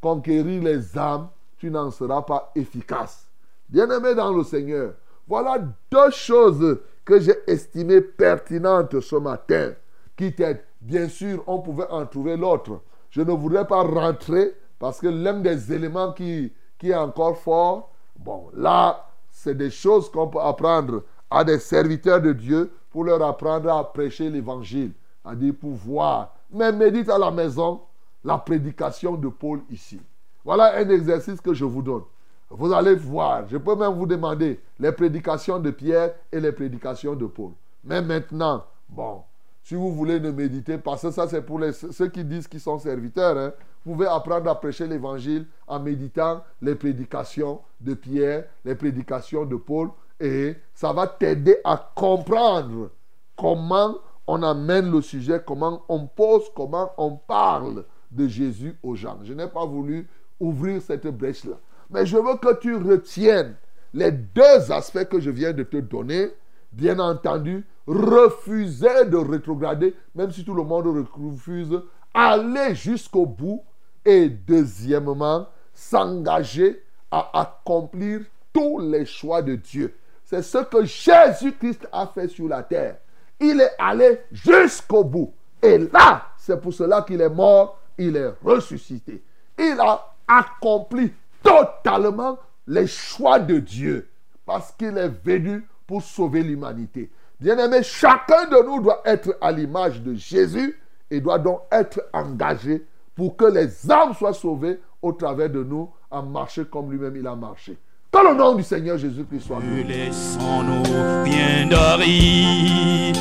conquérir 0.00 0.62
les 0.62 0.96
âmes, 0.96 1.28
tu 1.58 1.70
n'en 1.70 1.90
seras 1.90 2.22
pas 2.22 2.50
efficace. 2.54 3.26
Bien-aimé 3.68 4.14
dans 4.14 4.32
le 4.32 4.42
Seigneur, 4.44 4.94
voilà 5.28 5.58
deux 5.90 6.10
choses 6.10 6.78
que 7.04 7.20
j'ai 7.20 7.36
estimées 7.46 8.00
pertinentes 8.00 9.00
ce 9.00 9.16
matin 9.16 9.72
qui 10.16 10.34
t'aident. 10.34 10.64
Bien 10.80 11.08
sûr, 11.08 11.44
on 11.46 11.60
pouvait 11.60 11.88
en 11.90 12.06
trouver 12.06 12.36
l'autre. 12.36 12.80
Je 13.10 13.20
ne 13.20 13.32
voudrais 13.32 13.66
pas 13.66 13.82
rentrer 13.82 14.54
parce 14.78 14.98
que 14.98 15.08
l'un 15.08 15.40
des 15.40 15.72
éléments 15.72 16.12
qui 16.12 16.52
est 16.82 16.94
encore 16.94 17.36
fort, 17.36 17.92
bon, 18.16 18.50
là, 18.54 19.06
c'est 19.30 19.56
des 19.56 19.70
choses 19.70 20.10
qu'on 20.10 20.28
peut 20.28 20.40
apprendre 20.40 21.02
à 21.30 21.44
des 21.44 21.58
serviteurs 21.58 22.20
de 22.20 22.32
Dieu 22.32 22.72
pour 22.90 23.04
leur 23.04 23.22
apprendre 23.22 23.70
à 23.72 23.92
prêcher 23.92 24.28
l'évangile, 24.28 24.92
à 25.24 25.34
dire 25.34 25.54
pouvoir. 25.58 26.34
Mais 26.52 26.72
médite 26.72 27.08
à 27.08 27.18
la 27.18 27.30
maison 27.30 27.80
la 28.24 28.38
prédication 28.38 29.14
de 29.14 29.28
Paul 29.28 29.60
ici. 29.70 30.00
Voilà 30.44 30.76
un 30.76 30.88
exercice 30.88 31.40
que 31.40 31.54
je 31.54 31.64
vous 31.64 31.82
donne. 31.82 32.02
Vous 32.50 32.72
allez 32.72 32.96
voir, 32.96 33.46
je 33.48 33.56
peux 33.56 33.76
même 33.76 33.94
vous 33.94 34.06
demander 34.06 34.60
les 34.80 34.90
prédications 34.90 35.60
de 35.60 35.70
Pierre 35.70 36.14
et 36.32 36.40
les 36.40 36.50
prédications 36.50 37.14
de 37.14 37.26
Paul. 37.26 37.52
Mais 37.84 38.02
maintenant, 38.02 38.64
bon, 38.88 39.22
si 39.62 39.76
vous 39.76 39.92
voulez 39.92 40.18
ne 40.18 40.32
méditer, 40.32 40.78
que 40.78 41.10
ça 41.12 41.28
c'est 41.28 41.42
pour 41.42 41.60
ceux 41.72 42.08
qui 42.08 42.24
disent 42.24 42.48
qu'ils 42.48 42.60
sont 42.60 42.78
serviteurs, 42.78 43.38
hein, 43.38 43.52
vous 43.84 43.92
pouvez 43.92 44.08
apprendre 44.08 44.50
à 44.50 44.58
prêcher 44.58 44.86
l'évangile 44.86 45.46
en 45.68 45.78
méditant 45.78 46.42
les 46.60 46.74
prédications 46.74 47.60
de 47.80 47.94
Pierre, 47.94 48.46
les 48.64 48.74
prédications 48.74 49.44
de 49.44 49.56
Paul, 49.56 49.90
et 50.20 50.56
ça 50.74 50.92
va 50.92 51.06
t'aider 51.06 51.56
à 51.64 51.90
comprendre 51.94 52.90
comment 53.36 53.96
on 54.26 54.42
amène 54.42 54.90
le 54.90 55.00
sujet, 55.00 55.42
comment 55.44 55.82
on 55.88 56.06
pose, 56.06 56.44
comment 56.54 56.92
on 56.98 57.16
parle 57.16 57.84
de 58.10 58.28
Jésus 58.28 58.78
aux 58.82 58.94
gens. 58.94 59.18
Je 59.22 59.32
n'ai 59.32 59.48
pas 59.48 59.64
voulu 59.64 60.08
ouvrir 60.38 60.82
cette 60.82 61.06
brèche-là. 61.06 61.56
Mais 61.90 62.06
je 62.06 62.16
veux 62.16 62.36
que 62.36 62.60
tu 62.60 62.76
retiennes 62.76 63.56
les 63.92 64.12
deux 64.12 64.70
aspects 64.70 65.08
que 65.08 65.20
je 65.20 65.30
viens 65.30 65.52
de 65.52 65.62
te 65.62 65.78
donner. 65.78 66.28
Bien 66.72 67.00
entendu, 67.00 67.66
refuser 67.86 69.06
de 69.06 69.16
rétrograder, 69.16 69.96
même 70.14 70.30
si 70.30 70.44
tout 70.44 70.54
le 70.54 70.62
monde 70.62 70.86
refuse, 70.86 71.82
aller 72.14 72.74
jusqu'au 72.76 73.26
bout. 73.26 73.64
Et 74.04 74.28
deuxièmement, 74.28 75.48
s'engager 75.74 76.82
à 77.10 77.40
accomplir 77.40 78.20
tous 78.52 78.78
les 78.78 79.04
choix 79.04 79.42
de 79.42 79.56
Dieu. 79.56 79.94
C'est 80.30 80.42
ce 80.42 80.58
que 80.58 80.84
Jésus-Christ 80.84 81.88
a 81.90 82.06
fait 82.06 82.28
sur 82.28 82.46
la 82.46 82.62
terre. 82.62 82.98
Il 83.40 83.60
est 83.60 83.72
allé 83.80 84.20
jusqu'au 84.30 85.02
bout. 85.02 85.34
Et 85.60 85.76
là, 85.76 86.26
c'est 86.36 86.60
pour 86.60 86.72
cela 86.72 87.02
qu'il 87.02 87.20
est 87.20 87.28
mort, 87.28 87.80
il 87.98 88.16
est 88.16 88.32
ressuscité. 88.40 89.24
Il 89.58 89.76
a 89.80 90.14
accompli 90.28 91.12
totalement 91.42 92.38
les 92.68 92.86
choix 92.86 93.40
de 93.40 93.58
Dieu 93.58 94.08
parce 94.46 94.70
qu'il 94.70 94.96
est 94.98 95.08
venu 95.08 95.66
pour 95.84 96.00
sauver 96.00 96.44
l'humanité. 96.44 97.10
Bien-aimé, 97.40 97.82
chacun 97.82 98.46
de 98.46 98.64
nous 98.64 98.80
doit 98.80 99.02
être 99.04 99.36
à 99.40 99.50
l'image 99.50 100.00
de 100.00 100.14
Jésus 100.14 100.80
et 101.10 101.20
doit 101.20 101.40
donc 101.40 101.62
être 101.72 102.08
engagé 102.12 102.86
pour 103.16 103.36
que 103.36 103.46
les 103.46 103.90
âmes 103.90 104.14
soient 104.14 104.32
sauvées 104.32 104.78
au 105.02 105.10
travers 105.10 105.50
de 105.50 105.64
nous, 105.64 105.90
à 106.08 106.22
marcher 106.22 106.66
comme 106.66 106.92
lui-même 106.92 107.16
il 107.16 107.26
a 107.26 107.34
marché. 107.34 107.76
Que 108.12 108.18
le 108.18 108.34
nom 108.34 108.56
du 108.56 108.64
Seigneur 108.64 108.98
Jésus-Christ 108.98 109.46
soit 109.46 109.60
loué. 109.60 109.84
laissons-nous 109.84 110.82
rien 111.22 111.66
d'aride 111.68 113.16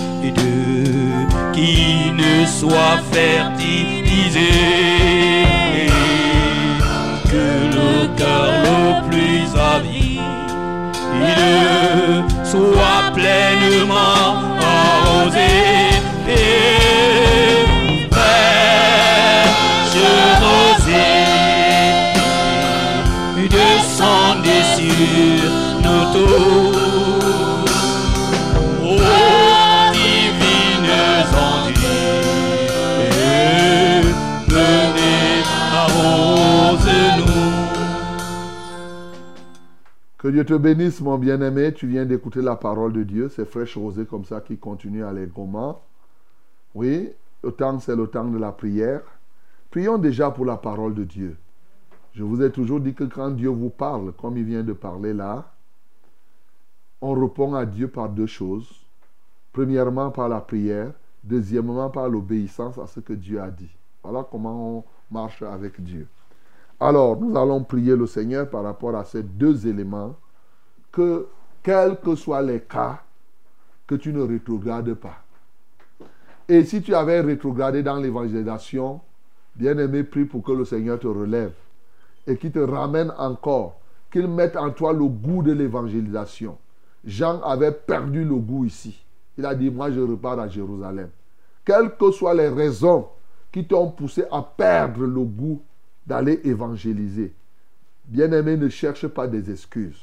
qui 1.54 2.12
ne 2.12 2.46
soit 2.48 2.98
fertilisé. 3.12 4.50
Que 7.26 7.70
le 7.76 8.18
cœur 8.18 8.52
le 8.64 9.10
plus 9.10 9.56
avide 9.60 10.00
soit 12.44 13.12
pleinement 13.14 14.42
arrosé. 14.60 15.79
Que 40.20 40.28
Dieu 40.28 40.44
te 40.44 40.54
bénisse, 40.54 41.00
mon 41.00 41.18
bien-aimé. 41.18 41.74
Tu 41.74 41.88
viens 41.88 42.06
d'écouter 42.06 42.42
la 42.42 42.58
parole 42.58 42.92
de 42.92 43.04
Dieu. 43.04 43.30
C'est 43.30 43.46
fraîche 43.46 43.78
rosée 43.78 44.06
comme 44.06 44.26
ça 44.26 44.42
qui 44.42 44.58
continue 44.58 45.06
allègrement. 45.06 45.82
Oui, 46.76 47.10
le 47.42 47.52
temps, 47.54 47.80
c'est 47.80 47.96
le 47.96 48.06
temps 48.06 48.26
de 48.26 48.38
la 48.38 48.52
prière. 48.52 49.00
Prions 49.72 49.98
déjà 49.98 50.30
pour 50.30 50.44
la 50.44 50.58
parole 50.58 50.94
de 50.94 51.06
Dieu. 51.06 51.38
Je 52.12 52.24
vous 52.24 52.42
ai 52.42 52.52
toujours 52.52 52.82
dit 52.82 52.94
que 52.94 53.06
quand 53.06 53.32
Dieu 53.32 53.48
vous 53.48 53.70
parle, 53.70 54.12
comme 54.12 54.36
il 54.36 54.44
vient 54.44 54.62
de 54.62 54.74
parler 54.74 55.14
là, 55.14 55.54
on 57.00 57.14
répond 57.14 57.56
à 57.56 57.66
Dieu 57.66 57.88
par 57.88 58.10
deux 58.10 58.28
choses. 58.28 58.70
Premièrement, 59.54 60.12
par 60.12 60.28
la 60.28 60.42
prière. 60.42 60.92
Deuxièmement, 61.24 61.90
par 61.90 62.10
l'obéissance 62.10 62.78
à 62.78 62.88
ce 62.88 63.00
que 63.00 63.14
Dieu 63.14 63.42
a 63.42 63.50
dit. 63.50 63.72
Voilà 64.04 64.28
comment 64.30 64.80
on 64.80 64.84
marche 65.10 65.42
avec 65.44 65.82
Dieu. 65.82 66.10
Alors, 66.80 67.20
nous 67.20 67.38
allons 67.38 67.64
prier 67.64 67.96
le 67.96 68.08
Seigneur 68.08 68.50
par 68.50 68.64
rapport 68.64 68.96
à 68.96 69.04
ces 69.04 69.24
deux 69.24 69.68
éléments, 69.68 70.16
que 70.92 71.28
quels 71.62 71.98
que 71.98 72.16
soient 72.16 72.42
les 72.42 72.62
cas, 72.62 73.02
que 73.86 73.96
tu 73.96 74.14
ne 74.14 74.22
rétrogrades 74.22 74.94
pas. 74.94 75.18
Et 76.48 76.64
si 76.64 76.82
tu 76.82 76.96
avais 76.96 77.20
rétrogradé 77.20 77.84
dans 77.84 77.98
l'évangélisation, 77.98 79.02
bien-aimé, 79.56 80.04
prie 80.04 80.26
pour 80.26 80.42
que 80.42 80.52
le 80.52 80.66
Seigneur 80.66 81.00
te 81.00 81.08
relève 81.08 81.54
et 82.26 82.38
qu'il 82.38 82.52
te 82.52 82.60
ramène 82.60 83.14
encore, 83.18 83.80
qu'il 84.12 84.28
mette 84.28 84.56
en 84.56 84.72
toi 84.72 84.94
le 84.94 85.06
goût 85.06 85.44
de 85.44 85.52
l'évangélisation. 85.52 86.58
Jean 87.06 87.42
avait 87.42 87.72
perdu 87.72 88.24
le 88.24 88.36
goût 88.36 88.66
ici. 88.66 89.04
Il 89.38 89.46
a 89.46 89.54
dit, 89.54 89.70
moi 89.70 89.92
je 89.92 90.00
repars 90.00 90.40
à 90.40 90.48
Jérusalem. 90.48 91.10
Quelles 91.64 91.96
que 91.96 92.12
soient 92.12 92.34
les 92.34 92.50
raisons 92.50 93.08
qui 93.52 93.66
t'ont 93.66 93.92
poussé 93.92 94.24
à 94.32 94.42
perdre 94.42 95.06
le 95.06 95.22
goût 95.22 95.62
d'aller 96.06 96.40
évangéliser, 96.44 97.34
bien-aimé, 98.06 98.58
ne 98.58 98.70
cherche 98.70 99.08
pas 99.08 99.28
des 99.28 99.52
excuses. 99.52 100.02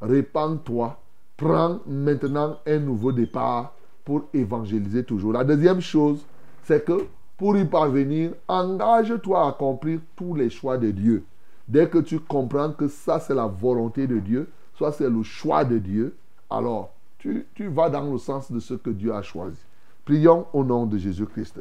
Répands-toi, 0.00 0.98
prends 1.36 1.80
maintenant 1.86 2.58
un 2.66 2.78
nouveau 2.78 3.12
départ 3.12 3.74
pour 4.04 4.24
évangéliser 4.32 5.04
toujours. 5.04 5.32
La 5.32 5.44
deuxième 5.44 5.80
chose, 5.80 6.24
c'est 6.62 6.84
que 6.84 7.06
pour 7.36 7.56
y 7.56 7.64
parvenir, 7.64 8.32
engage-toi 8.48 9.44
à 9.44 9.48
accomplir 9.48 10.00
tous 10.14 10.34
les 10.34 10.50
choix 10.50 10.78
de 10.78 10.90
Dieu. 10.90 11.24
Dès 11.68 11.88
que 11.88 11.98
tu 11.98 12.20
comprends 12.20 12.72
que 12.72 12.88
ça, 12.88 13.18
c'est 13.18 13.34
la 13.34 13.46
volonté 13.46 14.06
de 14.06 14.18
Dieu, 14.18 14.48
soit 14.74 14.92
c'est 14.92 15.10
le 15.10 15.22
choix 15.22 15.64
de 15.64 15.78
Dieu, 15.78 16.14
alors 16.48 16.92
tu, 17.18 17.46
tu 17.54 17.68
vas 17.68 17.90
dans 17.90 18.10
le 18.10 18.18
sens 18.18 18.50
de 18.52 18.60
ce 18.60 18.74
que 18.74 18.90
Dieu 18.90 19.12
a 19.12 19.22
choisi. 19.22 19.58
Prions 20.04 20.46
au 20.52 20.62
nom 20.62 20.86
de 20.86 20.96
Jésus-Christ. 20.96 21.60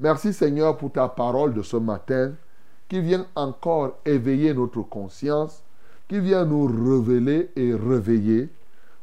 Merci 0.00 0.32
Seigneur 0.32 0.76
pour 0.76 0.90
ta 0.90 1.08
parole 1.08 1.52
de 1.54 1.62
ce 1.62 1.76
matin 1.76 2.32
qui 2.88 3.00
vient 3.00 3.26
encore 3.34 3.98
éveiller 4.04 4.54
notre 4.54 4.82
conscience, 4.82 5.62
qui 6.08 6.20
vient 6.20 6.44
nous 6.44 6.66
révéler 6.66 7.50
et 7.56 7.74
réveiller 7.74 8.48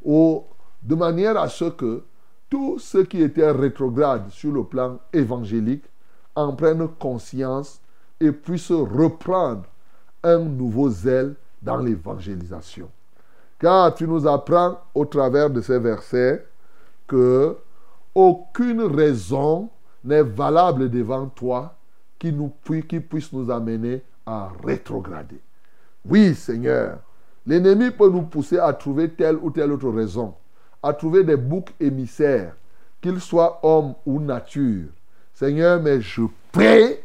de 0.04 0.96
manière 0.96 1.38
à 1.38 1.50
ce 1.50 1.66
que 1.66 2.04
tous 2.50 2.80
ceux 2.80 3.04
qui 3.04 3.22
étaient 3.22 3.52
rétrogrades 3.52 4.30
sur 4.30 4.52
le 4.52 4.64
plan 4.64 5.00
évangélique 5.14 5.86
en 6.36 6.54
prennent 6.54 6.88
conscience 7.00 7.80
et 8.20 8.32
puissent 8.32 8.72
reprendre 8.72 9.64
un 10.24 10.40
nouveau 10.40 10.90
zèle 10.90 11.36
dans 11.62 11.78
l'évangélisation. 11.78 12.90
Car 13.60 13.94
tu 13.94 14.08
nous 14.08 14.28
apprends 14.28 14.80
au 14.94 15.06
travers 15.06 15.50
de 15.50 15.62
ces 15.62 15.80
versets 15.80 16.46
que 17.08 17.56
aucune 18.14 18.82
raison 18.82 19.70
n'est 20.04 20.24
valable 20.24 20.90
devant 20.90 21.28
toi 21.28 21.76
qui, 22.22 22.32
nous, 22.32 22.54
qui 22.88 23.00
puisse 23.00 23.34
nous 23.34 23.50
amener 23.50 24.04
à 24.28 24.52
rétrograder. 24.64 25.40
Oui, 26.06 26.36
Seigneur, 26.36 27.00
l'ennemi 27.48 27.90
peut 27.90 28.12
nous 28.12 28.22
pousser 28.22 28.60
à 28.60 28.72
trouver 28.74 29.10
telle 29.10 29.38
ou 29.38 29.50
telle 29.50 29.72
autre 29.72 29.90
raison, 29.90 30.36
à 30.84 30.94
trouver 30.94 31.24
des 31.24 31.36
boucs 31.36 31.74
émissaires, 31.80 32.56
qu'ils 33.02 33.20
soient 33.20 33.60
hommes 33.64 33.96
ou 34.06 34.20
nature. 34.20 34.90
Seigneur, 35.34 35.82
mais 35.82 36.00
je 36.00 36.22
prie 36.52 36.98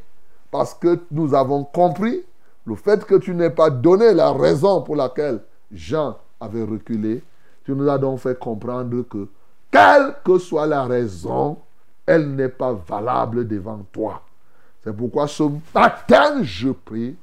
parce 0.50 0.74
que 0.74 1.00
nous 1.10 1.32
avons 1.32 1.64
compris 1.64 2.22
le 2.66 2.74
fait 2.74 3.02
que 3.06 3.14
tu 3.14 3.34
n'aies 3.34 3.48
pas 3.48 3.70
donné 3.70 4.12
la 4.12 4.32
raison 4.32 4.82
pour 4.82 4.96
laquelle 4.96 5.40
Jean 5.72 6.18
avait 6.38 6.64
reculé. 6.64 7.22
Tu 7.64 7.72
nous 7.72 7.88
as 7.88 7.96
donc 7.96 8.18
fait 8.18 8.38
comprendre 8.38 9.00
que, 9.08 9.28
quelle 9.70 10.14
que 10.22 10.36
soit 10.36 10.66
la 10.66 10.84
raison, 10.84 11.56
elle 12.04 12.34
n'est 12.34 12.50
pas 12.50 12.74
valable 12.74 13.48
devant 13.48 13.80
toi. 13.90 14.20
C'est 14.86 14.96
pourquoi 14.96 15.26
ce 15.26 15.42
matin, 15.74 16.44
je 16.44 16.68
prie 16.68 17.16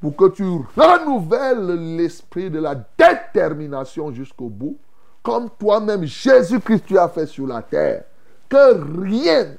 pour 0.00 0.14
que 0.14 0.28
tu 0.28 0.44
renouvelles 0.44 1.96
l'esprit 1.96 2.48
de 2.48 2.60
la 2.60 2.76
détermination 2.76 4.12
jusqu'au 4.12 4.48
bout, 4.48 4.78
comme 5.20 5.50
toi-même, 5.58 6.04
Jésus-Christ, 6.04 6.84
tu 6.86 6.96
as 6.96 7.08
fait 7.08 7.26
sur 7.26 7.48
la 7.48 7.60
terre. 7.60 8.04
Que 8.48 9.00
rien, 9.02 9.56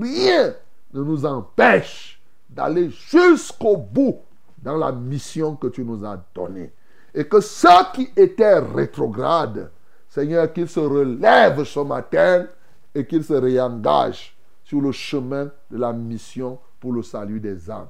rien 0.00 0.54
ne 0.94 1.02
nous 1.02 1.26
empêche 1.26 2.20
d'aller 2.48 2.90
jusqu'au 2.90 3.76
bout 3.76 4.20
dans 4.62 4.76
la 4.76 4.92
mission 4.92 5.56
que 5.56 5.66
tu 5.66 5.84
nous 5.84 6.04
as 6.04 6.16
donnée. 6.32 6.72
Et 7.12 7.24
que 7.24 7.40
ceux 7.40 7.68
qui 7.92 8.08
étaient 8.14 8.60
rétrogrades, 8.60 9.72
Seigneur, 10.08 10.52
qu'ils 10.52 10.68
se 10.68 10.78
relèvent 10.78 11.64
ce 11.64 11.80
matin 11.80 12.46
et 12.94 13.04
qu'ils 13.04 13.24
se 13.24 13.34
réengagent 13.34 14.36
sur 14.62 14.80
le 14.80 14.92
chemin 14.92 15.50
de 15.72 15.76
la 15.76 15.92
mission 15.92 16.60
pour 16.80 16.92
le 16.92 17.02
salut 17.02 17.38
des 17.38 17.70
âmes. 17.70 17.88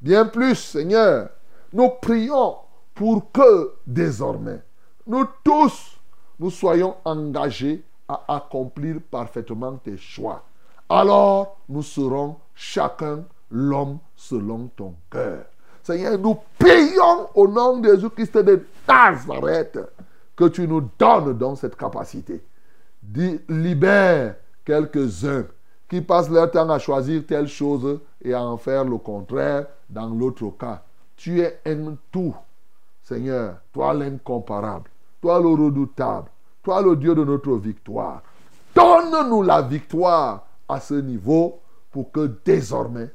Bien 0.00 0.24
plus, 0.24 0.54
Seigneur, 0.54 1.28
nous 1.72 1.90
prions 2.00 2.56
pour 2.94 3.30
que 3.32 3.72
désormais, 3.86 4.62
nous 5.06 5.26
tous, 5.44 5.98
nous 6.38 6.50
soyons 6.50 6.96
engagés 7.04 7.82
à 8.08 8.36
accomplir 8.36 8.96
parfaitement 9.10 9.76
tes 9.76 9.96
choix. 9.96 10.44
Alors, 10.88 11.58
nous 11.68 11.82
serons 11.82 12.36
chacun 12.54 13.24
l'homme 13.50 13.98
selon 14.16 14.68
ton 14.68 14.94
cœur. 15.10 15.44
Seigneur, 15.82 16.18
nous 16.18 16.38
prions 16.58 17.28
au 17.34 17.48
nom 17.48 17.78
de 17.78 17.88
Jésus-Christ 17.88 18.38
de 18.38 18.66
Nazareth 18.86 19.78
que 20.36 20.44
tu 20.44 20.66
nous 20.68 20.88
donnes 20.98 21.36
donc 21.36 21.58
cette 21.58 21.76
capacité. 21.76 22.42
Libère 23.48 24.36
quelques-uns 24.64 25.46
qui 25.88 26.00
passent 26.00 26.30
leur 26.30 26.50
temps 26.50 26.68
à 26.70 26.78
choisir 26.78 27.24
telle 27.26 27.48
chose 27.48 28.00
et 28.22 28.34
à 28.34 28.42
en 28.42 28.56
faire 28.56 28.84
le 28.84 28.98
contraire 28.98 29.66
dans 29.88 30.08
l'autre 30.08 30.50
cas. 30.58 30.82
Tu 31.16 31.40
es 31.40 31.60
un 31.66 31.96
tout, 32.12 32.34
Seigneur, 33.02 33.56
toi 33.72 33.94
l'incomparable, 33.94 34.90
toi 35.20 35.40
le 35.40 35.48
redoutable, 35.48 36.28
toi 36.62 36.82
le 36.82 36.94
Dieu 36.96 37.14
de 37.14 37.24
notre 37.24 37.54
victoire. 37.56 38.22
Donne-nous 38.74 39.42
la 39.42 39.62
victoire 39.62 40.46
à 40.68 40.78
ce 40.78 40.94
niveau 40.94 41.60
pour 41.90 42.12
que 42.12 42.30
désormais, 42.44 43.10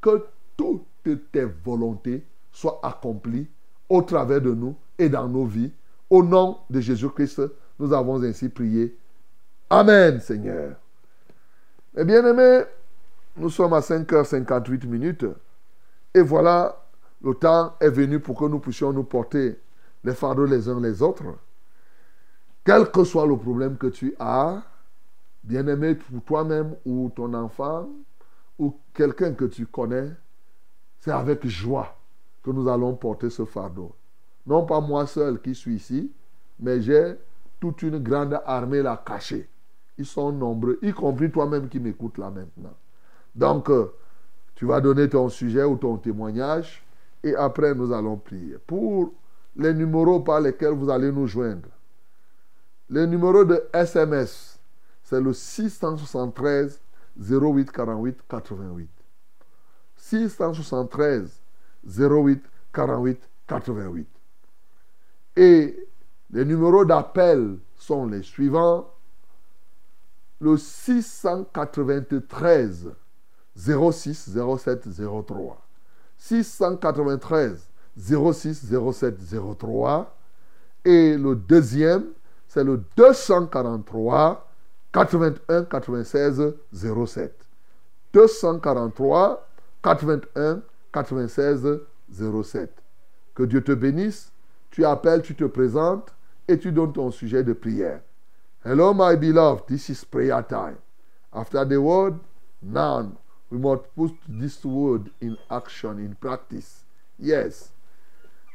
que 0.00 0.26
toutes 0.56 0.84
tes 1.32 1.44
volontés 1.44 2.24
soient 2.52 2.78
accomplies 2.82 3.48
au 3.88 4.02
travers 4.02 4.40
de 4.40 4.52
nous 4.52 4.76
et 4.98 5.08
dans 5.08 5.26
nos 5.26 5.46
vies. 5.46 5.72
Au 6.10 6.22
nom 6.22 6.58
de 6.70 6.80
Jésus-Christ, 6.80 7.42
nous 7.78 7.92
avons 7.92 8.22
ainsi 8.22 8.48
prié. 8.48 8.96
Amen, 9.70 10.20
Seigneur. 10.20 10.76
Eh 12.00 12.04
bien 12.04 12.24
aimés, 12.24 12.62
nous 13.36 13.50
sommes 13.50 13.72
à 13.72 13.80
5h58 13.80 14.86
minutes. 14.86 15.26
Et 16.14 16.20
voilà, 16.20 16.86
le 17.20 17.34
temps 17.34 17.74
est 17.80 17.90
venu 17.90 18.20
pour 18.20 18.38
que 18.38 18.44
nous 18.44 18.60
puissions 18.60 18.92
nous 18.92 19.02
porter 19.02 19.58
les 20.04 20.14
fardeaux 20.14 20.44
les 20.44 20.68
uns 20.68 20.80
les 20.80 21.02
autres. 21.02 21.24
Quel 22.64 22.92
que 22.92 23.02
soit 23.02 23.26
le 23.26 23.36
problème 23.36 23.76
que 23.76 23.88
tu 23.88 24.14
as, 24.20 24.62
bien-aimé 25.42 25.96
pour 25.96 26.22
toi-même 26.22 26.76
ou 26.86 27.10
ton 27.16 27.34
enfant 27.34 27.88
ou 28.60 28.78
quelqu'un 28.94 29.32
que 29.32 29.46
tu 29.46 29.66
connais, 29.66 30.12
c'est 31.00 31.10
avec 31.10 31.44
joie 31.48 31.96
que 32.44 32.52
nous 32.52 32.68
allons 32.68 32.94
porter 32.94 33.28
ce 33.28 33.44
fardeau. 33.44 33.92
Non 34.46 34.64
pas 34.64 34.80
moi 34.80 35.04
seul 35.08 35.40
qui 35.40 35.52
suis 35.52 35.74
ici, 35.74 36.12
mais 36.60 36.80
j'ai 36.80 37.16
toute 37.58 37.82
une 37.82 37.98
grande 37.98 38.40
armée 38.46 38.82
là 38.82 39.02
cachée. 39.04 39.48
Ils 39.98 40.06
sont 40.06 40.32
nombreux, 40.32 40.78
y 40.82 40.92
compris 40.92 41.30
toi-même 41.30 41.68
qui 41.68 41.80
m'écoutes 41.80 42.18
là 42.18 42.30
maintenant. 42.30 42.74
Donc, 43.34 43.68
euh, 43.68 43.92
tu 44.54 44.64
vas 44.64 44.80
donner 44.80 45.08
ton 45.08 45.28
sujet 45.28 45.64
ou 45.64 45.76
ton 45.76 45.96
témoignage 45.98 46.84
et 47.22 47.34
après 47.34 47.74
nous 47.74 47.92
allons 47.92 48.16
prier. 48.16 48.58
Pour 48.66 49.12
les 49.56 49.74
numéros 49.74 50.20
par 50.20 50.40
lesquels 50.40 50.74
vous 50.74 50.90
allez 50.90 51.12
nous 51.12 51.26
joindre, 51.26 51.68
le 52.90 53.06
numéro 53.06 53.44
de 53.44 53.62
SMS, 53.72 54.58
c'est 55.02 55.20
le 55.20 55.32
673 55.32 56.80
08 57.18 57.70
48 57.72 58.20
88. 58.28 58.88
673 59.96 61.40
08 61.86 62.42
48 62.72 63.20
88. 63.46 64.08
Et 65.36 65.88
les 66.30 66.44
numéros 66.44 66.84
d'appel 66.84 67.58
sont 67.76 68.06
les 68.06 68.22
suivants. 68.22 68.92
Le 70.40 70.56
693 70.56 72.92
06 73.56 74.38
07 74.58 74.88
03. 75.26 75.66
693 76.16 77.68
06 77.96 78.72
07 78.92 79.16
03. 79.58 80.16
Et 80.84 81.16
le 81.16 81.34
deuxième, 81.34 82.06
c'est 82.46 82.64
le 82.64 82.82
243 82.96 84.48
81 84.92 85.64
96 85.64 86.54
07. 86.72 87.34
243 88.12 89.48
81 89.82 90.62
96 90.92 91.80
07. 92.10 92.82
Que 93.34 93.42
Dieu 93.42 93.62
te 93.62 93.72
bénisse. 93.72 94.32
Tu 94.70 94.84
appelles, 94.84 95.22
tu 95.22 95.34
te 95.34 95.44
présentes 95.44 96.14
et 96.46 96.58
tu 96.58 96.72
donnes 96.72 96.92
ton 96.92 97.10
sujet 97.10 97.42
de 97.42 97.52
prière. 97.52 98.00
Hello, 98.68 98.92
my 98.92 99.16
beloved. 99.16 99.66
This 99.66 99.88
is 99.88 100.04
prayer 100.04 100.42
time. 100.42 100.76
After 101.32 101.64
the 101.64 101.80
word, 101.80 102.20
now 102.60 103.16
we 103.48 103.56
must 103.56 103.84
put 103.96 104.12
this 104.28 104.62
word 104.62 105.10
in 105.22 105.38
action, 105.50 105.98
in 105.98 106.14
practice. 106.16 106.84
Yes. 107.18 107.70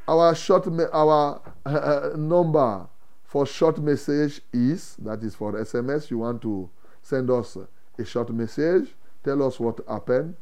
Our 0.08 0.36
short, 0.36 0.68
our 0.94 1.42
uh, 1.66 2.10
number 2.16 2.88
for 3.24 3.48
short 3.48 3.80
message 3.80 4.40
is 4.54 4.96
that 5.00 5.24
is 5.24 5.34
for 5.34 5.54
SMS. 5.54 6.12
You 6.12 6.20
want 6.20 6.44
to 6.44 6.70
send 7.02 7.32
us 7.32 7.58
a 7.98 8.06
short 8.06 8.30
message, 8.30 8.90
tell 9.24 9.42
us 9.42 9.60
what 9.60 9.80
happened. 9.90 10.36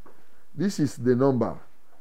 This 0.53 0.82
is 0.82 0.97
the 0.97 1.15
number 1.15 1.57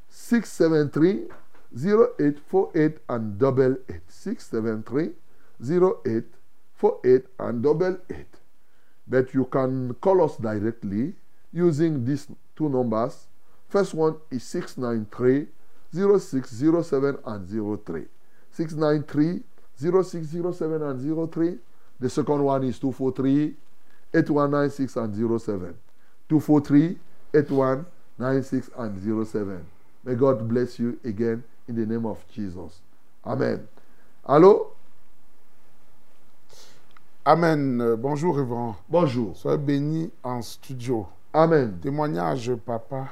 673 0.09 1.29
0848 1.73 2.99
and 3.09 3.39
double 3.39 3.77
eight. 3.89 4.03
673 4.09 5.13
0848 6.81 7.25
and 7.39 7.63
double 7.63 7.99
eight. 8.11 8.27
But 9.07 9.35
you 9.35 9.45
can 9.47 9.95
call 9.95 10.23
us 10.25 10.37
directly 10.37 11.15
using 11.53 12.05
these 12.05 12.29
two 12.57 12.69
numbers. 12.69 13.27
First 13.69 13.95
one 13.95 14.17
is 14.31 14.45
693 14.45 15.47
0607 15.93 17.19
and 17.25 17.49
03. 17.85 18.05
693 18.53 19.43
0607 19.77 20.83
and 20.83 21.33
03. 21.33 21.59
The 21.99 22.11
second 22.11 22.45
one 22.45 22.65
is 22.65 22.79
243 22.79 23.55
8196 24.15 24.97
and 24.97 25.41
07. 25.41 25.75
243 26.29 26.99
8196 27.35 28.71
and 28.79 29.27
07. 29.27 29.67
May 30.05 30.15
God 30.15 30.49
bless 30.49 30.79
you 30.79 30.99
again 31.05 31.43
in 31.69 31.77
the 31.77 31.87
name 31.87 32.07
of 32.07 32.25
Jesus. 32.33 32.81
Amen. 33.25 33.69
Allô? 34.27 34.73
Amen. 37.25 37.81
Euh, 37.83 37.97
Bonjour, 37.97 38.37
Révérend. 38.37 38.77
Bonjour. 38.89 39.37
Soyez 39.37 39.59
béni 39.59 40.11
en 40.23 40.41
studio. 40.41 41.07
Amen. 41.35 41.79
Témoignage, 41.81 42.55
papa. 42.55 43.09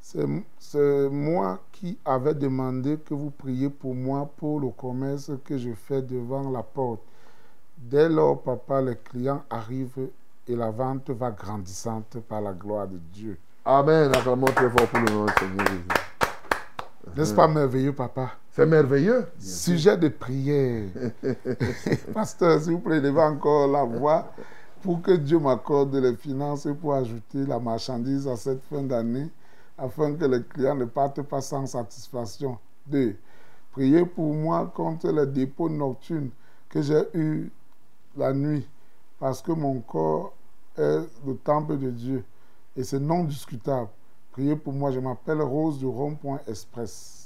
C'est 0.00 0.26
c'est 0.58 1.08
moi 1.08 1.60
qui 1.72 1.98
avais 2.04 2.34
demandé 2.34 2.96
que 2.98 3.14
vous 3.14 3.30
priez 3.30 3.70
pour 3.70 3.94
moi 3.94 4.28
pour 4.36 4.60
le 4.60 4.70
commerce 4.70 5.30
que 5.44 5.56
je 5.56 5.70
fais 5.72 6.02
devant 6.02 6.50
la 6.50 6.62
porte. 6.64 7.00
Dès 7.78 8.08
lors, 8.08 8.42
papa, 8.42 8.82
les 8.82 8.96
clients 8.96 9.42
arrivent 9.50 10.08
et 10.48 10.56
la 10.56 10.70
vente 10.70 11.10
va 11.10 11.30
grandissante 11.30 12.18
par 12.28 12.40
la 12.40 12.52
gloire 12.52 12.88
de 12.88 12.98
Dieu. 13.12 13.38
Amen. 13.64 14.12
Acclamons 14.14 14.46
très 14.46 14.68
fort 14.70 14.86
pour 14.88 14.98
le 14.98 15.12
nom 15.12 15.26
du 15.26 15.32
Seigneur 15.38 15.66
Jésus. 15.66 17.16
N'est-ce 17.16 17.34
pas 17.34 17.46
merveilleux, 17.46 17.92
papa? 17.92 18.32
C'est 18.56 18.64
merveilleux. 18.64 19.26
Sujet 19.38 19.98
de 19.98 20.08
prière. 20.08 20.88
Pasteur, 22.14 22.58
s'il 22.58 22.72
vous 22.72 22.78
plaît, 22.78 23.00
levez 23.00 23.20
encore 23.20 23.68
la 23.68 23.84
voix 23.84 24.32
pour 24.80 25.02
que 25.02 25.10
Dieu 25.10 25.38
m'accorde 25.38 25.94
les 25.94 26.16
finances 26.16 26.66
pour 26.80 26.94
ajouter 26.94 27.44
la 27.44 27.58
marchandise 27.58 28.26
à 28.26 28.34
cette 28.34 28.62
fin 28.62 28.82
d'année 28.82 29.28
afin 29.76 30.14
que 30.14 30.24
les 30.24 30.42
clients 30.42 30.74
ne 30.74 30.86
partent 30.86 31.20
pas 31.20 31.42
sans 31.42 31.66
satisfaction. 31.66 32.56
Deux, 32.86 33.16
priez 33.72 34.06
pour 34.06 34.32
moi 34.32 34.72
contre 34.74 35.10
les 35.10 35.26
dépôts 35.26 35.68
nocturnes 35.68 36.30
que 36.70 36.80
j'ai 36.80 37.02
eus 37.12 37.50
la 38.16 38.32
nuit 38.32 38.66
parce 39.18 39.42
que 39.42 39.52
mon 39.52 39.80
corps 39.80 40.32
est 40.78 41.00
le 41.26 41.36
temple 41.44 41.76
de 41.78 41.90
Dieu 41.90 42.24
et 42.74 42.84
c'est 42.84 43.00
non 43.00 43.24
discutable. 43.24 43.90
Priez 44.32 44.56
pour 44.56 44.72
moi, 44.72 44.92
je 44.92 45.00
m'appelle 45.00 45.42
Rose 45.42 45.78
du 45.78 45.84
Rond-Point 45.84 46.40
Express. 46.48 47.25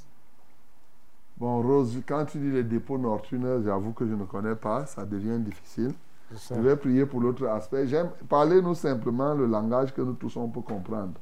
Bon, 1.40 1.62
Rose, 1.62 2.02
quand 2.06 2.26
tu 2.26 2.36
dis 2.36 2.50
les 2.50 2.64
dépôts 2.64 2.98
nocturnes, 2.98 3.62
j'avoue 3.64 3.92
que 3.92 4.06
je 4.06 4.12
ne 4.12 4.24
connais 4.24 4.54
pas, 4.54 4.84
ça 4.84 5.06
devient 5.06 5.38
difficile. 5.38 5.94
Je 6.30 6.60
vais 6.60 6.76
prier 6.76 7.06
pour 7.06 7.18
l'autre 7.18 7.46
aspect. 7.46 7.86
J'aime 7.86 8.10
parler-nous 8.28 8.74
simplement 8.74 9.32
le 9.32 9.46
langage 9.46 9.94
que 9.94 10.02
nous 10.02 10.12
tous 10.12 10.36
on 10.36 10.48
peut 10.48 10.60
comprendre. 10.60 11.14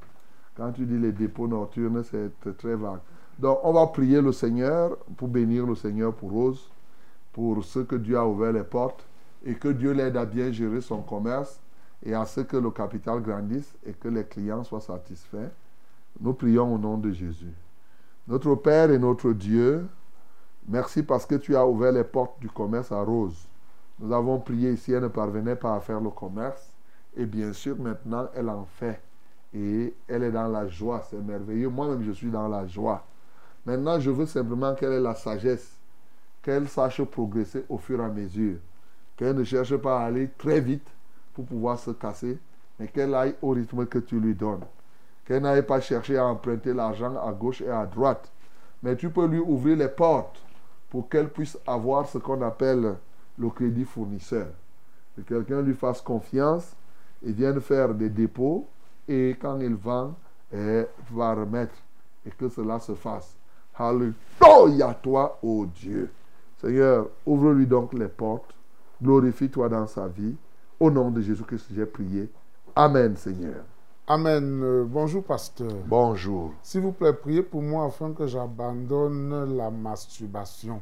Quand 0.56 0.72
tu 0.72 0.84
dis 0.86 0.98
les 0.98 1.12
dépôts 1.12 1.46
nocturnes, 1.46 2.02
c'est 2.02 2.32
très 2.58 2.74
vague. 2.74 2.98
Donc, 3.38 3.60
on 3.62 3.72
va 3.72 3.86
prier 3.86 4.20
le 4.20 4.32
Seigneur 4.32 4.96
pour 5.16 5.28
bénir 5.28 5.64
le 5.64 5.76
Seigneur 5.76 6.12
pour 6.12 6.32
Rose, 6.32 6.68
pour 7.32 7.62
ce 7.62 7.78
que 7.78 7.94
Dieu 7.94 8.18
a 8.18 8.26
ouvert 8.26 8.52
les 8.52 8.64
portes 8.64 9.06
et 9.44 9.54
que 9.54 9.68
Dieu 9.68 9.92
l'aide 9.92 10.16
à 10.16 10.24
bien 10.24 10.50
gérer 10.50 10.80
son 10.80 11.00
commerce 11.00 11.60
et 12.04 12.12
à 12.12 12.26
ce 12.26 12.40
que 12.40 12.56
le 12.56 12.72
capital 12.72 13.22
grandisse 13.22 13.72
et 13.86 13.92
que 13.92 14.08
les 14.08 14.24
clients 14.24 14.64
soient 14.64 14.80
satisfaits. 14.80 15.52
Nous 16.20 16.32
prions 16.32 16.74
au 16.74 16.76
nom 16.76 16.98
de 16.98 17.12
Jésus. 17.12 17.54
Notre 18.26 18.56
Père 18.56 18.90
et 18.90 18.98
notre 18.98 19.32
Dieu, 19.32 19.86
merci 20.68 21.02
parce 21.02 21.26
que 21.26 21.34
tu 21.34 21.56
as 21.56 21.66
ouvert 21.66 21.92
les 21.92 22.04
portes 22.04 22.38
du 22.40 22.48
commerce 22.48 22.92
à 22.92 23.02
Rose. 23.02 23.48
Nous 23.98 24.12
avons 24.12 24.38
prié 24.38 24.72
ici, 24.72 24.92
elle 24.92 25.02
ne 25.02 25.08
parvenait 25.08 25.56
pas 25.56 25.74
à 25.74 25.80
faire 25.80 26.00
le 26.00 26.10
commerce. 26.10 26.70
Et 27.16 27.26
bien 27.26 27.52
sûr, 27.52 27.76
maintenant, 27.78 28.28
elle 28.34 28.48
en 28.48 28.64
fait. 28.64 29.00
Et 29.52 29.94
elle 30.06 30.22
est 30.22 30.30
dans 30.30 30.46
la 30.46 30.68
joie. 30.68 31.02
C'est 31.10 31.20
merveilleux. 31.20 31.68
Moi-même, 31.68 32.02
je 32.04 32.12
suis 32.12 32.30
dans 32.30 32.46
la 32.46 32.66
joie. 32.66 33.04
Maintenant, 33.66 33.98
je 33.98 34.10
veux 34.10 34.26
simplement 34.26 34.74
qu'elle 34.74 34.92
ait 34.92 35.00
la 35.00 35.14
sagesse. 35.14 35.76
Qu'elle 36.42 36.68
sache 36.68 37.02
progresser 37.02 37.64
au 37.68 37.78
fur 37.78 38.00
et 38.00 38.04
à 38.04 38.08
mesure. 38.08 38.58
Qu'elle 39.16 39.34
ne 39.34 39.42
cherche 39.42 39.76
pas 39.76 40.00
à 40.00 40.04
aller 40.06 40.30
très 40.38 40.60
vite 40.60 40.86
pour 41.34 41.44
pouvoir 41.44 41.78
se 41.78 41.90
casser, 41.90 42.38
mais 42.78 42.86
qu'elle 42.86 43.14
aille 43.14 43.34
au 43.42 43.50
rythme 43.50 43.86
que 43.86 43.98
tu 43.98 44.20
lui 44.20 44.34
donnes. 44.34 44.64
Qu'elle 45.24 45.42
n'aille 45.42 45.62
pas 45.62 45.80
chercher 45.80 46.18
à 46.18 46.26
emprunter 46.26 46.72
l'argent 46.72 47.14
à 47.16 47.32
gauche 47.32 47.60
et 47.60 47.70
à 47.70 47.84
droite. 47.84 48.30
Mais 48.82 48.96
tu 48.96 49.10
peux 49.10 49.26
lui 49.26 49.40
ouvrir 49.40 49.76
les 49.76 49.88
portes 49.88 50.40
pour 50.90 51.08
qu'elle 51.08 51.28
puisse 51.28 51.58
avoir 51.66 52.08
ce 52.08 52.18
qu'on 52.18 52.42
appelle 52.42 52.96
le 53.38 53.50
crédit 53.50 53.84
fournisseur. 53.84 54.48
Que 55.16 55.22
quelqu'un 55.22 55.62
lui 55.62 55.74
fasse 55.74 56.00
confiance 56.00 56.74
et 57.24 57.32
vienne 57.32 57.60
faire 57.60 57.94
des 57.94 58.08
dépôts 58.08 58.66
et 59.08 59.36
quand 59.40 59.58
il 59.60 59.74
vend, 59.74 60.14
eh, 60.52 60.84
va 61.10 61.34
remettre 61.34 61.74
et 62.24 62.30
que 62.30 62.48
cela 62.48 62.78
se 62.78 62.94
fasse. 62.94 63.36
Alléluia 63.74 64.94
toi, 65.02 65.38
ô 65.42 65.66
Dieu. 65.66 66.10
Seigneur, 66.60 67.08
ouvre-lui 67.24 67.66
donc 67.66 67.92
les 67.94 68.08
portes. 68.08 68.54
Glorifie-toi 69.02 69.68
dans 69.68 69.86
sa 69.86 70.08
vie. 70.08 70.34
Au 70.80 70.90
nom 70.90 71.10
de 71.10 71.20
Jésus-Christ, 71.20 71.66
j'ai 71.72 71.86
prié. 71.86 72.28
Amen, 72.74 73.16
Seigneur. 73.16 73.64
Amen. 74.10 74.62
Euh, 74.64 74.84
bonjour, 74.88 75.22
pasteur. 75.22 75.70
Bonjour. 75.84 76.54
S'il 76.62 76.80
vous 76.80 76.92
plaît, 76.92 77.12
priez 77.12 77.42
pour 77.42 77.60
moi 77.60 77.84
afin 77.84 78.14
que 78.14 78.26
j'abandonne 78.26 79.54
la 79.54 79.70
masturbation. 79.70 80.80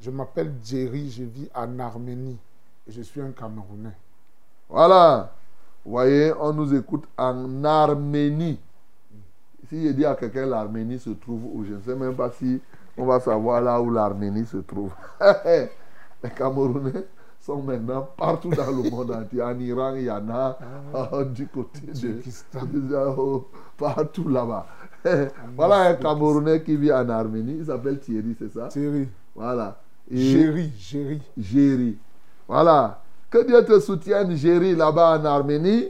Je 0.00 0.10
m'appelle 0.10 0.50
Jerry, 0.64 1.10
je 1.10 1.24
vis 1.24 1.50
en 1.54 1.78
Arménie 1.78 2.38
et 2.88 2.90
je 2.90 3.02
suis 3.02 3.20
un 3.20 3.32
Camerounais. 3.32 3.92
Voilà. 4.66 5.30
Vous 5.84 5.90
voyez, 5.92 6.32
on 6.40 6.54
nous 6.54 6.74
écoute 6.74 7.04
en 7.18 7.62
Arménie. 7.64 8.58
Si 9.68 9.86
je 9.86 9.92
dis 9.92 10.06
à 10.06 10.14
quelqu'un 10.14 10.46
l'Arménie 10.46 10.98
se 10.98 11.10
trouve 11.10 11.44
où, 11.44 11.66
je 11.66 11.74
ne 11.74 11.80
sais 11.82 11.94
même 11.94 12.16
pas 12.16 12.30
si 12.30 12.62
on 12.96 13.04
va 13.04 13.20
savoir 13.20 13.60
là 13.60 13.78
où 13.78 13.90
l'Arménie 13.90 14.46
se 14.46 14.56
trouve. 14.56 14.94
Les 15.20 16.30
Camerounais 16.34 17.04
sont 17.44 17.62
maintenant 17.62 18.08
partout 18.16 18.48
dans 18.48 18.70
le 18.70 18.90
monde 18.90 19.10
entier. 19.10 19.42
En 19.42 19.58
Iran, 19.58 19.94
il 19.96 20.04
y 20.04 20.10
en 20.10 20.28
a 20.30 20.58
euh, 20.94 21.24
du 21.26 21.46
côté 21.46 21.80
de 21.80 21.92
Tadjikistan. 21.92 22.60
Oh, 23.18 23.48
partout 23.76 24.28
là-bas. 24.28 24.66
voilà 25.56 25.88
un 25.88 25.94
Camerounais 25.94 26.62
qui 26.62 26.76
vit 26.76 26.92
en 26.92 27.06
Arménie. 27.08 27.56
Il 27.58 27.66
s'appelle 27.66 28.00
Thierry, 28.00 28.34
c'est 28.38 28.50
ça? 28.50 28.68
Thierry. 28.68 29.08
Voilà. 29.34 29.78
Jerry, 30.10 30.72
Jerry. 30.78 31.20
Géry. 31.36 31.98
Voilà. 32.48 33.02
Que 33.30 33.46
Dieu 33.46 33.62
te 33.64 33.78
soutienne, 33.78 34.34
Géry, 34.36 34.74
là-bas 34.74 35.18
en 35.18 35.24
Arménie. 35.26 35.88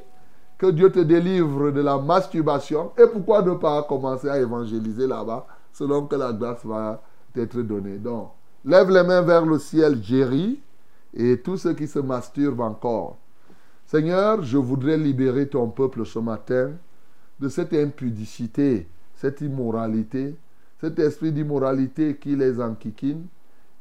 Que 0.58 0.72
Dieu 0.72 0.90
te 0.90 1.00
délivre 1.00 1.70
de 1.70 1.80
la 1.80 1.98
masturbation. 1.98 2.90
Et 2.98 3.06
pourquoi 3.06 3.42
ne 3.42 3.54
pas 3.54 3.84
commencer 3.84 4.28
à 4.28 4.40
évangéliser 4.40 5.06
là-bas, 5.06 5.46
selon 5.72 6.06
que 6.06 6.16
la 6.16 6.32
grâce 6.32 6.64
va 6.64 7.00
t'être 7.32 7.58
donnée. 7.58 7.98
Donc, 7.98 8.30
lève 8.64 8.90
les 8.90 9.04
mains 9.04 9.22
vers 9.22 9.44
le 9.46 9.58
ciel, 9.58 10.02
Géry, 10.02 10.60
et 11.16 11.38
tous 11.38 11.58
ceux 11.58 11.74
qui 11.74 11.86
se 11.86 11.98
masturbent 11.98 12.60
encore. 12.60 13.18
Seigneur, 13.86 14.42
je 14.42 14.56
voudrais 14.58 14.96
libérer 14.96 15.48
ton 15.48 15.68
peuple 15.68 16.04
ce 16.04 16.18
matin 16.18 16.72
de 17.38 17.48
cette 17.48 17.72
impudicité, 17.72 18.88
cette 19.14 19.40
immoralité, 19.40 20.34
cet 20.80 20.98
esprit 20.98 21.32
d'immoralité 21.32 22.16
qui 22.16 22.34
les 22.34 22.60
enquiquine, 22.60 23.26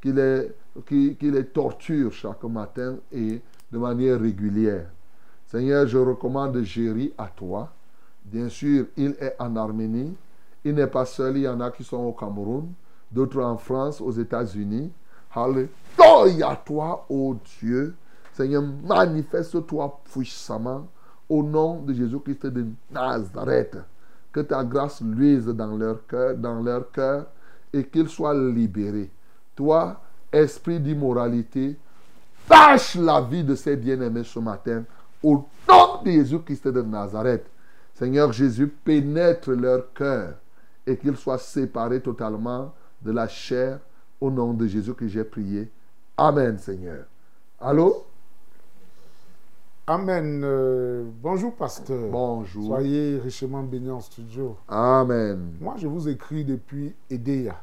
qui 0.01 0.11
les, 0.11 0.51
qui, 0.85 1.17
les 1.21 1.45
torture 1.45 2.11
chaque 2.11 2.43
matin 2.43 2.97
et 3.11 3.41
de 3.71 3.77
manière 3.77 4.19
régulière. 4.19 4.87
Seigneur, 5.47 5.87
je 5.87 5.97
recommande 5.97 6.61
Géry 6.61 7.13
à 7.17 7.27
toi. 7.27 7.73
Bien 8.25 8.49
sûr, 8.49 8.85
il 8.97 9.15
est 9.19 9.35
en 9.39 9.55
Arménie. 9.55 10.15
Il 10.65 10.75
n'est 10.75 10.87
pas 10.87 11.05
seul, 11.05 11.37
il 11.37 11.43
y 11.43 11.47
en 11.47 11.59
a 11.59 11.71
qui 11.71 11.83
sont 11.83 11.97
au 11.97 12.13
Cameroun, 12.13 12.71
d'autres 13.11 13.41
en 13.41 13.57
France, 13.57 13.99
aux 13.99 14.11
États-Unis. 14.11 14.91
Alléluia 15.35 16.61
toi, 16.63 17.05
ô 17.09 17.35
Dieu. 17.59 17.95
Seigneur, 18.33 18.63
manifeste-toi 18.83 20.01
puissamment 20.11 20.87
au 21.29 21.43
nom 21.43 21.81
de 21.81 21.93
Jésus-Christ 21.93 22.47
de 22.47 22.65
Nazareth. 22.91 23.77
Que 24.31 24.41
ta 24.41 24.63
grâce 24.63 25.01
luise 25.01 25.47
dans 25.47 25.75
leur 25.75 26.05
cœur, 26.07 26.35
dans 26.35 26.61
leur 26.61 26.91
cœur 26.91 27.27
et 27.71 27.83
qu'ils 27.85 28.09
soient 28.09 28.33
libérés. 28.33 29.11
Toi, 29.55 30.01
esprit 30.31 30.79
d'immoralité, 30.79 31.77
tâche 32.47 32.95
la 32.95 33.21
vie 33.21 33.43
de 33.43 33.55
ces 33.55 33.75
bien-aimés 33.75 34.23
ce 34.23 34.39
matin 34.39 34.83
au 35.21 35.45
nom 35.69 36.01
de 36.03 36.11
Jésus-Christ 36.11 36.67
de 36.67 36.81
Nazareth. 36.81 37.45
Seigneur 37.93 38.31
Jésus, 38.33 38.67
pénètre 38.67 39.51
leur 39.51 39.93
cœur 39.93 40.33
et 40.85 40.97
qu'ils 40.97 41.17
soient 41.17 41.37
séparés 41.37 42.01
totalement 42.01 42.73
de 43.01 43.11
la 43.11 43.27
chair 43.27 43.79
au 44.23 44.31
nom 44.31 44.53
de 44.53 44.65
Jésus 44.65 44.93
que 44.93 45.05
j'ai 45.05 45.25
prié. 45.25 45.69
Amen, 46.15 46.57
Seigneur. 46.57 47.05
Allô? 47.59 48.05
Amen. 49.85 50.41
Euh, 50.45 51.03
bonjour, 51.21 51.53
pasteur. 51.53 52.09
Bonjour. 52.09 52.67
Soyez 52.67 53.19
richement 53.19 53.63
bénis 53.63 53.91
en 53.91 53.99
studio. 53.99 54.55
Amen. 54.69 55.57
Moi, 55.59 55.75
je 55.77 55.87
vous 55.87 56.07
écris 56.07 56.45
depuis 56.45 56.95
Edea. 57.09 57.61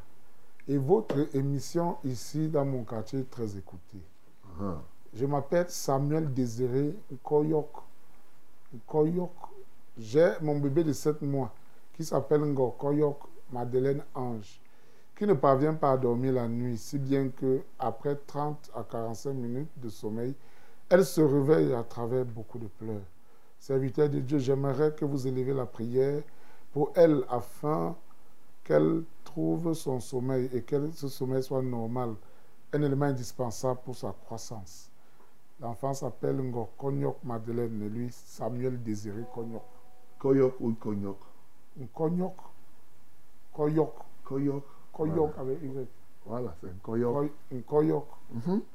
Et 0.69 0.77
votre 0.77 1.35
émission 1.35 1.97
ici 2.05 2.49
dans 2.49 2.67
mon 2.67 2.85
quartier 2.85 3.21
est 3.21 3.31
très 3.31 3.57
écoutée. 3.57 4.03
Ah. 4.61 4.83
Je 5.15 5.25
m'appelle 5.25 5.67
Samuel 5.69 6.31
Désiré 6.33 6.95
Koyok. 7.23 7.71
Koyok. 8.87 9.31
J'ai 9.97 10.33
mon 10.43 10.59
bébé 10.59 10.85
de 10.85 10.93
7 10.93 11.23
mois 11.23 11.55
qui 11.95 12.05
s'appelle 12.05 12.43
Ngo 12.43 12.75
Koyok 12.79 13.19
Madeleine 13.51 14.03
Ange, 14.15 14.61
qui 15.21 15.27
ne 15.27 15.35
parvient 15.35 15.75
pas 15.75 15.93
à 15.93 15.97
dormir 15.99 16.33
la 16.33 16.49
nuit, 16.49 16.79
si 16.79 16.99
bien 16.99 17.29
que 17.29 17.61
après 17.79 18.17
30 18.17 18.71
à 18.75 18.83
45 18.83 19.35
minutes 19.35 19.69
de 19.77 19.91
sommeil, 19.91 20.35
elle 20.89 21.05
se 21.05 21.21
réveille 21.21 21.75
à 21.75 21.83
travers 21.83 22.25
beaucoup 22.25 22.59
de 22.59 22.69
pleurs. 22.69 23.03
Serviteur 23.59 24.09
de 24.09 24.21
Dieu, 24.21 24.39
j'aimerais 24.39 24.95
que 24.95 25.05
vous 25.05 25.27
élevez 25.27 25.53
la 25.53 25.67
prière 25.67 26.23
pour 26.73 26.93
elle 26.95 27.23
afin 27.29 27.95
qu'elle 28.65 29.03
trouve 29.23 29.75
son 29.75 30.01
sommeil 30.01 30.49
et 30.55 30.63
que 30.63 30.91
ce 30.93 31.09
sommeil 31.09 31.43
soit 31.43 31.61
normal, 31.61 32.15
un 32.73 32.81
élément 32.81 33.05
indispensable 33.05 33.81
pour 33.85 33.97
sa 33.97 34.15
croissance. 34.25 34.91
L'enfant 35.61 35.93
s'appelle 35.93 36.41
Ngo 36.41 36.71
Konyok 36.79 37.23
Madeleine 37.25 37.83
et 37.83 37.91
lui 37.91 38.09
Samuel 38.11 38.83
Désiré 38.83 39.25
Konyok. 39.35 39.65
Koyok 40.19 40.55
ou 40.61 40.73
Konyok? 40.73 41.19
Konyok, 41.93 42.37
Koyok, 43.53 43.95
Koyok. 44.25 44.80
Koyok 45.09 45.31
avec 45.39 45.63
Y. 45.63 45.87
Voilà, 46.27 46.55
c'est 46.61 46.67
un 46.69 46.73
Koyok. 46.83 47.15
Koy- 47.51 47.63
Koyok. 47.67 48.07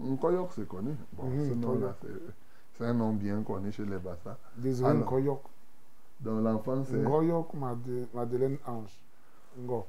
Un 0.03 0.15
Koyok, 0.15 0.49
c'est 0.55 0.67
connu. 0.67 0.91
Bon, 1.13 1.23
Mhm, 1.25 1.49
ce 1.49 1.53
nom-là, 1.53 1.95
Koyok. 2.01 2.19
c'est- 2.77 2.83
un 2.85 2.93
nom 2.93 3.13
bien 3.13 3.41
connu 3.43 3.71
chez 3.71 3.85
les 3.85 3.97
Bassa. 3.99 4.37
Désiré 4.57 4.89
Alors. 4.89 5.05
Koyok. 5.05 5.41
Donc 6.19 6.43
l'enfant, 6.43 6.83
c'est 6.83 6.97
Made- 6.97 8.07
Madeleine 8.13 8.57
Ange. 8.65 8.99
Ngo. 9.59 9.85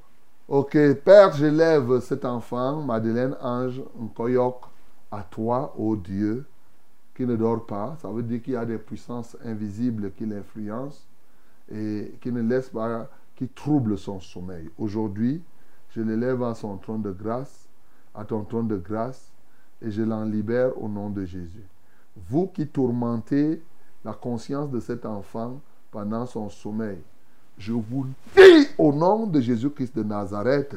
Ok, 0.48 0.76
Père, 1.04 1.32
j'élève 1.32 1.98
cet 2.00 2.24
enfant, 2.24 2.80
Madeleine 2.82 3.36
Ange 3.40 3.82
Nkoyok, 3.98 4.60
à 5.10 5.22
toi, 5.22 5.74
ô 5.76 5.96
Dieu, 5.96 6.44
qui 7.14 7.26
ne 7.26 7.34
dort 7.36 7.64
pas. 7.66 7.96
Ça 8.00 8.08
veut 8.10 8.22
dire 8.22 8.42
qu'il 8.42 8.52
y 8.52 8.56
a 8.56 8.64
des 8.66 8.78
puissances 8.78 9.36
invisibles 9.44 10.12
qui 10.12 10.26
l'influencent 10.26 11.04
et 11.72 12.12
qui 12.20 12.30
ne 12.30 12.42
laissent 12.42 12.68
pas, 12.68 13.08
qui 13.34 13.48
troublent 13.48 13.98
son 13.98 14.20
sommeil. 14.20 14.70
Aujourd'hui, 14.78 15.42
je 15.96 16.02
l'élève 16.02 16.42
à 16.42 16.54
son 16.54 16.76
trône 16.76 17.00
de 17.00 17.10
grâce, 17.10 17.66
à 18.14 18.22
ton 18.22 18.44
trône 18.44 18.68
de 18.68 18.76
grâce, 18.76 19.30
et 19.80 19.90
je 19.90 20.02
l'en 20.02 20.24
libère 20.24 20.76
au 20.82 20.88
nom 20.88 21.08
de 21.08 21.24
Jésus. 21.24 21.64
Vous 22.28 22.48
qui 22.48 22.66
tourmentez 22.66 23.62
la 24.04 24.12
conscience 24.12 24.70
de 24.70 24.78
cet 24.78 25.06
enfant 25.06 25.58
pendant 25.90 26.26
son 26.26 26.50
sommeil, 26.50 26.98
je 27.56 27.72
vous 27.72 28.06
dis 28.36 28.68
au 28.76 28.92
nom 28.92 29.26
de 29.26 29.40
Jésus-Christ 29.40 29.96
de 29.96 30.02
Nazareth 30.02 30.76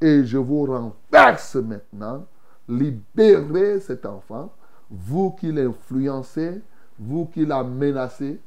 et 0.00 0.24
je 0.24 0.38
vous 0.38 0.64
renverse 0.64 1.56
maintenant. 1.56 2.24
Libérez 2.66 3.80
cet 3.80 4.06
enfant, 4.06 4.50
vous 4.90 5.32
qui 5.32 5.52
l'influencez, 5.52 6.62
vous 6.98 7.26
qui 7.26 7.44
la 7.44 7.62
menacez, 7.62 8.40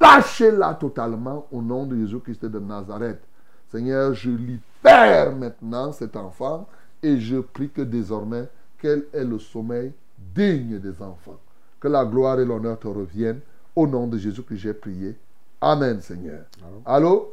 lâchez-la 0.00 0.74
totalement 0.74 1.46
au 1.50 1.60
nom 1.60 1.84
de 1.84 1.96
Jésus-Christ 1.96 2.44
de 2.44 2.60
Nazareth. 2.60 3.20
Seigneur, 3.68 4.14
je 4.14 4.30
libère 4.30 4.60
maintenant 4.84 5.92
cet 5.92 6.16
enfant 6.16 6.66
et 7.02 7.18
je 7.18 7.38
prie 7.38 7.68
que 7.70 7.82
désormais, 7.82 8.44
quel 8.80 9.04
est 9.12 9.24
le 9.24 9.38
sommeil 9.38 9.92
digne 10.34 10.78
des 10.78 11.02
enfants. 11.02 11.38
Que 11.80 11.88
la 11.88 12.04
gloire 12.04 12.38
et 12.40 12.44
l'honneur 12.44 12.78
te 12.78 12.88
reviennent. 12.88 13.40
Au 13.74 13.86
nom 13.86 14.06
de 14.06 14.18
Jésus 14.18 14.42
que 14.42 14.54
j'ai 14.54 14.74
prié. 14.74 15.16
Amen, 15.60 16.00
Seigneur. 16.00 16.42
Allô? 16.84 17.30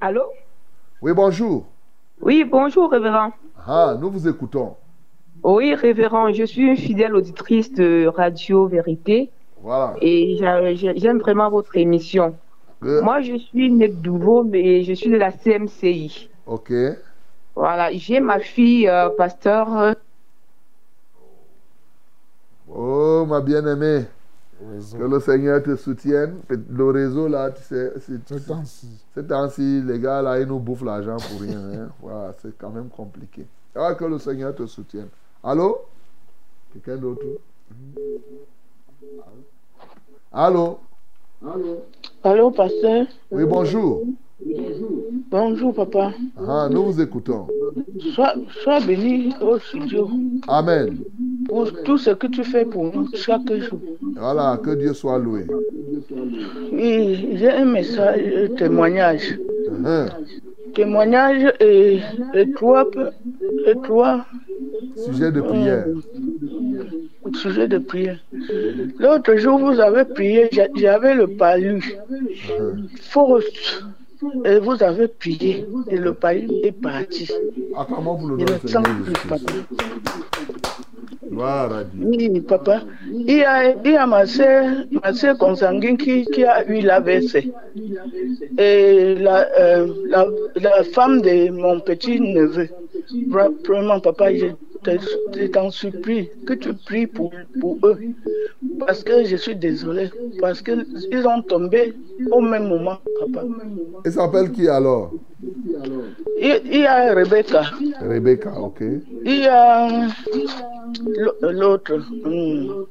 Allô? 0.00 0.22
Oui, 1.02 1.12
bonjour. 1.12 1.66
Oui, 2.20 2.44
bonjour, 2.44 2.90
révérend. 2.90 3.32
Ah, 3.66 3.96
nous 4.00 4.10
vous 4.10 4.28
écoutons. 4.28 4.76
Oui, 5.42 5.74
révérend, 5.74 6.32
je 6.32 6.44
suis 6.44 6.62
une 6.62 6.76
fidèle 6.76 7.14
auditrice 7.16 7.72
de 7.72 8.06
Radio 8.06 8.66
Vérité 8.66 9.30
Voilà. 9.62 9.94
et 10.00 10.36
j'a- 10.38 10.74
j'a- 10.74 10.94
j'aime 10.94 11.18
vraiment 11.18 11.50
votre 11.50 11.76
émission. 11.76 12.36
Euh, 12.82 13.02
Moi, 13.02 13.20
je 13.22 13.36
suis 13.36 13.70
née 13.72 13.88
de 13.88 13.94
Douveau, 13.94 14.44
mais 14.44 14.82
je 14.84 14.92
suis 14.92 15.10
de 15.10 15.16
la 15.16 15.32
CMCI. 15.32 16.29
Ok. 16.50 16.72
Voilà, 17.54 17.92
j'ai 17.92 18.18
ma 18.18 18.40
fille, 18.40 18.88
euh, 18.88 19.08
pasteur. 19.10 19.94
Oh, 22.68 23.24
ma 23.28 23.40
bien-aimée. 23.40 24.06
Que 24.98 25.04
le 25.04 25.20
Seigneur 25.20 25.62
te 25.62 25.76
soutienne. 25.76 26.40
Le 26.48 26.90
réseau, 26.90 27.28
là, 27.28 27.52
tu 27.52 27.62
sais, 27.62 27.92
c'est- 28.00 28.28
Ce 29.14 29.20
temps-ci. 29.20 29.82
Les 29.82 29.98
gars, 30.00 30.22
là, 30.22 30.40
ils 30.40 30.46
nous 30.46 30.58
bouffent 30.58 30.82
l'argent 30.84 31.16
pour 31.16 31.40
rien. 31.40 31.58
hein. 31.58 31.88
Voilà, 32.02 32.34
c'est 32.42 32.56
quand 32.58 32.70
même 32.70 32.88
compliqué. 32.88 33.46
Ah, 33.76 33.94
que 33.94 34.04
le 34.04 34.18
Seigneur 34.18 34.52
te 34.52 34.66
soutienne. 34.66 35.08
Allô? 35.44 35.82
Quelqu'un 36.72 36.96
d'autre? 36.96 37.26
Allô? 40.32 40.80
Allô, 42.24 42.50
pasteur? 42.50 43.06
Oui, 43.30 43.44
bonjour. 43.44 44.02
Bonjour, 45.30 45.74
papa. 45.74 46.12
Ah, 46.48 46.68
nous 46.70 46.84
vous 46.84 47.00
écoutons. 47.00 47.46
Sois, 48.14 48.34
sois 48.62 48.80
béni 48.80 49.32
au 49.40 49.58
studio 49.58 50.08
Amen. 50.48 50.96
pour 51.48 51.70
tout 51.84 51.98
ce 51.98 52.10
que 52.10 52.26
tu 52.26 52.42
fais 52.44 52.64
pour 52.64 52.84
nous 52.94 53.08
chaque 53.14 53.52
jour. 53.52 53.78
Voilà, 54.16 54.58
que 54.62 54.70
Dieu 54.74 54.92
soit 54.94 55.18
loué. 55.18 55.46
Oui, 56.72 57.28
j'ai 57.34 57.50
un 57.50 57.64
message, 57.66 58.20
un 58.50 58.54
témoignage. 58.54 59.38
Hein. 59.84 60.06
Témoignage 60.74 61.52
et, 61.60 61.98
et 62.34 62.46
pe- 62.46 63.10
et 63.66 63.74
trois 63.82 64.24
Sujet 64.96 65.30
de 65.32 65.40
prière. 65.40 65.84
euh, 65.86 67.32
sujets 67.34 67.68
de 67.68 67.78
prière. 67.78 68.18
L'autre 68.98 69.34
jour, 69.36 69.58
vous 69.58 69.78
avez 69.80 70.04
prié, 70.04 70.48
j'a- 70.52 70.68
j'avais 70.74 71.14
le 71.14 71.26
palu. 71.26 71.82
Fausse. 73.02 73.84
Et 74.44 74.58
vous 74.58 74.82
avez 74.82 75.08
prié. 75.08 75.66
Et 75.90 75.96
le 75.96 76.12
palu 76.14 76.48
est 76.62 76.72
parti. 76.72 77.28
Acclamons 77.76 78.16
pour 78.16 78.28
le 78.28 78.36
nom 78.38 78.46
Seigneur 78.66 78.84
papa. 79.28 79.52
Oui. 81.96 82.42
Il 83.26 83.36
y 83.36 83.44
a, 83.44 83.70
il 83.84 83.90
y 83.92 83.96
a 83.96 84.06
ma 84.06 84.26
soeur, 84.26 84.64
ma 85.02 85.12
soeur 85.12 85.38
consanguine 85.38 85.96
qui, 85.96 86.24
qui 86.24 86.44
a 86.44 86.66
eu 86.68 86.80
l'AVC. 86.80 87.48
Et 88.58 89.14
la, 89.14 89.46
euh, 89.58 89.86
la, 90.08 90.26
la 90.56 90.82
femme 90.84 91.20
de 91.22 91.50
mon 91.50 91.80
petit-neveu. 91.80 92.68
Vra- 93.28 93.50
Vraiment, 93.66 94.00
papa, 94.00 94.34
je 94.34 94.46
t'en 95.52 95.70
supplie 95.70 96.28
que 96.46 96.54
tu 96.54 96.72
pries 96.74 97.06
pour, 97.06 97.32
pour 97.60 97.78
eux. 97.84 97.98
Parce 98.78 99.02
que 99.02 99.24
je 99.24 99.36
suis 99.36 99.56
désolé. 99.56 100.10
Parce 100.40 100.62
qu'ils 100.62 101.26
ont 101.26 101.42
tombé 101.42 101.94
au 102.30 102.40
même 102.40 102.68
moment, 102.68 102.98
papa. 103.20 103.46
Il 104.04 104.12
s'appelle 104.12 104.50
qui 104.52 104.68
alors? 104.68 105.12
Il, 106.38 106.60
il 106.66 106.80
y 106.80 106.86
a 106.86 107.14
Rebecca. 107.14 107.62
Rebecca, 108.00 108.52
ok. 108.60 108.82
Il 109.24 109.38
y 109.38 109.46
a 109.46 110.08
l'au- 111.16 111.50
l'autre. 111.52 111.96
hmm. 112.24 112.84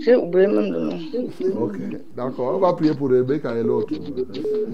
J'ai 0.00 0.16
oublié 0.16 0.46
même 0.46 0.72
le 0.72 0.80
nom. 0.80 0.98
Ok, 1.60 1.76
d'accord. 2.16 2.54
On 2.56 2.58
va 2.58 2.72
prier 2.74 2.94
pour 2.94 3.10
Rebecca 3.10 3.56
et 3.56 3.62
l'autre. 3.62 3.92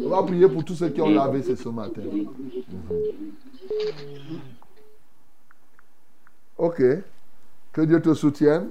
On 0.04 0.08
va 0.08 0.22
prier 0.22 0.48
pour 0.48 0.64
tous 0.64 0.74
ceux 0.74 0.88
qui 0.90 1.00
ont 1.00 1.08
lavé 1.10 1.42
ce 1.42 1.68
matin. 1.68 2.02
Mhm. 2.12 2.24
Ok. 6.56 6.82
Que 7.72 7.80
Dieu 7.82 8.00
te 8.00 8.14
soutienne. 8.14 8.68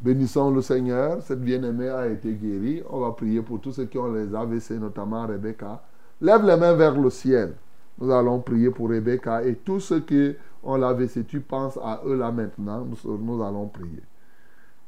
Bénissons 0.00 0.50
le 0.50 0.62
Seigneur. 0.62 1.22
Cette 1.22 1.40
bien-aimée 1.40 1.88
a 1.88 2.08
été 2.08 2.32
guérie. 2.32 2.82
On 2.90 3.00
va 3.00 3.12
prier 3.12 3.42
pour 3.42 3.60
tous 3.60 3.72
ceux 3.72 3.84
qui 3.84 3.98
ont 3.98 4.12
les 4.12 4.34
AVC, 4.34 4.72
notamment 4.72 5.26
Rebecca. 5.26 5.82
Lève 6.20 6.44
les 6.44 6.56
mains 6.56 6.74
vers 6.74 6.98
le 6.98 7.10
ciel. 7.10 7.54
Nous 8.00 8.10
allons 8.10 8.40
prier 8.40 8.70
pour 8.70 8.88
Rebecca 8.88 9.44
et 9.44 9.54
tous 9.54 9.80
ceux 9.80 10.00
qui 10.00 10.34
ont 10.62 10.76
l'AVC. 10.76 11.26
Tu 11.26 11.40
penses 11.40 11.78
à 11.82 12.00
eux 12.06 12.16
là 12.16 12.32
maintenant. 12.32 12.86
Nous, 13.04 13.42
allons 13.42 13.68
prier. 13.68 14.02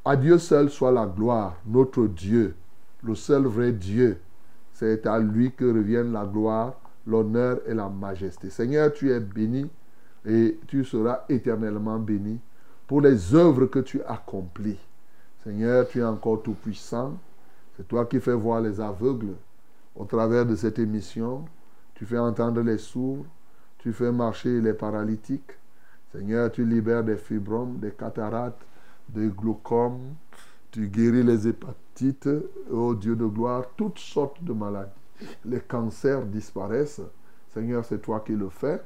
À 0.05 0.17
Dieu 0.17 0.39
seul 0.39 0.71
soit 0.71 0.91
la 0.91 1.07
gloire, 1.07 1.57
notre 1.67 2.07
Dieu, 2.07 2.55
le 3.05 3.15
seul 3.15 3.45
vrai 3.45 3.73
Dieu. 3.73 4.19
C'est 4.73 5.07
à 5.07 5.19
lui 5.19 5.53
que 5.53 5.65
reviennent 5.65 6.13
la 6.13 6.25
gloire, 6.25 6.75
l'honneur 7.07 7.61
et 7.67 7.75
la 7.75 7.89
majesté. 7.89 8.51
Seigneur, 8.51 8.93
tu 8.93 9.13
es 9.13 9.21
béni 9.21 9.71
et 10.25 10.59
tu 10.67 10.85
seras 10.85 11.25
éternellement 11.29 11.99
béni 11.99 12.39
pour 12.87 13.01
les 13.01 13.35
œuvres 13.35 13.67
que 13.67 13.81
tu 13.81 14.03
accomplis. 14.03 14.79
Seigneur, 15.43 15.89
tu 15.89 15.99
es 15.99 16.05
encore 16.05 16.43
tout 16.43 16.55
puissant. 16.55 17.19
C'est 17.77 17.89
toi 17.89 18.07
qui 18.07 18.21
fais 18.21 18.35
voir 18.35 18.61
les 18.61 18.81
aveugles 18.81 19.35
au 19.97 20.05
travers 20.05 20.47
de 20.47 20.55
cette 20.55 20.79
émission. 20.79 21.45
Tu 21.95 22.07
fais 22.07 22.19
entendre 22.19 22.61
les 22.61 22.79
sourds. 22.79 23.25
Tu 23.79 23.93
fais 23.93 24.13
marcher 24.13 24.61
les 24.61 24.75
paralytiques. 24.75 25.59
Seigneur, 26.13 26.53
tu 26.53 26.65
libères 26.65 27.03
des 27.03 27.17
fibromes, 27.17 27.79
des 27.79 27.91
cataractes, 27.91 28.63
des 29.09 29.29
glaucomes. 29.29 30.15
Tu 30.71 30.89
guéris 30.89 31.25
les 31.25 31.49
hépatites. 31.49 32.29
Oh 32.71 32.95
Dieu 32.95 33.17
de 33.17 33.27
gloire, 33.27 33.65
toutes 33.77 33.99
sortes 33.99 34.43
de 34.45 34.53
maladies. 34.53 34.91
Les 35.45 35.61
cancers 35.61 36.25
disparaissent. 36.25 37.03
Seigneur, 37.53 37.85
c'est 37.85 38.01
toi 38.01 38.21
qui 38.21 38.33
le 38.33 38.49
fais. 38.49 38.81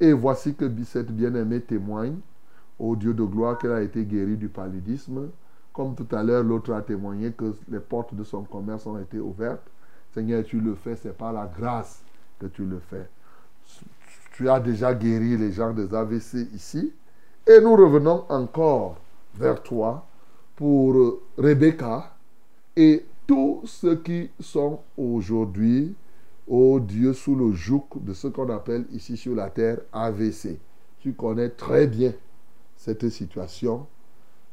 Et 0.00 0.12
voici 0.12 0.54
que 0.54 0.70
cette 0.84 1.12
bien-aimée 1.12 1.60
témoigne, 1.60 2.16
au 2.78 2.96
Dieu 2.96 3.12
de 3.12 3.22
gloire, 3.22 3.58
qu'elle 3.58 3.72
a 3.72 3.82
été 3.82 4.04
guérie 4.04 4.36
du 4.36 4.48
paludisme. 4.48 5.28
Comme 5.72 5.94
tout 5.94 6.08
à 6.12 6.22
l'heure, 6.22 6.42
l'autre 6.42 6.72
a 6.72 6.82
témoigné 6.82 7.32
que 7.32 7.54
les 7.68 7.80
portes 7.80 8.14
de 8.14 8.24
son 8.24 8.42
commerce 8.42 8.86
ont 8.86 8.98
été 8.98 9.18
ouvertes. 9.20 9.70
Seigneur, 10.12 10.42
tu 10.44 10.58
le 10.60 10.74
fais, 10.74 10.96
c'est 10.96 11.16
par 11.16 11.32
la 11.32 11.46
grâce 11.46 12.02
que 12.38 12.46
tu 12.46 12.64
le 12.64 12.78
fais. 12.78 13.08
Tu 14.32 14.48
as 14.48 14.58
déjà 14.58 14.94
guéri 14.94 15.36
les 15.36 15.52
gens 15.52 15.72
des 15.72 15.94
AVC 15.94 16.48
ici. 16.54 16.92
Et 17.46 17.60
nous 17.60 17.76
revenons 17.76 18.24
encore 18.28 18.96
vers 19.34 19.62
toi 19.62 20.06
pour 20.56 21.20
Rebecca 21.36 22.14
et 22.76 23.04
tous 23.26 23.62
ceux 23.64 23.96
qui 23.96 24.30
sont 24.40 24.80
aujourd'hui, 24.96 25.94
oh 26.50 26.80
Dieu, 26.80 27.12
sous 27.12 27.36
le 27.36 27.52
joug 27.52 27.84
de 27.94 28.12
ce 28.12 28.26
qu'on 28.26 28.50
appelle 28.50 28.84
ici 28.92 29.16
sur 29.16 29.34
la 29.34 29.48
terre 29.48 29.78
AVC. 29.92 30.58
Tu 30.98 31.14
connais 31.14 31.50
très 31.50 31.86
bien 31.86 32.12
cette 32.76 33.08
situation. 33.08 33.86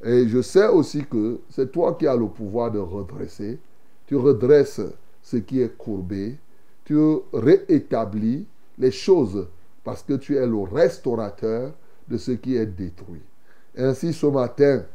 Et 0.04 0.28
je 0.28 0.42
sais 0.42 0.68
aussi 0.68 1.06
que 1.06 1.42
c'est 1.50 1.72
toi 1.72 1.96
qui 1.96 2.06
as 2.06 2.16
le 2.16 2.28
pouvoir 2.28 2.72
de 2.72 2.80
redresser. 2.80 3.60
Tu 4.06 4.16
redresses 4.16 4.82
ce 5.24 5.38
qui 5.38 5.60
est 5.60 5.76
courbé. 5.76 6.38
Tu 6.86 6.98
réétablis 7.34 8.46
les 8.78 8.92
choses 8.92 9.48
parce 9.84 10.04
que 10.04 10.14
tu 10.14 10.38
es 10.38 10.46
le 10.46 10.60
restaurateur 10.60 11.74
de 12.08 12.18
ce 12.18 12.32
qui 12.32 12.56
est 12.56 12.66
détruit. 12.68 13.24
Ainsi, 13.76 14.14
ce 14.14 14.28
matin, 14.28 14.86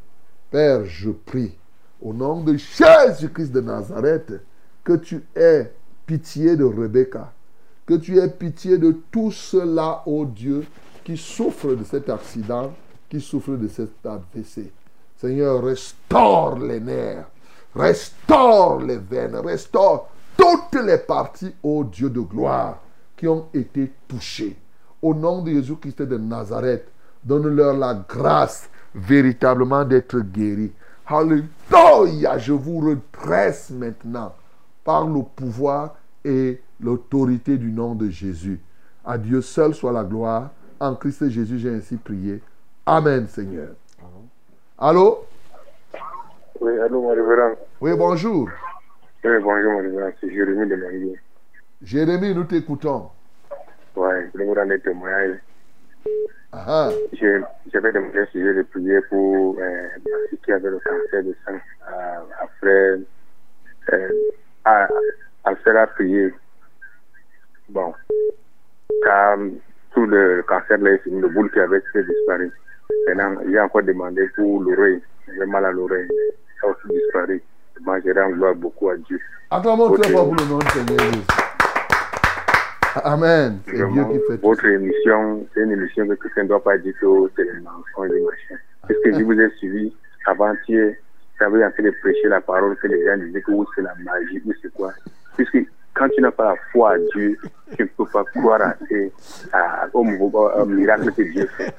Père, 0.51 0.85
je 0.85 1.11
prie 1.11 1.59
au 2.01 2.13
nom 2.13 2.43
de 2.43 2.57
Jésus-Christ 2.57 3.53
de 3.53 3.61
Nazareth 3.61 4.33
que 4.85 4.95
tu 4.95 5.23
aies 5.35 5.73
pitié 6.07 6.57
de 6.57 6.65
Rebecca, 6.65 7.33
Que 7.85 7.95
tu 7.95 8.19
aies 8.19 8.29
pitié 8.29 8.79
de 8.79 8.97
tous 9.11 9.33
ceux-là, 9.33 10.03
ô 10.07 10.25
Dieu, 10.25 10.65
qui 11.05 11.17
souffrent 11.17 11.75
de 11.75 11.85
cet 11.85 12.09
accident, 12.09 12.73
qui 13.09 13.21
souffrent 13.21 13.57
de 13.57 13.69
cet 13.69 14.07
AVC. 14.07 14.73
Seigneur, 15.17 15.63
restaure 15.65 16.59
les 16.59 16.81
nerfs, 16.81 17.27
restaure 17.75 18.81
les 18.81 18.99
veines, 18.99 19.37
restaure 19.37 20.09
toutes 20.37 20.81
les 20.81 20.99
parties, 20.99 21.55
ô 21.63 21.85
Dieu 21.85 22.09
de 22.09 22.21
gloire, 22.21 22.79
qui 23.17 23.27
ont 23.27 23.49
été 23.53 23.93
touchées. 24.07 24.57
Au 25.01 25.15
nom 25.15 25.43
de 25.43 25.51
Jésus-Christ 25.51 26.03
de 26.03 26.17
Nazareth, 26.17 26.87
donne-leur 27.25 27.77
la 27.77 27.95
grâce 27.95 28.69
véritablement 28.95 29.85
d'être 29.85 30.21
guéris. 30.21 30.73
Alléluia, 31.07 32.39
je 32.39 32.53
vous 32.53 32.79
redresse 32.79 33.71
maintenant 33.71 34.33
par 34.85 35.07
le 35.07 35.23
pouvoir 35.23 35.97
et 36.25 36.61
l'autorité 36.81 37.57
du 37.57 37.71
nom 37.71 37.95
de 37.95 38.09
Jésus. 38.09 38.61
À 39.05 39.19
Dieu 39.19 39.41
seul 39.41 39.75
soit 39.75 39.93
la 39.93 40.05
gloire. 40.05 40.51
En 40.81 40.95
Christ 40.95 41.29
Jésus, 41.31 41.59
j'ai 41.59 41.71
ainsi 41.71 41.97
prié. 41.97 42.41
Amen, 42.87 43.27
Seigneur. 43.29 43.69
Allô? 44.79 45.25
Oui, 46.61 46.79
allô, 46.81 47.03
mon 47.03 47.09
révérend. 47.11 47.55
Oui, 47.81 47.93
bonjour. 47.97 48.49
Oui, 49.25 49.31
bonjour, 49.43 49.73
mon 49.73 49.79
révérend. 49.79 50.11
C'est 50.21 50.31
Jérémie 50.33 50.69
de 50.69 50.77
Mangui. 50.77 51.15
Jérémie, 51.83 52.35
nous 52.35 52.45
t'écoutons. 52.45 53.11
Oui, 53.95 54.09
je 54.33 54.39
vais 54.39 54.45
vous 54.45 54.55
rendre 54.55 54.75
témoignage. 54.77 55.39
Ah, 56.53 56.91
Je- 57.13 57.43
J'avais 57.73 57.93
demandé 57.93 58.25
si 58.33 58.41
je 58.43 58.49
de 58.59 58.63
prier 58.63 59.01
pour 59.09 59.57
euh, 59.59 59.89
qui 60.45 60.53
avait 60.53 60.69
le 60.71 60.79
cancer 60.81 61.23
de 61.25 61.35
sang. 61.47 61.57
À, 61.87 62.17
à 62.43 62.47
frère, 62.61 62.99
euh, 63.93 64.09
à, 64.65 64.89
à 65.45 65.55
faire 65.57 65.89
prier. 65.95 66.33
Bon. 67.69 67.93
Car 69.05 69.39
tout 69.95 70.07
le 70.07 70.43
cancer 70.47 70.79
là, 70.79 70.91
c'est 71.05 71.11
une 71.11 71.27
boule 71.29 71.51
qui 71.51 71.59
avait 71.61 71.83
fait 71.93 72.05
disparu. 72.05 72.51
Maintenant, 73.09 73.37
j'ai 73.49 73.61
encore 73.61 73.83
demandé 73.83 74.29
pour 74.37 74.63
l'oreille. 74.63 75.03
J'ai 75.29 75.47
mal 75.47 75.65
à 75.65 75.73
l'oreille. 75.73 76.09
Ça 76.61 76.67
a 76.67 76.71
aussi 76.71 76.89
disparu. 76.93 77.43
Moi, 77.81 77.99
je 78.05 78.13
rends 78.13 78.31
gloire 78.31 78.55
beaucoup 78.55 78.91
à 78.91 78.97
Dieu. 78.97 79.19
acclamons 79.51 79.91
très 79.93 80.07
Ok. 80.11 80.13
fort 80.17 80.27
pour 80.27 80.37
le 80.37 80.45
nom 80.45 80.59
du 80.59 80.67
Seigneur 80.69 80.99
Jésus. 81.01 81.27
Amen. 83.05 83.59
C'est 83.67 83.73
Dieu 83.77 83.87
qui 84.05 84.19
fait 84.29 84.37
tout. 84.39 84.49
votre 84.49 84.67
émission, 84.67 85.47
c'est 85.55 85.61
une 85.63 85.73
émission 85.73 86.07
que 86.07 86.15
quelqu'un 86.15 86.43
ne 86.43 86.49
doit 86.49 86.63
pas 86.63 86.77
dire 86.77 86.93
que 87.01 87.07
c'est 87.35 87.45
le 87.45 87.61
mensonge 87.63 88.15
et 88.17 88.21
machin. 88.21 88.61
Parce 88.83 89.01
que 89.03 89.13
je 89.19 89.25
vous 89.25 89.33
ai 89.41 89.49
suivi 89.57 89.97
avant-hier, 90.27 90.95
avez 91.43 91.65
en 91.65 91.71
train 91.71 91.83
de 91.83 91.91
prêcher 92.01 92.29
la 92.29 92.41
parole 92.41 92.77
que 92.77 92.87
les 92.87 93.05
gens 93.05 93.17
disaient 93.19 93.43
que 93.43 93.51
oui, 93.53 93.67
c'est 93.75 93.83
la 93.83 93.95
magie, 94.05 94.41
ou 94.45 94.53
c'est 94.63 94.73
quoi. 94.73 94.93
Puisque 95.37 95.59
quand 95.95 96.09
tu 96.11 96.21
n'as 96.23 96.31
pas 96.31 96.51
la 96.53 96.57
foi 96.73 96.93
à 96.95 96.99
Dieu, 97.15 97.37
tu 97.77 97.83
ne 97.83 97.89
peux 97.97 98.07
pas 98.07 98.25
croire 98.25 98.61
à 98.63 98.75
à- 99.53 99.89
au, 99.93 100.05
au- 100.07 100.67
miracle 100.67 101.13
que 101.13 101.23
Dieu 101.23 101.47
fait. 101.57 101.75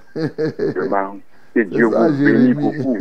Vraiment. 0.77 1.17
Que 1.55 1.61
Dieu 1.61 1.89
ça, 1.91 2.07
vous 2.09 2.25
bénisse 2.25 2.55
beaucoup. 2.57 2.97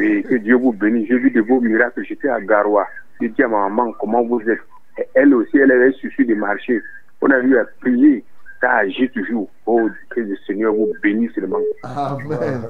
Et 0.00 0.22
que 0.22 0.34
Dieu 0.36 0.56
vous 0.56 0.72
bénisse. 0.72 1.08
J'ai 1.08 1.18
vu 1.18 1.30
de 1.30 1.40
vos 1.40 1.60
miracles. 1.60 2.02
J'étais 2.04 2.28
à 2.28 2.40
Garoua. 2.40 2.86
J'ai 3.20 3.28
dit 3.30 3.42
à 3.42 3.48
ma 3.48 3.68
maman 3.68 3.92
comment 3.98 4.22
vous 4.22 4.40
êtes? 4.42 4.60
Et 4.98 5.04
Elle 5.14 5.34
aussi, 5.34 5.56
elle 5.58 5.72
avait 5.72 5.92
suffi 5.92 6.24
de 6.26 6.34
marcher. 6.34 6.82
On 7.22 7.30
a 7.30 7.38
eu 7.38 7.56
à 7.58 7.64
prier. 7.80 8.24
Ça 8.60 8.72
agit 8.76 9.08
toujours. 9.10 9.48
Oh, 9.66 9.88
que 10.10 10.20
le 10.20 10.36
Seigneur 10.46 10.74
vous 10.74 10.92
bénisse 11.02 11.32
seulement. 11.32 11.58
Amen. 11.82 12.62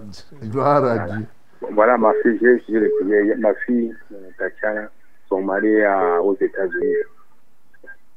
Gloire 0.45 0.85
à 0.85 0.99
Dieu. 0.99 1.27
Voilà 1.73 1.99
ma 1.99 2.13
fille, 2.23 2.39
j'ai 2.41 2.57
essayé 2.57 2.81
de 2.81 2.91
prier. 3.01 3.35
Ma 3.37 3.55
fille, 3.55 3.95
Tatiana, 4.39 4.91
son 5.29 5.43
mari 5.43 5.83
à- 5.85 6.21
aux 6.23 6.37
États-Unis. 6.37 6.95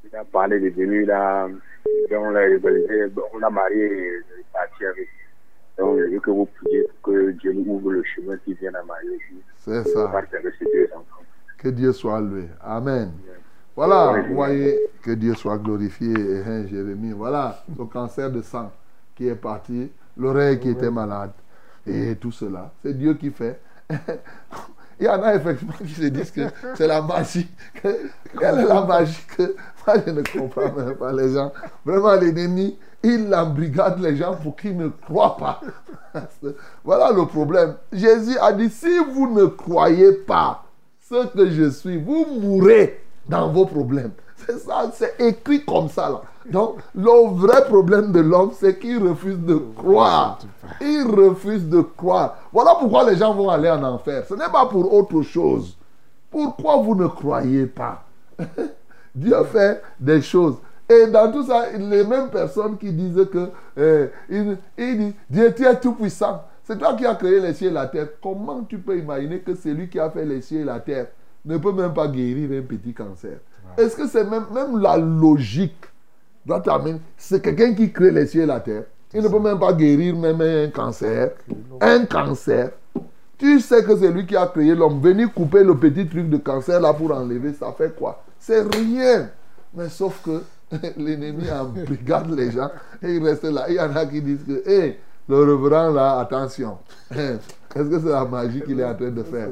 Il 0.04 0.16
a 0.16 0.24
parlé 0.24 0.60
de 0.60 0.68
venir 0.70 1.06
là. 1.08 1.48
Donc, 2.10 2.20
on 2.26 2.30
l'a 2.30 2.40
rivalisé. 2.40 3.06
On 3.32 3.38
l'a 3.38 3.50
marié 3.50 3.84
et 3.84 4.22
il 4.36 4.40
est 4.40 4.44
parti 4.52 4.84
avec. 4.84 5.08
Donc, 5.78 5.98
je 5.98 6.04
veux 6.04 6.20
que 6.20 6.30
vous 6.30 6.46
priez 6.46 6.82
pour 7.02 7.12
que 7.12 7.30
Dieu 7.32 7.52
nous 7.52 7.64
ouvre 7.74 7.92
le 7.92 8.02
chemin 8.04 8.36
qui 8.44 8.54
vient 8.54 8.74
à 8.74 8.82
marier. 8.84 9.18
C'est 9.56 9.82
ça. 9.84 10.08
Partir 10.08 10.38
avec 10.40 10.54
ses 10.58 10.64
deux 10.66 10.88
enfants. 10.94 11.22
Que 11.58 11.68
Dieu 11.68 11.92
soit 11.92 12.20
loué. 12.20 12.44
Amen. 12.60 13.12
Voilà, 13.74 14.22
vous 14.28 14.34
voyez, 14.34 14.78
que 15.02 15.12
Dieu 15.12 15.34
soit 15.34 15.56
glorifié, 15.56 16.12
et, 16.12 16.42
hein, 16.46 16.66
Jérémie. 16.66 17.12
Voilà, 17.12 17.64
le 17.78 17.84
cancer 17.86 18.30
de 18.30 18.42
sang 18.42 18.70
qui 19.14 19.28
est 19.28 19.34
parti, 19.34 19.90
l'oreille 20.16 20.58
qui 20.60 20.70
était 20.70 20.90
malade, 20.90 21.30
et 21.86 22.16
tout 22.16 22.32
cela. 22.32 22.72
C'est 22.82 22.96
Dieu 22.96 23.14
qui 23.14 23.30
fait. 23.30 23.60
Il 25.00 25.06
y 25.06 25.08
en 25.08 25.20
a 25.22 25.34
effectivement 25.34 25.74
qui 25.84 25.92
se 25.94 26.02
disent 26.04 26.30
que 26.30 26.42
c'est 26.76 26.86
la 26.86 27.02
magie. 27.02 27.48
que- 27.82 28.08
Quelle 28.38 28.60
est 28.60 28.66
la 28.66 28.82
magie 28.84 29.24
que 29.36 29.56
moi 29.86 29.96
je 30.06 30.10
ne 30.12 30.22
comprends 30.22 30.72
même 30.72 30.94
pas 30.94 31.12
les 31.12 31.32
gens. 31.32 31.52
Vraiment, 31.84 32.14
l'ennemi, 32.14 32.78
il 33.02 33.34
embrigade 33.34 33.98
les 33.98 34.16
gens 34.16 34.36
pour 34.36 34.54
qu'ils 34.54 34.76
ne 34.76 34.88
croient 34.88 35.36
pas. 35.36 35.60
voilà 36.84 37.10
le 37.10 37.26
problème. 37.26 37.74
Jésus 37.92 38.38
a 38.40 38.52
dit 38.52 38.70
si 38.70 38.98
vous 39.12 39.32
ne 39.34 39.46
croyez 39.46 40.12
pas 40.12 40.64
ce 41.00 41.26
que 41.26 41.50
je 41.50 41.70
suis, 41.70 41.98
vous 42.00 42.26
mourrez 42.40 43.02
dans 43.28 43.50
vos 43.50 43.66
problèmes. 43.66 44.12
C'est 44.46 44.58
ça, 44.58 44.90
c'est 44.94 45.20
écrit 45.20 45.64
comme 45.64 45.88
ça 45.88 46.08
là. 46.10 46.22
Donc, 46.50 46.78
le 46.94 47.28
vrai 47.34 47.64
problème 47.64 48.12
de 48.12 48.20
l'homme, 48.20 48.50
c'est 48.54 48.78
qu'il 48.78 49.06
refuse 49.06 49.38
de 49.38 49.54
croire. 49.76 50.38
Il 50.80 51.04
refuse 51.06 51.68
de 51.68 51.80
croire. 51.80 52.36
Voilà 52.52 52.74
pourquoi 52.78 53.08
les 53.08 53.16
gens 53.16 53.34
vont 53.34 53.48
aller 53.48 53.70
en 53.70 53.82
enfer. 53.82 54.24
Ce 54.28 54.34
n'est 54.34 54.50
pas 54.50 54.66
pour 54.66 54.92
autre 54.92 55.22
chose. 55.22 55.76
Pourquoi 56.30 56.78
vous 56.78 56.94
ne 56.94 57.06
croyez 57.06 57.66
pas? 57.66 58.04
Dieu 59.14 59.36
fait 59.44 59.82
des 60.00 60.22
choses. 60.22 60.56
Et 60.88 61.06
dans 61.06 61.30
tout 61.30 61.44
ça, 61.44 61.70
les 61.76 62.04
mêmes 62.04 62.28
personnes 62.30 62.76
qui 62.76 62.92
disent 62.92 63.26
que 63.30 63.50
euh, 63.78 64.08
il, 64.28 64.56
il 64.76 64.98
dit, 64.98 65.14
Dieu, 65.30 65.54
tu 65.54 65.64
es 65.64 65.78
tout 65.78 65.92
puissant. 65.92 66.42
C'est 66.64 66.78
toi 66.78 66.94
qui 66.94 67.04
as 67.06 67.14
créé 67.14 67.40
les 67.40 67.54
cieux 67.54 67.68
et 67.68 67.72
la 67.72 67.86
terre. 67.86 68.08
Comment 68.22 68.62
tu 68.62 68.78
peux 68.78 68.98
imaginer 68.98 69.40
que 69.40 69.54
celui 69.54 69.88
qui 69.88 69.98
a 69.98 70.10
fait 70.10 70.24
les 70.24 70.40
cieux 70.40 70.60
et 70.60 70.64
la 70.64 70.80
terre 70.80 71.08
ne 71.44 71.56
peut 71.56 71.72
même 71.72 71.92
pas 71.92 72.08
guérir 72.08 72.50
un 72.58 72.62
petit 72.62 72.94
cancer? 72.94 73.38
Est-ce 73.76 73.96
que 73.96 74.06
c'est 74.06 74.24
même, 74.24 74.46
même 74.52 74.78
la 74.78 74.96
logique 74.96 75.84
doit 76.44 76.60
t'amener 76.60 77.00
C'est 77.16 77.40
quelqu'un 77.40 77.74
qui 77.74 77.92
crée 77.92 78.10
les 78.10 78.26
cieux 78.26 78.42
et 78.42 78.46
la 78.46 78.60
terre. 78.60 78.84
Il 79.14 79.22
ne 79.22 79.28
peut 79.28 79.38
même 79.38 79.58
pas 79.58 79.72
guérir 79.72 80.16
même 80.16 80.40
un 80.40 80.68
cancer. 80.68 81.32
Un 81.80 82.06
cancer. 82.06 82.70
Tu 83.36 83.60
sais 83.60 83.82
que 83.84 83.96
c'est 83.96 84.10
lui 84.10 84.24
qui 84.26 84.36
a 84.36 84.46
créé 84.46 84.74
l'homme. 84.74 85.00
Venir 85.00 85.32
couper 85.32 85.64
le 85.64 85.76
petit 85.76 86.06
truc 86.06 86.30
de 86.30 86.36
cancer 86.38 86.80
là 86.80 86.94
pour 86.94 87.12
enlever, 87.12 87.52
ça 87.52 87.74
fait 87.76 87.94
quoi? 87.94 88.22
C'est 88.38 88.62
rien. 88.74 89.28
Mais 89.74 89.88
sauf 89.88 90.22
que 90.22 90.42
l'ennemi 90.96 91.50
embrigade 91.50 92.30
les 92.30 92.50
gens 92.50 92.70
et 93.02 93.16
il 93.16 93.24
reste 93.24 93.44
là. 93.44 93.66
Il 93.68 93.74
y 93.74 93.80
en 93.80 93.94
a 93.94 94.06
qui 94.06 94.22
disent 94.22 94.44
que, 94.46 94.68
hé, 94.68 94.98
le 95.28 95.36
reverend 95.36 95.92
là, 95.92 96.20
attention. 96.20 96.78
Est-ce 97.10 97.88
que 97.88 98.00
c'est 98.00 98.10
la 98.10 98.24
magie 98.24 98.62
qu'il 98.62 98.80
est 98.80 98.84
en 98.84 98.94
train 98.94 99.10
de 99.10 99.22
faire? 99.22 99.48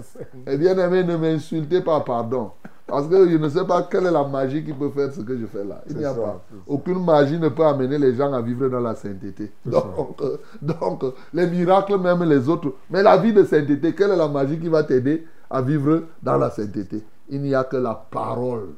Eh 0.46 0.56
bien 0.56 0.76
aimé, 0.78 1.04
ne 1.04 1.16
m'insultez 1.16 1.80
pas, 1.80 2.00
pardon. 2.00 2.52
Parce 2.90 3.06
que 3.06 3.28
je 3.28 3.36
ne 3.36 3.48
sais 3.48 3.64
pas 3.64 3.82
quelle 3.84 4.06
est 4.06 4.10
la 4.10 4.24
magie 4.24 4.64
qui 4.64 4.72
peut 4.72 4.90
faire 4.90 5.12
ce 5.12 5.20
que 5.20 5.38
je 5.38 5.46
fais 5.46 5.64
là. 5.64 5.80
Il 5.88 5.96
n'y 5.96 6.04
a 6.04 6.12
ça, 6.12 6.20
pas. 6.20 6.42
Aucune 6.66 7.04
magie 7.04 7.38
ne 7.38 7.48
peut 7.48 7.64
amener 7.64 7.98
les 7.98 8.14
gens 8.14 8.32
à 8.32 8.42
vivre 8.42 8.68
dans 8.68 8.80
la 8.80 8.96
sainteté. 8.96 9.52
Donc, 9.64 10.20
euh, 10.22 10.38
donc, 10.60 11.04
les 11.32 11.46
miracles, 11.46 11.98
même 11.98 12.24
les 12.24 12.48
autres. 12.48 12.74
Mais 12.90 13.02
la 13.02 13.16
vie 13.16 13.32
de 13.32 13.44
sainteté, 13.44 13.94
quelle 13.94 14.10
est 14.10 14.16
la 14.16 14.26
magie 14.28 14.58
qui 14.58 14.68
va 14.68 14.82
t'aider 14.82 15.24
à 15.48 15.62
vivre 15.62 16.02
dans 16.20 16.36
la 16.36 16.50
sainteté? 16.50 17.04
Il 17.28 17.42
n'y 17.42 17.54
a 17.54 17.62
que 17.62 17.76
la 17.76 17.94
parole, 17.94 18.70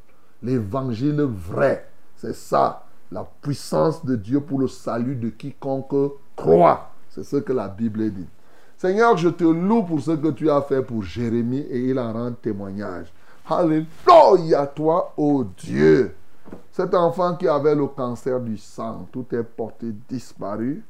l'évangile 0.43 1.23
vrai. 1.23 1.89
C'est 2.17 2.35
ça, 2.35 2.85
la 3.11 3.27
puissance 3.41 4.05
de 4.05 4.17
Dieu 4.17 4.41
pour 4.41 4.61
le 4.61 4.69
salut 4.69 5.17
de 5.17 5.31
quiconque 5.31 6.13
croit. 6.37 6.91
C'est 7.09 7.25
ce 7.25 7.37
que 7.37 7.53
la 7.53 7.69
Bible 7.69 8.11
dit. 8.11 8.29
Seigneur, 8.77 9.17
je 9.17 9.29
te 9.29 9.45
loue 9.45 9.85
pour 9.85 10.01
ce 10.01 10.11
que 10.11 10.29
tu 10.29 10.51
as 10.51 10.61
fait 10.61 10.83
pour 10.83 11.03
Jérémie 11.03 11.65
et 11.71 11.89
il 11.89 11.99
en 11.99 12.13
rend 12.13 12.33
témoignage. 12.33 13.13
Alléluia, 13.49 14.67
toi, 14.67 15.13
ô 15.17 15.45
Dieu. 15.45 16.15
Cet 16.71 16.95
enfant 16.95 17.35
qui 17.37 17.49
avait 17.49 17.75
le 17.75 17.87
cancer 17.87 18.41
du 18.41 18.57
sang, 18.57 19.09
tout 19.11 19.27
est 19.33 19.43
porté 19.43 19.93
disparu. 20.09 20.85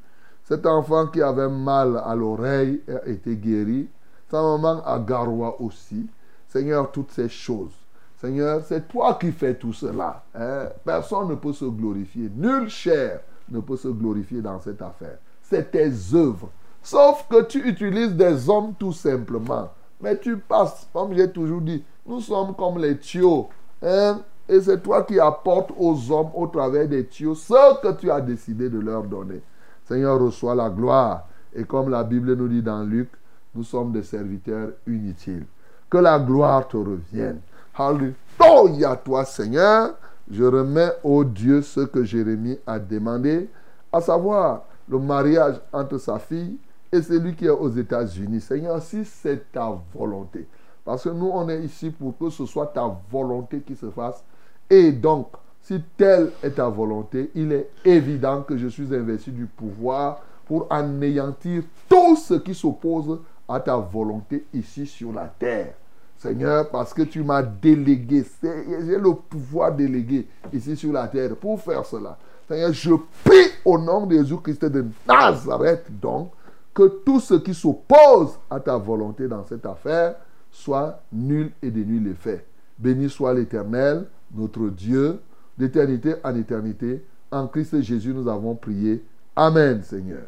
Cet 0.45 0.67
enfant 0.67 1.07
qui 1.07 1.23
avait 1.23 1.49
mal 1.49 2.03
à 2.05 2.15
l'oreille 2.15 2.83
a 2.89 3.09
été 3.09 3.37
guéri. 3.37 3.89
Sa 4.31 4.43
maman 4.43 4.83
à 4.85 4.99
Garoua 4.99 5.57
aussi. 5.61 6.07
Seigneur, 6.49 6.91
toutes 6.91 7.11
ces 7.13 7.29
choses. 7.29 7.73
Seigneur, 8.21 8.63
c'est 8.67 8.87
toi 8.89 9.15
qui 9.21 9.33
fais 9.33 9.55
tout 9.55 9.73
cela. 9.73 10.23
hein. 10.35 10.69
Personne 10.85 11.29
ne 11.29 11.35
peut 11.35 11.53
se 11.53 11.65
glorifier. 11.65 12.31
Nulle 12.35 12.69
chair 12.69 13.21
ne 13.49 13.61
peut 13.61 13.77
se 13.77 13.89
glorifier 13.89 14.41
dans 14.41 14.61
cette 14.61 14.81
affaire. 14.83 15.19
C'est 15.43 15.71
tes 15.71 15.91
œuvres. 16.15 16.51
Sauf 16.83 17.27
que 17.29 17.43
tu 17.43 17.67
utilises 17.69 18.15
des 18.15 18.49
hommes 18.49 18.75
tout 18.79 18.93
simplement. 18.93 19.71
Mais 20.03 20.19
tu 20.19 20.37
passes, 20.37 20.89
comme 20.93 21.15
j'ai 21.15 21.31
toujours 21.31 21.61
dit, 21.61 21.83
nous 22.05 22.21
sommes 22.21 22.55
comme 22.57 22.79
les 22.79 22.99
tuyaux. 22.99 23.49
hein? 23.81 24.21
Et 24.49 24.61
c'est 24.61 24.83
toi 24.83 25.05
qui 25.05 25.21
apportes 25.21 25.71
aux 25.79 26.11
hommes 26.11 26.31
au 26.35 26.49
travers 26.49 26.89
des 26.89 27.07
tuyaux 27.07 27.37
ce 27.37 27.81
que 27.81 27.93
tu 27.93 28.11
as 28.11 28.21
décidé 28.21 28.69
de 28.69 28.81
leur 28.81 29.05
donner. 29.05 29.41
Seigneur, 29.85 30.21
reçois 30.21 30.55
la 30.57 30.69
gloire. 30.69 31.29
Et 31.55 31.65
comme 31.65 31.89
la 31.89 32.03
Bible 32.03 32.35
nous 32.35 32.49
dit 32.49 32.63
dans 32.63 32.83
Luc, 32.83 33.09
nous 33.55 33.63
sommes 33.63 33.93
des 33.93 34.03
serviteurs 34.03 34.71
inutiles. 34.87 35.47
Que 35.89 35.99
la 35.99 36.19
gloire 36.19 36.67
te 36.67 36.77
revienne. 36.77 37.41
Alléluia 37.77 38.97
toi, 38.97 39.25
Seigneur. 39.25 39.95
Je 40.31 40.45
remets 40.45 40.93
au 41.05 41.23
Dieu 41.25 41.63
ce 41.63 41.81
que 41.81 42.03
Jérémie 42.05 42.59
a 42.67 42.79
demandé, 42.79 43.49
à 43.93 44.01
savoir 44.01 44.63
le 44.89 44.99
mariage 44.99 45.61
entre 45.73 45.99
sa 45.99 46.19
fille 46.19 46.57
et 46.93 47.01
celui 47.01 47.35
qui 47.35 47.47
est 47.47 47.51
aux 47.51 47.71
États-Unis. 47.71 48.41
Seigneur, 48.41 48.81
si 48.83 49.05
c'est 49.05 49.51
ta 49.51 49.75
volonté, 49.95 50.47
parce 50.85 51.05
que 51.05 51.09
nous, 51.09 51.31
on 51.33 51.49
est 51.49 51.63
ici 51.63 51.91
pour 51.91 52.17
que 52.19 52.29
ce 52.29 52.45
soit 52.45 52.67
ta 52.67 52.95
volonté 53.11 53.61
qui 53.61 53.75
se 53.75 53.91
fasse. 53.91 54.23
Et 54.69 54.93
donc, 54.93 55.29
si 55.63 55.81
telle 55.97 56.33
est 56.43 56.51
ta 56.51 56.69
volonté, 56.69 57.31
il 57.35 57.53
est 57.53 57.71
évident 57.85 58.43
que 58.43 58.57
je 58.57 58.67
suis 58.67 58.95
investi 58.95 59.31
du 59.31 59.47
pouvoir 59.47 60.21
pour 60.45 60.67
anéantir 60.71 61.63
tout 61.89 62.17
ce 62.17 62.35
qui 62.35 62.55
s'oppose 62.55 63.21
à 63.49 63.61
ta 63.61 63.77
volonté 63.77 64.45
ici 64.53 64.87
sur 64.87 65.13
la 65.13 65.27
terre. 65.27 65.75
Seigneur, 66.19 66.69
parce 66.69 66.93
que 66.93 67.03
tu 67.03 67.23
m'as 67.23 67.43
délégué, 67.43 68.25
j'ai 68.43 68.99
le 68.99 69.15
pouvoir 69.15 69.73
délégué 69.73 70.27
ici 70.53 70.77
sur 70.77 70.93
la 70.93 71.09
terre 71.09 71.37
pour 71.37 71.61
faire 71.61 71.85
cela. 71.85 72.19
Seigneur, 72.49 72.73
je 72.73 72.95
prie 73.25 73.51
au 73.65 73.79
nom 73.79 74.07
de 74.07 74.17
Jésus-Christ 74.17 74.65
de 74.65 74.85
Nazareth, 75.07 75.87
donc, 76.01 76.31
que 76.75 77.03
tout 77.05 77.21
ce 77.21 77.35
qui 77.35 77.55
s'oppose 77.55 78.39
à 78.51 78.61
ta 78.61 78.77
volonté 78.77 79.29
dans 79.29 79.45
cette 79.45 79.67
affaire 79.67 80.17
soit 80.51 81.03
nul 81.13 81.51
et 81.63 81.71
de 81.71 81.83
nul 81.83 82.09
effet. 82.09 82.47
Béni 82.79 83.09
soit 83.09 83.35
l'Éternel, 83.35 84.07
notre 84.35 84.69
Dieu, 84.69 85.21
d'éternité 85.57 86.15
en 86.25 86.35
éternité. 86.35 87.05
En 87.31 87.47
Christ 87.47 87.81
Jésus, 87.83 88.13
nous 88.13 88.29
avons 88.29 88.55
prié. 88.55 89.05
Amen, 89.37 89.83
Seigneur. 89.83 90.25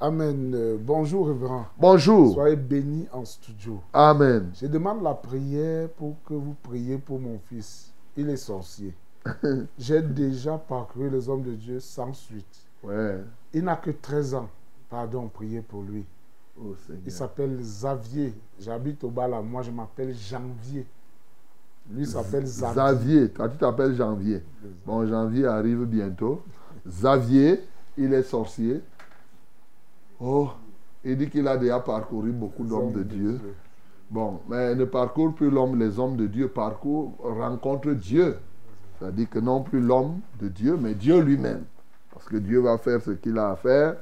Amen. 0.00 0.52
Euh, 0.54 0.76
bonjour, 0.80 1.26
révérend. 1.26 1.66
Bonjour. 1.76 2.34
Soyez 2.34 2.54
bénis 2.54 3.08
en 3.12 3.24
studio. 3.24 3.80
Amen. 3.92 4.50
Je 4.54 4.66
demande 4.66 5.02
la 5.02 5.14
prière 5.14 5.88
pour 5.88 6.14
que 6.24 6.34
vous 6.34 6.54
priez 6.62 6.98
pour 6.98 7.18
mon 7.18 7.40
fils. 7.48 7.92
Il 8.16 8.30
est 8.30 8.36
sorcier. 8.36 8.94
J'ai 9.78 10.00
déjà 10.02 10.56
parcouru 10.56 11.10
les 11.10 11.28
hommes 11.28 11.42
de 11.42 11.52
Dieu 11.52 11.80
sans 11.80 12.12
suite. 12.12 12.64
Ouais. 12.84 13.18
Il 13.52 13.64
n'a 13.64 13.74
que 13.74 13.90
13 13.90 14.34
ans. 14.34 14.48
Pardon, 14.90 15.28
priez 15.28 15.60
pour 15.60 15.82
lui. 15.82 16.04
Oh. 16.60 16.74
Il 17.04 17.12
s'appelle 17.12 17.56
Xavier. 17.58 18.34
J'habite 18.58 19.04
au 19.04 19.10
Bala. 19.10 19.40
Moi, 19.42 19.62
je 19.62 19.70
m'appelle 19.70 20.14
Janvier. 20.14 20.86
Lui 21.90 22.06
s'appelle 22.06 22.44
Xavier. 22.44 22.74
Xavier, 22.74 23.30
toi 23.30 23.48
tu 23.48 23.56
t'appelles 23.56 23.94
Janvier. 23.94 24.42
Bon, 24.84 25.06
Janvier 25.06 25.46
arrive 25.46 25.84
bientôt. 25.84 26.42
Xavier, 26.86 27.60
il 27.96 28.12
est 28.12 28.22
sorcier. 28.22 28.82
Oh, 30.20 30.50
il 31.04 31.16
dit 31.16 31.30
qu'il 31.30 31.48
a 31.48 31.56
déjà 31.56 31.80
parcouru 31.80 32.30
beaucoup 32.32 32.64
d'hommes 32.64 32.92
de 32.92 33.02
Dieu. 33.02 33.40
Bon, 34.10 34.40
mais 34.48 34.74
ne 34.74 34.84
parcourt 34.84 35.34
plus 35.34 35.50
l'homme, 35.50 35.78
les 35.78 35.98
hommes 35.98 36.16
de 36.16 36.26
Dieu 36.26 36.48
parcourent, 36.48 37.14
rencontrent 37.20 37.92
Dieu. 37.92 38.36
C'est-à-dire 38.98 39.30
que 39.30 39.38
non 39.38 39.62
plus 39.62 39.80
l'homme 39.80 40.20
de 40.40 40.48
Dieu, 40.48 40.76
mais 40.76 40.94
Dieu 40.94 41.20
lui-même. 41.20 41.64
Parce 42.12 42.26
que 42.26 42.36
Dieu 42.36 42.60
va 42.60 42.78
faire 42.78 43.00
ce 43.00 43.12
qu'il 43.12 43.38
a 43.38 43.50
à 43.50 43.56
faire. 43.56 43.96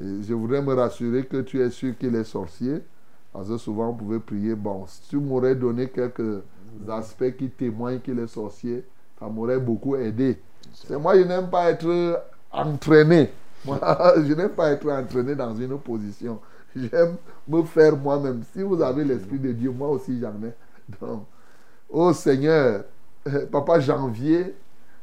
Je 0.00 0.34
voudrais 0.34 0.62
me 0.62 0.74
rassurer 0.74 1.24
que 1.24 1.40
tu 1.40 1.60
es 1.60 1.70
sûr 1.70 1.96
qu'il 1.98 2.14
est 2.14 2.24
sorcier. 2.24 2.82
Parce 3.32 3.48
que 3.48 3.58
souvent, 3.58 3.90
on 3.90 3.94
pouvait 3.94 4.18
prier. 4.18 4.54
Bon, 4.54 4.86
si 4.86 5.08
tu 5.08 5.16
m'aurais 5.18 5.54
donné 5.54 5.88
quelques 5.88 6.42
aspects 6.88 7.36
qui 7.36 7.50
témoignent 7.50 8.00
qu'il 8.00 8.18
est 8.18 8.26
sorcier, 8.26 8.84
ça 9.18 9.26
m'aurait 9.26 9.58
beaucoup 9.58 9.96
aidé. 9.96 10.40
C'est 10.72 10.98
moi, 10.98 11.16
je 11.16 11.22
n'aime 11.22 11.48
pas 11.48 11.70
être 11.70 12.24
entraîné. 12.50 13.30
Moi, 13.64 13.78
je 14.16 14.32
n'aime 14.32 14.50
pas 14.50 14.70
être 14.70 14.88
entraîné 14.90 15.34
dans 15.34 15.54
une 15.54 15.78
position. 15.78 16.40
J'aime 16.74 17.16
me 17.48 17.62
faire 17.62 17.96
moi-même. 17.96 18.42
Si 18.52 18.62
vous 18.62 18.80
avez 18.82 19.04
l'Esprit 19.04 19.38
de 19.38 19.52
Dieu, 19.52 19.70
moi 19.70 19.88
aussi 19.88 20.20
j'en 20.20 20.34
ai. 20.42 20.52
Donc, 21.00 21.24
oh 21.88 22.12
Seigneur, 22.12 22.84
Papa 23.50 23.80
Janvier 23.80 24.54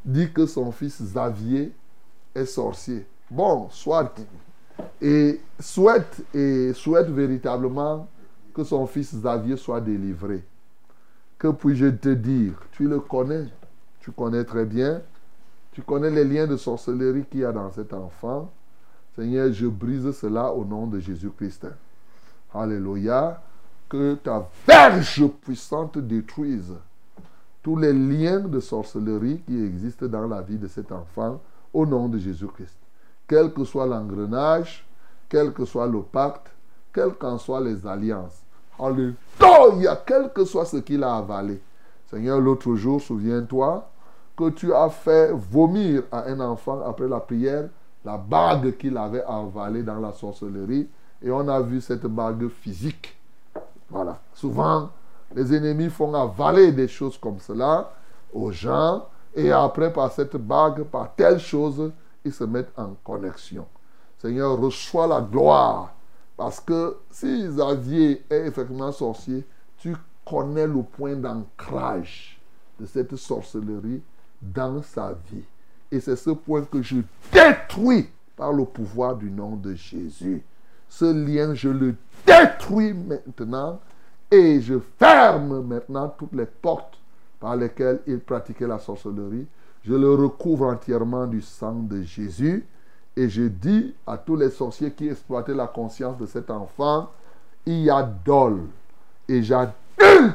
dit 0.05 0.31
que 0.31 0.45
son 0.45 0.71
fils 0.71 1.01
Xavier 1.01 1.71
est 2.35 2.45
sorcier. 2.45 3.05
Bon, 3.29 3.67
soit. 3.69 4.13
Et 5.01 5.41
souhaite, 5.59 6.23
et 6.33 6.73
souhaite 6.73 7.09
véritablement 7.09 8.07
que 8.53 8.63
son 8.63 8.85
fils 8.87 9.13
Xavier 9.13 9.57
soit 9.57 9.81
délivré. 9.81 10.43
Que 11.37 11.49
puis-je 11.49 11.87
te 11.87 12.09
dire? 12.09 12.53
Tu 12.71 12.87
le 12.87 12.99
connais. 12.99 13.45
Tu 13.99 14.11
connais 14.11 14.43
très 14.43 14.65
bien. 14.65 15.01
Tu 15.71 15.81
connais 15.81 16.09
les 16.09 16.23
liens 16.23 16.47
de 16.47 16.55
sorcellerie 16.55 17.25
qu'il 17.25 17.41
y 17.41 17.45
a 17.45 17.51
dans 17.51 17.71
cet 17.71 17.93
enfant. 17.93 18.51
Seigneur, 19.15 19.51
je 19.51 19.67
brise 19.67 20.11
cela 20.11 20.51
au 20.51 20.63
nom 20.65 20.87
de 20.87 20.99
Jésus-Christ. 20.99 21.67
Alléluia. 22.53 23.41
Que 23.89 24.15
ta 24.15 24.47
verge 24.65 25.27
puissante 25.41 25.97
détruise 25.99 26.73
tous 27.61 27.77
les 27.77 27.93
liens 27.93 28.39
de 28.39 28.59
sorcellerie 28.59 29.41
qui 29.45 29.63
existent 29.63 30.07
dans 30.07 30.27
la 30.27 30.41
vie 30.41 30.57
de 30.57 30.67
cet 30.67 30.91
enfant 30.91 31.41
au 31.73 31.85
nom 31.85 32.09
de 32.09 32.17
Jésus-Christ. 32.17 32.82
Quel 33.27 33.53
que 33.53 33.63
soit 33.63 33.85
l'engrenage, 33.85 34.85
quel 35.29 35.53
que 35.53 35.65
soit 35.65 35.87
le 35.87 36.01
pacte, 36.01 36.47
quelles 36.93 37.13
qu'en 37.13 37.37
soient 37.37 37.61
les 37.61 37.85
alliances. 37.87 38.43
Alléluia, 38.79 40.01
quel 40.05 40.31
que 40.31 40.45
soit 40.45 40.65
ce 40.65 40.77
qu'il 40.77 41.03
a 41.03 41.15
avalé. 41.15 41.61
Seigneur, 42.09 42.39
l'autre 42.39 42.75
jour, 42.75 43.01
souviens-toi 43.01 43.87
que 44.35 44.49
tu 44.49 44.73
as 44.73 44.89
fait 44.89 45.31
vomir 45.31 46.03
à 46.11 46.25
un 46.25 46.39
enfant 46.39 46.81
après 46.85 47.07
la 47.07 47.19
prière 47.19 47.69
la 48.05 48.17
bague 48.17 48.77
qu'il 48.77 48.97
avait 48.97 49.23
avalée 49.23 49.83
dans 49.83 49.99
la 49.99 50.11
sorcellerie 50.11 50.87
et 51.21 51.31
on 51.31 51.47
a 51.47 51.61
vu 51.61 51.79
cette 51.79 52.05
bague 52.05 52.47
physique. 52.49 53.17
Voilà. 53.89 54.19
Souvent, 54.33 54.89
les 55.33 55.55
ennemis 55.55 55.89
font 55.89 56.13
avaler 56.13 56.71
des 56.71 56.87
choses 56.87 57.17
comme 57.17 57.39
cela 57.39 57.91
aux 58.33 58.51
gens 58.51 59.05
et 59.35 59.51
après, 59.51 59.91
par 59.91 60.11
cette 60.11 60.35
bague, 60.35 60.83
par 60.83 61.13
telle 61.15 61.39
chose, 61.39 61.91
ils 62.25 62.33
se 62.33 62.43
mettent 62.43 62.71
en 62.77 62.95
connexion. 63.03 63.65
Seigneur, 64.17 64.57
reçois 64.59 65.07
la 65.07 65.21
gloire. 65.21 65.93
Parce 66.37 66.59
que 66.59 66.97
si 67.11 67.45
Xavier 67.47 68.23
est 68.29 68.47
effectivement 68.47 68.91
sorcier, 68.91 69.45
tu 69.77 69.95
connais 70.25 70.67
le 70.67 70.81
point 70.81 71.15
d'ancrage 71.15 72.39
de 72.79 72.85
cette 72.85 73.15
sorcellerie 73.15 74.01
dans 74.41 74.81
sa 74.81 75.13
vie. 75.31 75.43
Et 75.91 75.99
c'est 75.99 76.15
ce 76.15 76.31
point 76.31 76.63
que 76.63 76.81
je 76.81 76.97
détruis 77.31 78.09
par 78.35 78.51
le 78.51 78.65
pouvoir 78.65 79.15
du 79.15 79.29
nom 79.29 79.55
de 79.55 79.75
Jésus. 79.75 80.43
Ce 80.89 81.05
lien, 81.05 81.53
je 81.53 81.69
le 81.69 81.95
détruis 82.25 82.93
maintenant 82.93 83.79
et 84.31 84.59
je 84.61 84.79
ferme 84.97 85.61
maintenant 85.61 86.09
toutes 86.17 86.33
les 86.33 86.45
portes 86.45 86.97
par 87.39 87.55
lesquelles 87.55 88.01
il 88.07 88.19
pratiquait 88.19 88.67
la 88.67 88.79
sorcellerie. 88.79 89.45
Je 89.83 89.93
le 89.93 90.13
recouvre 90.13 90.67
entièrement 90.67 91.27
du 91.27 91.41
sang 91.41 91.73
de 91.73 92.01
Jésus 92.01 92.65
et 93.15 93.29
je 93.29 93.43
dis 93.43 93.93
à 94.07 94.17
tous 94.17 94.35
les 94.35 94.49
sorciers 94.49 94.91
qui 94.91 95.09
exploitaient 95.09 95.53
la 95.53 95.67
conscience 95.67 96.17
de 96.17 96.25
cet 96.25 96.49
enfant, 96.49 97.09
il 97.65 97.83
y 97.83 97.89
a 97.89 98.01
dol. 98.03 98.61
Et 99.27 99.43
j'annule 99.43 99.73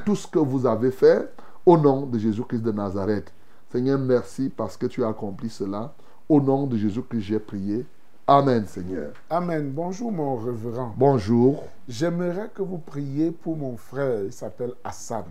tout 0.05 0.17
ce 0.17 0.27
que 0.27 0.39
vous 0.39 0.67
avez 0.67 0.91
fait 0.91 1.33
au 1.65 1.77
nom 1.77 2.07
de 2.07 2.19
Jésus-Christ 2.19 2.63
de 2.63 2.73
Nazareth. 2.73 3.33
Seigneur, 3.71 3.99
merci 3.99 4.51
parce 4.55 4.77
que 4.77 4.87
tu 4.87 5.03
as 5.05 5.09
accompli 5.09 5.51
cela. 5.51 5.93
Au 6.29 6.41
nom 6.41 6.67
de 6.67 6.77
Jésus-Christ, 6.77 7.21
j'ai 7.21 7.39
prié. 7.39 7.87
Amen, 8.27 8.67
Seigneur. 8.67 9.13
Amen. 9.31 9.71
Bonjour, 9.75 10.13
mon 10.13 10.37
révérend. 10.37 10.95
Bonjour. 10.97 11.65
J'aimerais 11.89 12.51
que 12.55 12.61
vous 12.63 12.79
priez 12.79 13.31
pour 13.31 13.57
mon 13.57 13.77
frère. 13.79 14.25
Il 14.25 14.33
s'appelle 14.33 14.75
Hassan. 14.85 15.25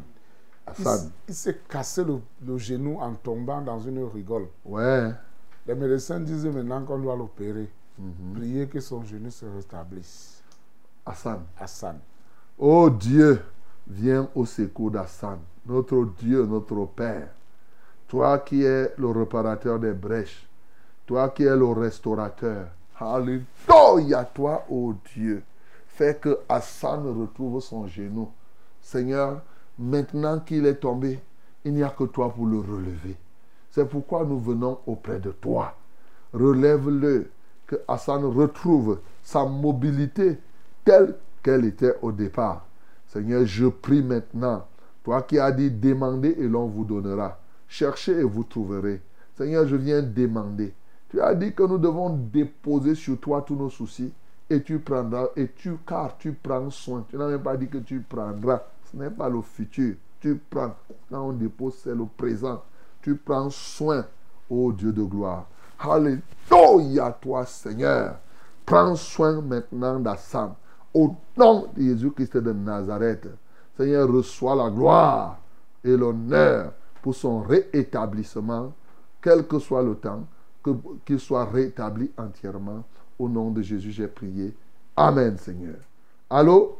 Hassan. 0.67 1.11
Il, 1.27 1.31
il 1.31 1.35
s'est 1.35 1.59
cassé 1.67 2.03
le, 2.03 2.19
le 2.45 2.57
genou 2.57 2.99
en 2.99 3.13
tombant 3.13 3.61
dans 3.61 3.79
une 3.79 4.03
rigole. 4.03 4.47
Ouais. 4.65 5.11
Les 5.65 5.75
médecins 5.75 6.19
disent 6.19 6.45
maintenant 6.45 6.83
qu'on 6.83 6.99
doit 6.99 7.15
l'opérer. 7.15 7.69
Mhm. 7.97 8.33
Priez 8.35 8.67
que 8.67 8.79
son 8.79 9.03
genou 9.03 9.31
se 9.31 9.45
rétablisse. 9.45 10.43
Hassan. 11.05 11.43
Hassan. 11.59 11.99
Oh 12.57 12.89
Dieu, 12.89 13.41
viens 13.87 14.29
au 14.33 14.45
secours 14.45 14.91
d'Hassan, 14.91 15.39
notre 15.65 16.05
Dieu, 16.17 16.45
notre 16.45 16.85
Père. 16.85 17.29
Toi 18.07 18.39
qui 18.39 18.63
es 18.63 18.93
le 18.97 19.07
réparateur 19.09 19.79
des 19.79 19.93
brèches, 19.93 20.47
toi 21.05 21.29
qui 21.29 21.43
es 21.43 21.55
le 21.55 21.67
restaurateur. 21.67 22.67
Alléluia, 22.99 24.25
toi, 24.25 24.65
oh 24.69 24.93
Dieu. 25.13 25.43
Fais 25.87 26.15
que 26.15 26.39
Hassan 26.49 27.05
retrouve 27.19 27.61
son 27.61 27.87
genou. 27.87 28.31
Seigneur, 28.81 29.41
maintenant 29.79 30.39
qu'il 30.39 30.65
est 30.65 30.75
tombé, 30.75 31.19
il 31.65 31.73
n'y 31.73 31.83
a 31.83 31.89
que 31.89 32.05
toi 32.05 32.33
pour 32.33 32.45
le 32.45 32.59
relever. 32.59 33.15
C'est 33.71 33.87
pourquoi 33.87 34.25
nous 34.25 34.39
venons 34.39 34.79
auprès 34.85 35.19
de 35.19 35.31
toi. 35.31 35.75
Relève-le, 36.33 37.29
que 37.67 37.75
Hassan 37.87 38.23
retrouve 38.23 38.99
sa 39.21 39.45
mobilité 39.45 40.37
telle 40.85 41.15
qu'elle 41.43 41.65
était 41.65 41.95
au 42.01 42.11
départ. 42.11 42.65
Seigneur, 43.07 43.45
je 43.45 43.67
prie 43.67 44.01
maintenant, 44.01 44.65
toi 45.03 45.21
qui 45.21 45.37
as 45.37 45.51
dit 45.51 45.69
demandez 45.69 46.35
et 46.39 46.47
l'on 46.47 46.67
vous 46.67 46.85
donnera. 46.85 47.37
Cherchez 47.67 48.13
et 48.13 48.23
vous 48.23 48.43
trouverez. 48.43 49.01
Seigneur, 49.37 49.67
je 49.67 49.75
viens 49.75 50.01
demander. 50.01 50.73
Tu 51.09 51.21
as 51.21 51.35
dit 51.35 51.53
que 51.53 51.63
nous 51.63 51.77
devons 51.77 52.09
déposer 52.09 52.95
sur 52.95 53.19
toi 53.19 53.41
tous 53.41 53.55
nos 53.55 53.69
soucis 53.69 54.13
et 54.49 54.61
tu 54.61 54.79
prendras, 54.79 55.27
et 55.35 55.49
tu, 55.49 55.77
car 55.85 56.17
tu 56.17 56.31
prends 56.31 56.69
soin. 56.69 57.05
Tu 57.09 57.17
n'as 57.17 57.27
même 57.27 57.43
pas 57.43 57.57
dit 57.57 57.67
que 57.67 57.79
tu 57.79 57.99
prendras. 57.99 58.61
Ce 58.91 58.97
n'est 58.97 59.09
pas 59.09 59.29
le 59.29 59.41
futur. 59.41 59.95
Tu 60.19 60.35
prends. 60.49 60.75
Quand 61.09 61.29
on 61.29 61.33
dépose, 61.33 61.75
c'est 61.83 61.95
le 61.95 62.05
présent. 62.05 62.63
Tu 63.01 63.15
prends 63.15 63.49
soin, 63.49 64.05
ô 64.49 64.71
Dieu 64.71 64.91
de 64.91 65.03
gloire. 65.03 65.47
Alléluia, 65.79 67.11
toi, 67.21 67.45
Seigneur. 67.45 68.17
Prends 68.65 68.95
soin 68.95 69.41
maintenant 69.41 69.99
d'Assam. 69.99 70.53
Au 70.93 71.15
nom 71.37 71.67
de 71.75 71.81
Jésus-Christ 71.81 72.37
de 72.37 72.51
Nazareth. 72.51 73.27
Seigneur, 73.77 74.09
reçois 74.11 74.55
la 74.55 74.69
gloire 74.69 75.37
et 75.83 75.95
l'honneur 75.95 76.73
pour 77.01 77.13
son 77.13 77.41
réétablissement, 77.41 78.73
quel 79.21 79.45
que 79.47 79.59
soit 79.59 79.83
le 79.83 79.95
temps, 79.95 80.25
qu'il 81.05 81.19
soit 81.19 81.45
rétabli 81.45 82.11
entièrement. 82.17 82.83
Au 83.19 83.29
nom 83.29 83.51
de 83.51 83.61
Jésus, 83.61 83.91
j'ai 83.91 84.07
prié. 84.07 84.55
Amen, 84.95 85.37
Seigneur. 85.37 85.77
Allô? 86.29 86.79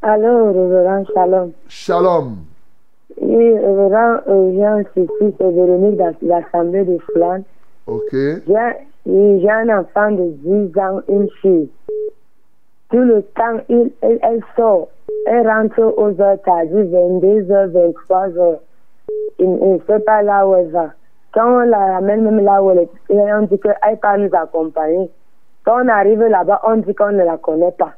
Allô, 0.00 0.52
révérend 0.52 1.04
Shalom. 1.12 1.52
Shalom. 1.68 2.36
Oui, 3.20 3.58
révérend 3.58 4.18
Jean 4.26 4.82
Cécile, 4.94 5.32
c'est 5.36 5.50
Véronique 5.50 5.96
de 5.96 6.28
l'Assemblée 6.28 6.84
de 6.84 6.98
Flandre. 6.98 7.44
OK. 7.88 8.14
J'ai 9.06 9.50
un 9.50 9.80
enfant 9.80 10.12
de 10.12 10.30
10 10.44 10.78
ans, 10.78 11.00
une 11.08 11.28
fille. 11.42 11.68
Tout 12.90 12.98
le 12.98 13.22
temps, 13.34 13.60
il, 13.68 13.90
elle, 14.02 14.20
elle 14.22 14.40
sort. 14.56 14.88
Elle 15.26 15.48
rentre 15.48 15.80
aux 15.80 16.20
heures 16.20 16.40
tardives, 16.42 16.94
22h, 16.94 17.72
23h. 18.08 18.58
Il 19.40 19.50
ne 19.50 19.78
sait 19.86 20.00
pas 20.00 20.22
là 20.22 20.46
où 20.46 20.54
elle 20.54 20.70
va. 20.70 20.92
Quand 21.32 21.56
on 21.56 21.58
la 21.60 21.94
ramène 21.94 22.22
même 22.22 22.44
là 22.44 22.62
où 22.62 22.70
elle 22.70 22.88
est, 23.10 23.32
on 23.32 23.42
dit 23.42 23.58
qu'elle 23.58 23.98
pas 23.98 24.16
nous 24.16 24.30
accompagner. 24.32 25.10
Quand 25.64 25.84
on 25.84 25.88
arrive 25.88 26.22
là-bas, 26.22 26.60
on 26.66 26.76
dit 26.76 26.94
qu'on 26.94 27.12
ne 27.12 27.24
la 27.24 27.36
connaît 27.36 27.72
pas. 27.72 27.94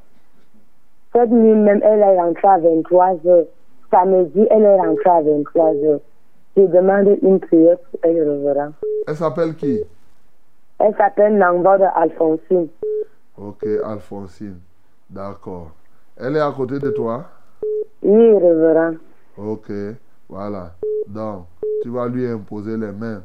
Cette 1.13 1.31
nuit 1.31 1.55
même, 1.55 1.81
elle 1.83 2.01
est 2.01 2.21
rentrée 2.21 2.49
à 2.49 2.59
23h. 2.59 3.47
Samedi, 3.91 4.47
elle 4.49 4.63
est 4.63 4.77
rentrée 4.77 5.11
à 5.11 5.23
23h. 5.23 6.01
J'ai 6.57 6.69
demandé 6.69 7.19
une 7.23 7.41
prière 7.41 7.79
pour 7.79 8.01
elle, 8.05 8.29
révérend. 8.29 8.73
Elle 9.09 9.17
s'appelle 9.17 9.55
qui? 9.57 9.83
Elle 10.79 10.95
s'appelle 10.97 11.37
Nangvode 11.37 11.83
Alphonsine. 11.95 12.69
Ok, 13.37 13.67
Alphonsine. 13.85 14.61
D'accord. 15.09 15.73
Elle 16.17 16.37
est 16.37 16.41
à 16.41 16.53
côté 16.57 16.79
de 16.79 16.91
toi? 16.91 17.25
Oui, 18.03 18.33
révérend. 18.37 18.95
Ok, 19.37 19.73
voilà. 20.29 20.73
Donc, 21.09 21.47
tu 21.83 21.89
vas 21.91 22.07
lui 22.09 22.27
imposer 22.27 22.77
les 22.77 22.93
mains. 22.93 23.23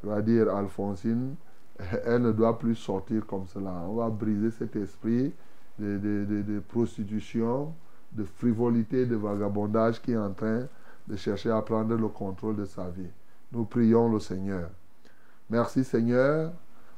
Tu 0.00 0.06
vas 0.06 0.22
dire, 0.22 0.54
Alphonsine, 0.54 1.34
elle 2.06 2.22
ne 2.22 2.32
doit 2.32 2.56
plus 2.56 2.76
sortir 2.76 3.26
comme 3.26 3.46
cela. 3.46 3.72
On 3.88 3.94
va 3.94 4.08
briser 4.08 4.50
cet 4.52 4.76
esprit 4.76 5.32
de, 5.78 6.60
prostitution, 6.68 7.72
de 8.12 8.24
frivolité, 8.24 9.06
de 9.06 9.16
vagabondage 9.16 10.00
qui 10.00 10.12
est 10.12 10.16
en 10.16 10.32
train 10.32 10.66
de 11.06 11.16
chercher 11.16 11.50
à 11.50 11.62
prendre 11.62 11.94
le 11.94 12.08
contrôle 12.08 12.56
de 12.56 12.64
sa 12.64 12.88
vie. 12.88 13.10
Nous 13.52 13.64
prions 13.64 14.10
le 14.10 14.20
Seigneur. 14.20 14.68
Merci 15.50 15.84
Seigneur, 15.84 16.52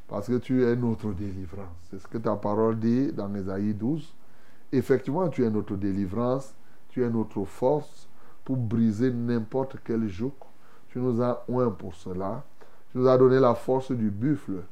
parce 0.09 0.27
que 0.27 0.39
tu 0.39 0.65
es 0.65 0.75
notre 0.75 1.13
délivrance. 1.13 1.69
C'est 1.91 2.01
ce 2.01 2.09
que 2.09 2.19
ta 2.19 2.35
parole 2.35 2.79
dit 2.79 3.13
dans 3.13 3.33
Ésaïe 3.35 3.75
12. 3.75 4.13
Effectivement, 4.73 5.29
tu 5.29 5.45
es 5.45 5.51
notre 5.51 5.77
délivrance, 5.77 6.55
tu 6.89 7.05
es 7.05 7.11
notre 7.11 7.45
force 7.45 8.09
pour 8.45 8.57
briser 8.57 9.13
n'importe 9.13 9.77
quel 9.85 10.09
joug. 10.09 10.33
Tu 10.89 10.99
nous 10.99 11.23
as 11.23 11.45
oint 11.49 11.71
pour 11.71 11.95
cela. 11.95 12.45
Tu 12.91 12.99
nous 12.99 13.07
as 13.07 13.17
donné 13.17 13.39
la 13.39 13.55
force 13.55 13.93
du 13.93 14.11
buffle 14.11 14.63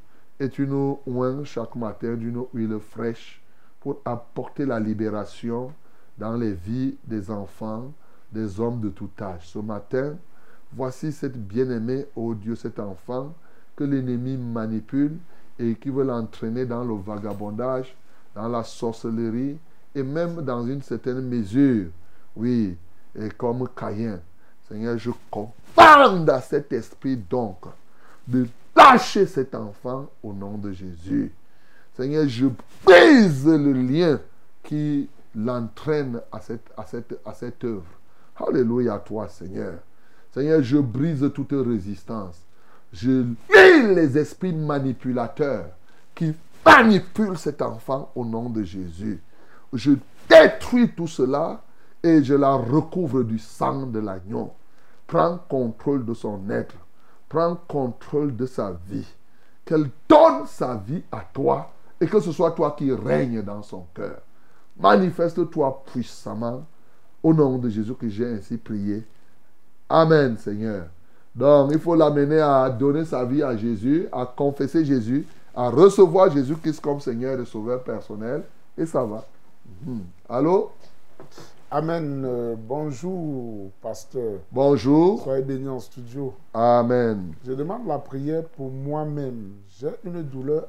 et 0.40 0.48
tu 0.48 0.66
nous 0.66 0.98
oins 1.06 1.44
chaque 1.44 1.76
matin 1.76 2.14
d'une 2.14 2.42
huile 2.52 2.78
fraîche 2.80 3.37
pour 3.80 4.00
apporter 4.04 4.66
la 4.66 4.80
libération 4.80 5.72
dans 6.16 6.36
les 6.36 6.52
vies 6.52 6.96
des 7.04 7.30
enfants, 7.30 7.92
des 8.32 8.60
hommes 8.60 8.80
de 8.80 8.88
tout 8.88 9.10
âge. 9.20 9.48
Ce 9.48 9.58
matin, 9.58 10.16
voici 10.72 11.12
cette 11.12 11.36
bien-aimée, 11.36 12.06
ô 12.16 12.34
Dieu, 12.34 12.54
cet 12.54 12.78
enfant 12.80 13.32
que 13.76 13.84
l'ennemi 13.84 14.36
manipule 14.36 15.16
et 15.58 15.74
qui 15.76 15.90
veut 15.90 16.04
l'entraîner 16.04 16.66
dans 16.66 16.84
le 16.84 16.94
vagabondage, 16.94 17.94
dans 18.34 18.48
la 18.48 18.64
sorcellerie 18.64 19.58
et 19.94 20.02
même 20.02 20.42
dans 20.42 20.66
une 20.66 20.82
certaine 20.82 21.20
mesure, 21.20 21.88
oui, 22.36 22.76
et 23.14 23.28
comme 23.30 23.68
Caïn. 23.74 24.20
Seigneur, 24.68 24.98
je 24.98 25.10
commande 25.30 26.28
à 26.28 26.40
cet 26.40 26.72
esprit 26.72 27.16
donc 27.16 27.58
de 28.26 28.46
lâcher 28.76 29.26
cet 29.26 29.54
enfant 29.54 30.08
au 30.22 30.32
nom 30.32 30.58
de 30.58 30.72
Jésus. 30.72 31.32
Seigneur, 31.98 32.28
je 32.28 32.46
brise 32.84 33.44
le 33.44 33.72
lien 33.72 34.20
qui 34.62 35.10
l'entraîne 35.34 36.20
à 36.30 36.40
cette, 36.40 36.70
à, 36.76 36.86
cette, 36.86 37.20
à 37.26 37.34
cette 37.34 37.64
œuvre. 37.64 37.90
Alléluia 38.36 38.94
à 38.94 38.98
toi, 39.00 39.26
Seigneur. 39.26 39.80
Seigneur, 40.32 40.62
je 40.62 40.78
brise 40.78 41.28
toute 41.34 41.50
résistance. 41.50 42.40
Je 42.92 43.22
lis 43.22 43.94
les 43.96 44.16
esprits 44.16 44.52
manipulateurs 44.52 45.70
qui 46.14 46.32
manipulent 46.64 47.36
cet 47.36 47.62
enfant 47.62 48.12
au 48.14 48.24
nom 48.24 48.48
de 48.48 48.62
Jésus. 48.62 49.20
Je 49.72 49.90
détruis 50.30 50.92
tout 50.92 51.08
cela 51.08 51.60
et 52.04 52.22
je 52.22 52.34
la 52.34 52.52
recouvre 52.52 53.24
du 53.24 53.40
sang 53.40 53.86
de 53.86 53.98
l'agneau. 53.98 54.52
Prends 55.08 55.38
contrôle 55.48 56.04
de 56.04 56.14
son 56.14 56.48
être. 56.48 56.76
Prends 57.28 57.56
contrôle 57.66 58.36
de 58.36 58.46
sa 58.46 58.70
vie. 58.88 59.08
Qu'elle 59.64 59.90
donne 60.08 60.46
sa 60.46 60.76
vie 60.76 61.02
à 61.10 61.22
toi 61.32 61.72
et 62.00 62.06
que 62.06 62.20
ce 62.20 62.32
soit 62.32 62.52
toi 62.52 62.74
qui 62.76 62.92
règnes 62.92 63.42
dans 63.42 63.62
son 63.62 63.84
cœur. 63.94 64.20
Manifeste-toi 64.78 65.82
puissamment 65.92 66.64
au 67.22 67.34
nom 67.34 67.58
de 67.58 67.68
Jésus 67.68 67.94
que 67.94 68.08
j'ai 68.08 68.26
ainsi 68.26 68.56
prié. 68.56 69.04
Amen, 69.88 70.36
Seigneur. 70.36 70.86
Donc, 71.34 71.70
il 71.72 71.78
faut 71.78 71.94
l'amener 71.94 72.40
à 72.40 72.68
donner 72.70 73.04
sa 73.04 73.24
vie 73.24 73.42
à 73.42 73.56
Jésus, 73.56 74.06
à 74.12 74.26
confesser 74.26 74.84
Jésus, 74.84 75.26
à 75.54 75.70
recevoir 75.70 76.30
Jésus-Christ 76.30 76.80
comme 76.80 77.00
Seigneur 77.00 77.40
et 77.40 77.44
Sauveur 77.44 77.82
personnel. 77.82 78.42
Et 78.76 78.86
ça 78.86 79.04
va. 79.04 79.24
Mhm. 79.84 80.02
Allô? 80.28 80.70
Amen. 81.70 82.24
Euh, 82.24 82.54
bonjour, 82.56 83.70
pasteur. 83.82 84.38
Bonjour. 84.50 85.22
Soyez 85.22 85.42
bénis 85.42 85.68
en 85.68 85.80
studio. 85.80 86.32
Amen. 86.54 87.34
Je 87.44 87.52
demande 87.52 87.86
la 87.86 87.98
prière 87.98 88.44
pour 88.44 88.70
moi-même. 88.70 89.52
J'ai 89.78 89.90
une 90.04 90.22
douleur 90.22 90.68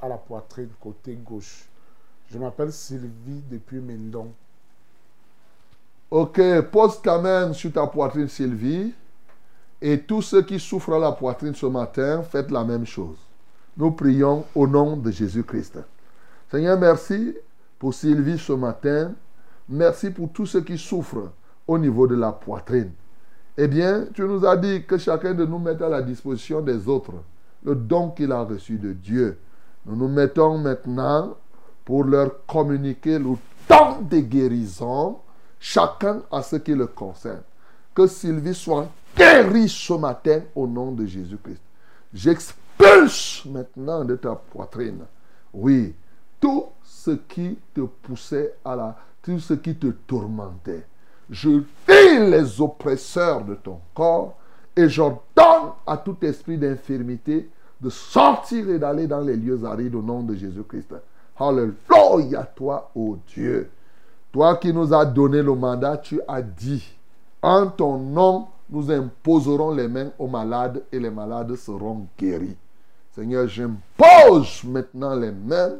à 0.00 0.08
la 0.08 0.16
poitrine 0.16 0.70
côté 0.80 1.14
gauche. 1.14 1.68
Je 2.30 2.38
m'appelle 2.38 2.72
Sylvie 2.72 3.42
depuis 3.50 3.80
Mendon. 3.80 4.32
Ok, 6.10 6.40
pose 6.70 7.02
ta 7.02 7.18
main 7.18 7.52
sur 7.52 7.72
ta 7.72 7.86
poitrine, 7.86 8.28
Sylvie. 8.28 8.92
Et 9.80 10.00
tous 10.00 10.22
ceux 10.22 10.42
qui 10.42 10.58
souffrent 10.58 10.94
à 10.94 10.98
la 10.98 11.12
poitrine 11.12 11.54
ce 11.54 11.66
matin, 11.66 12.22
faites 12.22 12.50
la 12.50 12.64
même 12.64 12.86
chose. 12.86 13.16
Nous 13.76 13.90
prions 13.90 14.44
au 14.54 14.66
nom 14.66 14.96
de 14.96 15.10
Jésus-Christ. 15.10 15.78
Seigneur, 16.50 16.78
merci 16.78 17.34
pour 17.78 17.92
Sylvie 17.92 18.38
ce 18.38 18.52
matin. 18.52 19.12
Merci 19.68 20.10
pour 20.10 20.30
tous 20.32 20.46
ceux 20.46 20.62
qui 20.62 20.78
souffrent 20.78 21.30
au 21.66 21.78
niveau 21.78 22.06
de 22.06 22.14
la 22.14 22.32
poitrine. 22.32 22.92
Eh 23.56 23.68
bien, 23.68 24.06
tu 24.14 24.22
nous 24.22 24.46
as 24.46 24.56
dit 24.56 24.84
que 24.84 24.96
chacun 24.96 25.34
de 25.34 25.44
nous 25.44 25.58
mette 25.58 25.82
à 25.82 25.88
la 25.88 26.00
disposition 26.00 26.60
des 26.60 26.88
autres 26.88 27.14
le 27.64 27.74
don 27.74 28.10
qu'il 28.10 28.32
a 28.32 28.42
reçu 28.42 28.76
de 28.78 28.92
Dieu. 28.92 29.38
Nous 29.86 29.96
nous 29.96 30.08
mettons 30.08 30.58
maintenant 30.58 31.36
pour 31.84 32.04
leur 32.04 32.44
communiquer 32.46 33.18
le 33.18 33.34
don 33.68 34.02
de 34.02 34.18
guérison, 34.18 35.18
chacun 35.58 36.22
à 36.30 36.42
ce 36.42 36.56
qui 36.56 36.74
le 36.74 36.86
concerne. 36.86 37.42
Que 37.94 38.06
Sylvie 38.06 38.54
soit 38.54 38.88
guérie 39.16 39.68
ce 39.68 39.92
matin 39.94 40.40
au 40.54 40.66
nom 40.66 40.92
de 40.92 41.04
Jésus-Christ. 41.06 41.60
J'expulse 42.14 43.44
maintenant 43.46 44.04
de 44.04 44.16
ta 44.16 44.34
poitrine, 44.34 45.04
oui, 45.52 45.94
tout 46.40 46.66
ce 46.82 47.12
qui 47.12 47.58
te 47.74 47.80
poussait 47.80 48.54
à 48.64 48.76
la... 48.76 48.96
tout 49.22 49.38
ce 49.38 49.54
qui 49.54 49.76
te 49.76 49.86
tourmentait. 49.86 50.86
Je 51.30 51.48
lis 51.48 52.30
les 52.30 52.60
oppresseurs 52.60 53.44
de 53.44 53.54
ton 53.54 53.80
corps 53.94 54.36
et 54.76 54.88
j'ordonne 54.88 55.72
à 55.86 55.96
tout 55.96 56.16
esprit 56.22 56.58
d'infirmité 56.58 57.48
de 57.82 57.90
sortir 57.90 58.70
et 58.70 58.78
d'aller 58.78 59.08
dans 59.08 59.20
les 59.20 59.36
lieux 59.36 59.64
arides 59.64 59.94
au 59.96 60.02
nom 60.02 60.22
de 60.22 60.34
Jésus-Christ. 60.36 60.94
Alléluia, 61.36 62.44
toi, 62.54 62.90
ô 62.94 63.18
Dieu. 63.26 63.70
Toi 64.30 64.56
qui 64.56 64.72
nous 64.72 64.94
as 64.94 65.04
donné 65.04 65.42
le 65.42 65.54
mandat, 65.54 65.96
tu 65.96 66.20
as 66.28 66.40
dit, 66.40 66.96
en 67.42 67.66
ton 67.66 67.98
nom, 67.98 68.46
nous 68.70 68.90
imposerons 68.90 69.74
les 69.74 69.88
mains 69.88 70.10
aux 70.18 70.28
malades 70.28 70.82
et 70.92 71.00
les 71.00 71.10
malades 71.10 71.54
seront 71.56 72.06
guéris. 72.16 72.56
Seigneur, 73.10 73.48
j'impose 73.48 74.62
maintenant 74.64 75.14
les 75.14 75.32
mains 75.32 75.74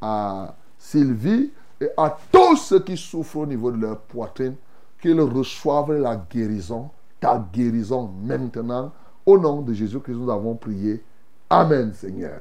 à 0.00 0.54
Sylvie 0.78 1.50
et 1.80 1.88
à 1.96 2.16
tous 2.30 2.56
ceux 2.56 2.80
qui 2.80 2.96
souffrent 2.96 3.38
au 3.38 3.46
niveau 3.46 3.72
de 3.72 3.78
leur 3.78 3.98
poitrine, 3.98 4.54
qu'ils 5.00 5.20
reçoivent 5.20 5.92
la 5.92 6.16
guérison, 6.16 6.90
ta 7.26 7.44
guérison 7.52 8.08
maintenant. 8.22 8.92
Au 9.24 9.36
nom 9.36 9.60
de 9.60 9.72
Jésus 9.72 9.98
que 9.98 10.12
nous 10.12 10.30
avons 10.30 10.54
prié. 10.54 11.02
Amen, 11.50 11.92
Seigneur. 11.92 12.38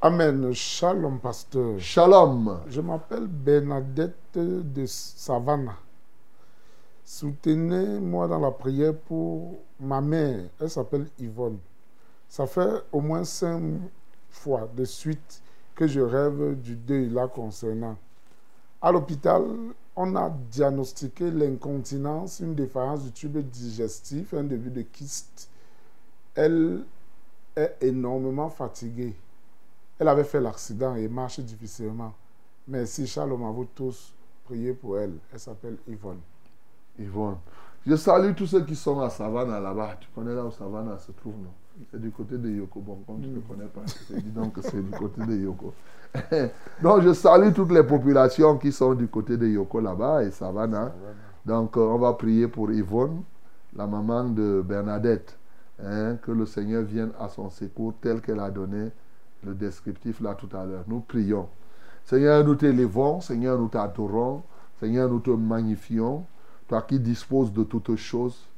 Amen. 0.00 0.52
Shalom, 0.52 1.20
pasteur. 1.20 1.78
Shalom. 1.78 2.62
Je 2.66 2.80
m'appelle 2.80 3.28
Bernadette 3.28 4.34
de 4.34 4.84
Savannah. 4.86 5.76
Soutenez-moi 7.04 8.26
dans 8.26 8.40
la 8.40 8.50
prière 8.50 8.94
pour 8.96 9.60
ma 9.78 10.00
mère. 10.00 10.46
Elle 10.60 10.70
s'appelle 10.70 11.06
Yvonne. 11.20 11.58
Ça 12.28 12.48
fait 12.48 12.82
au 12.90 13.00
moins 13.00 13.22
cinq 13.22 13.62
fois 14.30 14.68
de 14.74 14.84
suite 14.84 15.42
que 15.76 15.86
je 15.86 16.00
rêve 16.00 16.60
du 16.60 16.74
deuil 16.74 17.08
là 17.08 17.28
concernant. 17.28 17.96
À 18.80 18.90
l'hôpital, 18.90 19.44
on 19.94 20.16
a 20.16 20.30
diagnostiqué 20.30 21.30
l'incontinence, 21.30 22.40
une 22.40 22.54
défaillance 22.54 23.04
du 23.04 23.12
tube 23.12 23.38
digestif, 23.38 24.32
un 24.34 24.44
début 24.44 24.70
de 24.70 24.82
kyste. 24.82 25.50
Elle 26.34 26.84
est 27.54 27.76
énormément 27.82 28.48
fatiguée. 28.48 29.14
Elle 29.98 30.08
avait 30.08 30.24
fait 30.24 30.40
l'accident 30.40 30.96
et 30.96 31.08
marche 31.08 31.40
difficilement. 31.40 32.14
Merci 32.66 33.12
on 33.18 33.38
m'a 33.38 33.50
vous 33.50 33.66
tous 33.66 34.14
prié 34.44 34.72
pour 34.72 34.98
elle. 34.98 35.14
Elle 35.32 35.40
s'appelle 35.40 35.76
Yvonne. 35.86 36.20
Yvonne. 36.98 37.36
Je 37.86 37.96
salue 37.96 38.34
tous 38.34 38.46
ceux 38.46 38.64
qui 38.64 38.76
sont 38.76 39.00
à 39.00 39.10
Savannah 39.10 39.60
là-bas. 39.60 39.96
Tu 40.00 40.08
connais 40.14 40.34
là 40.34 40.44
où 40.44 40.50
Savannah 40.50 40.98
se 40.98 41.12
trouve, 41.12 41.34
non? 41.34 41.52
C'est 41.90 42.00
du 42.00 42.10
côté 42.10 42.38
de 42.38 42.48
Yoko. 42.48 42.80
Bon, 42.80 42.98
comme 43.06 43.20
tu 43.20 43.28
ne 43.28 43.40
connais 43.40 43.68
pas, 43.68 43.82
dis 44.10 44.30
donc 44.30 44.54
que 44.54 44.62
c'est 44.62 44.82
du 44.82 44.90
côté 44.90 45.24
de 45.24 45.34
Yoko. 45.34 45.74
donc, 46.82 47.02
je 47.02 47.12
salue 47.12 47.52
toutes 47.52 47.72
les 47.72 47.82
populations 47.82 48.58
qui 48.58 48.72
sont 48.72 48.94
du 48.94 49.08
côté 49.08 49.36
de 49.36 49.46
Yoko 49.46 49.80
là-bas 49.80 50.24
et 50.24 50.30
Savannah. 50.30 50.92
Donc, 51.44 51.76
euh, 51.76 51.80
on 51.80 51.98
va 51.98 52.12
prier 52.12 52.48
pour 52.48 52.70
Yvonne, 52.70 53.22
la 53.74 53.86
maman 53.86 54.24
de 54.24 54.62
Bernadette. 54.66 55.38
Hein, 55.84 56.16
que 56.22 56.30
le 56.30 56.46
Seigneur 56.46 56.82
vienne 56.82 57.10
à 57.18 57.28
son 57.28 57.50
secours 57.50 57.94
tel 58.00 58.20
qu'elle 58.20 58.38
a 58.38 58.50
donné 58.50 58.90
le 59.44 59.54
descriptif 59.54 60.20
là 60.20 60.34
tout 60.34 60.48
à 60.56 60.64
l'heure. 60.64 60.84
Nous 60.86 61.00
prions. 61.00 61.48
Seigneur, 62.04 62.44
nous 62.44 62.54
t'élevons. 62.54 63.20
Seigneur, 63.20 63.58
nous 63.58 63.68
t'adorons. 63.68 64.42
Seigneur, 64.78 65.08
nous 65.08 65.20
te 65.20 65.30
magnifions 65.30 66.24
toi 66.68 66.82
qui 66.82 66.98
disposes 66.98 67.52
de 67.52 67.64
toutes 67.64 67.96
choses, 67.96 68.48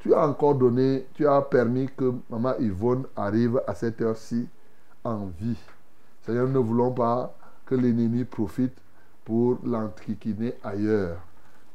tu 0.00 0.14
as 0.14 0.26
encore 0.26 0.54
donné, 0.54 1.06
tu 1.14 1.26
as 1.26 1.42
permis 1.42 1.88
que 1.94 2.12
Maman 2.30 2.54
Yvonne 2.58 3.04
arrive 3.14 3.60
à 3.66 3.74
cette 3.74 4.00
heure-ci 4.00 4.48
en 5.04 5.26
vie. 5.38 5.58
Seigneur, 6.22 6.46
nous 6.48 6.54
ne 6.54 6.58
voulons 6.58 6.90
pas 6.90 7.34
que 7.66 7.74
l'ennemi 7.74 8.24
profite 8.24 8.76
pour 9.24 9.58
l'entriquiner 9.64 10.54
ailleurs. 10.64 11.18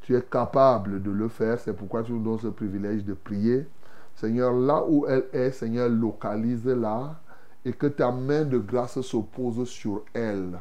Tu 0.02 0.15
es 0.15 0.22
capable 0.22 1.02
de 1.02 1.11
le 1.11 1.27
faire, 1.27 1.60
c'est 1.60 1.73
pourquoi 1.73 2.03
tu 2.03 2.14
nous 2.14 2.23
donnes 2.23 2.39
ce 2.39 2.47
privilège 2.47 3.03
de 3.06 3.14
prier. 3.14 3.68
Seigneur, 4.15 4.53
là 4.53 4.84
où 4.88 5.06
elle 5.07 5.26
est, 5.31 5.52
Seigneur, 5.52 5.89
localise-la 5.89 7.15
et 7.64 7.73
que 7.73 7.88
ta 7.88 8.11
main 8.11 8.43
de 8.43 8.57
grâce 8.57 8.99
se 9.02 9.18
pose 9.18 9.68
sur 9.68 10.03
elle. 10.14 10.57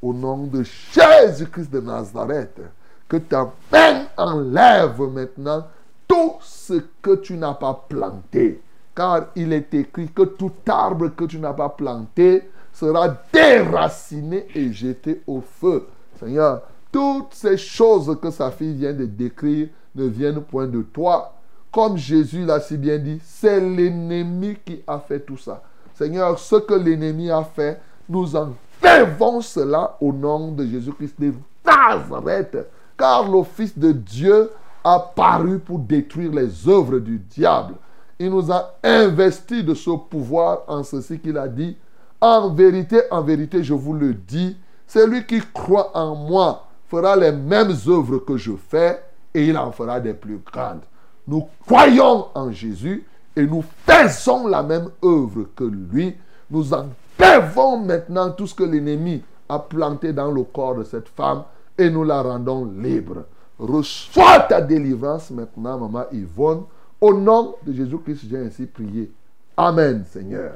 Au 0.00 0.12
nom 0.12 0.46
de 0.46 0.62
Jésus-Christ 0.62 1.70
de 1.70 1.80
Nazareth, 1.80 2.60
que 3.08 3.16
ta 3.16 3.52
main 3.72 4.06
enlève 4.16 5.00
maintenant 5.00 5.66
tout 6.08 6.34
ce 6.40 6.82
que 7.02 7.16
tu 7.16 7.36
n'as 7.36 7.54
pas 7.54 7.84
planté. 7.88 8.60
Car 8.94 9.26
il 9.36 9.52
est 9.52 9.72
écrit 9.74 10.08
que 10.08 10.22
tout 10.22 10.52
arbre 10.66 11.08
que 11.08 11.24
tu 11.24 11.38
n'as 11.38 11.52
pas 11.52 11.68
planté 11.68 12.50
sera 12.72 13.16
déraciné 13.32 14.46
et 14.54 14.72
jeté 14.72 15.22
au 15.26 15.40
feu. 15.40 15.86
Seigneur, 16.18 16.62
toutes 16.90 17.34
ces 17.34 17.56
choses 17.56 18.16
que 18.20 18.30
sa 18.30 18.50
fille 18.50 18.74
vient 18.74 18.92
de 18.92 19.04
décrire 19.04 19.68
ne 19.94 20.06
viennent 20.06 20.40
point 20.40 20.66
de 20.66 20.82
toi. 20.82 21.34
Comme 21.70 21.96
Jésus 21.96 22.44
l'a 22.44 22.60
si 22.60 22.76
bien 22.76 22.98
dit, 22.98 23.20
c'est 23.22 23.60
l'ennemi 23.60 24.56
qui 24.64 24.82
a 24.86 24.98
fait 24.98 25.20
tout 25.20 25.36
ça. 25.36 25.62
Seigneur, 25.94 26.38
ce 26.38 26.56
que 26.56 26.74
l'ennemi 26.74 27.30
a 27.30 27.44
fait, 27.44 27.80
nous 28.08 28.34
enlevons 28.34 29.40
cela 29.40 29.96
au 30.00 30.12
nom 30.12 30.50
de 30.52 30.64
Jésus-Christ 30.64 31.20
de 31.20 31.34
Nazareth 31.64 32.56
car 32.96 33.30
le 33.30 33.42
Fils 33.44 33.78
de 33.78 33.92
Dieu 33.92 34.50
a 34.94 35.00
paru 35.00 35.58
pour 35.58 35.80
détruire 35.80 36.32
les 36.32 36.66
œuvres 36.66 36.98
du 36.98 37.18
diable. 37.18 37.74
Il 38.18 38.30
nous 38.30 38.50
a 38.50 38.74
investi 38.82 39.62
de 39.62 39.74
ce 39.74 39.90
pouvoir 39.90 40.60
en 40.66 40.82
ceci 40.82 41.18
qu'il 41.18 41.36
a 41.36 41.46
dit, 41.46 41.76
en 42.20 42.48
vérité, 42.54 43.02
en 43.10 43.20
vérité, 43.22 43.62
je 43.62 43.74
vous 43.74 43.92
le 43.92 44.14
dis, 44.14 44.56
celui 44.86 45.26
qui 45.26 45.40
croit 45.52 45.90
en 45.94 46.14
moi 46.14 46.64
fera 46.88 47.14
les 47.16 47.32
mêmes 47.32 47.74
œuvres 47.86 48.18
que 48.18 48.38
je 48.38 48.52
fais 48.56 49.02
et 49.34 49.46
il 49.46 49.58
en 49.58 49.70
fera 49.72 50.00
des 50.00 50.14
plus 50.14 50.38
grandes. 50.38 50.80
Nous 51.26 51.46
croyons 51.66 52.28
en 52.34 52.50
Jésus 52.50 53.04
et 53.36 53.46
nous 53.46 53.62
faisons 53.86 54.48
la 54.48 54.62
même 54.62 54.88
œuvre 55.04 55.48
que 55.54 55.64
lui. 55.64 56.16
Nous 56.50 56.72
enlevons 56.72 57.76
maintenant 57.76 58.30
tout 58.30 58.46
ce 58.46 58.54
que 58.54 58.64
l'ennemi 58.64 59.22
a 59.50 59.58
planté 59.58 60.14
dans 60.14 60.32
le 60.32 60.44
corps 60.44 60.76
de 60.76 60.84
cette 60.84 61.10
femme 61.10 61.42
et 61.76 61.90
nous 61.90 62.04
la 62.04 62.22
rendons 62.22 62.64
libre. 62.64 63.24
Reçois 63.58 64.40
ta 64.48 64.60
délivrance 64.60 65.30
maintenant, 65.30 65.78
maman 65.78 66.04
Yvonne. 66.12 66.62
Au 67.00 67.12
nom 67.12 67.54
de 67.66 67.72
Jésus-Christ, 67.72 68.26
j'ai 68.28 68.38
ainsi 68.38 68.66
prié. 68.66 69.10
Amen, 69.56 70.04
Seigneur. 70.04 70.54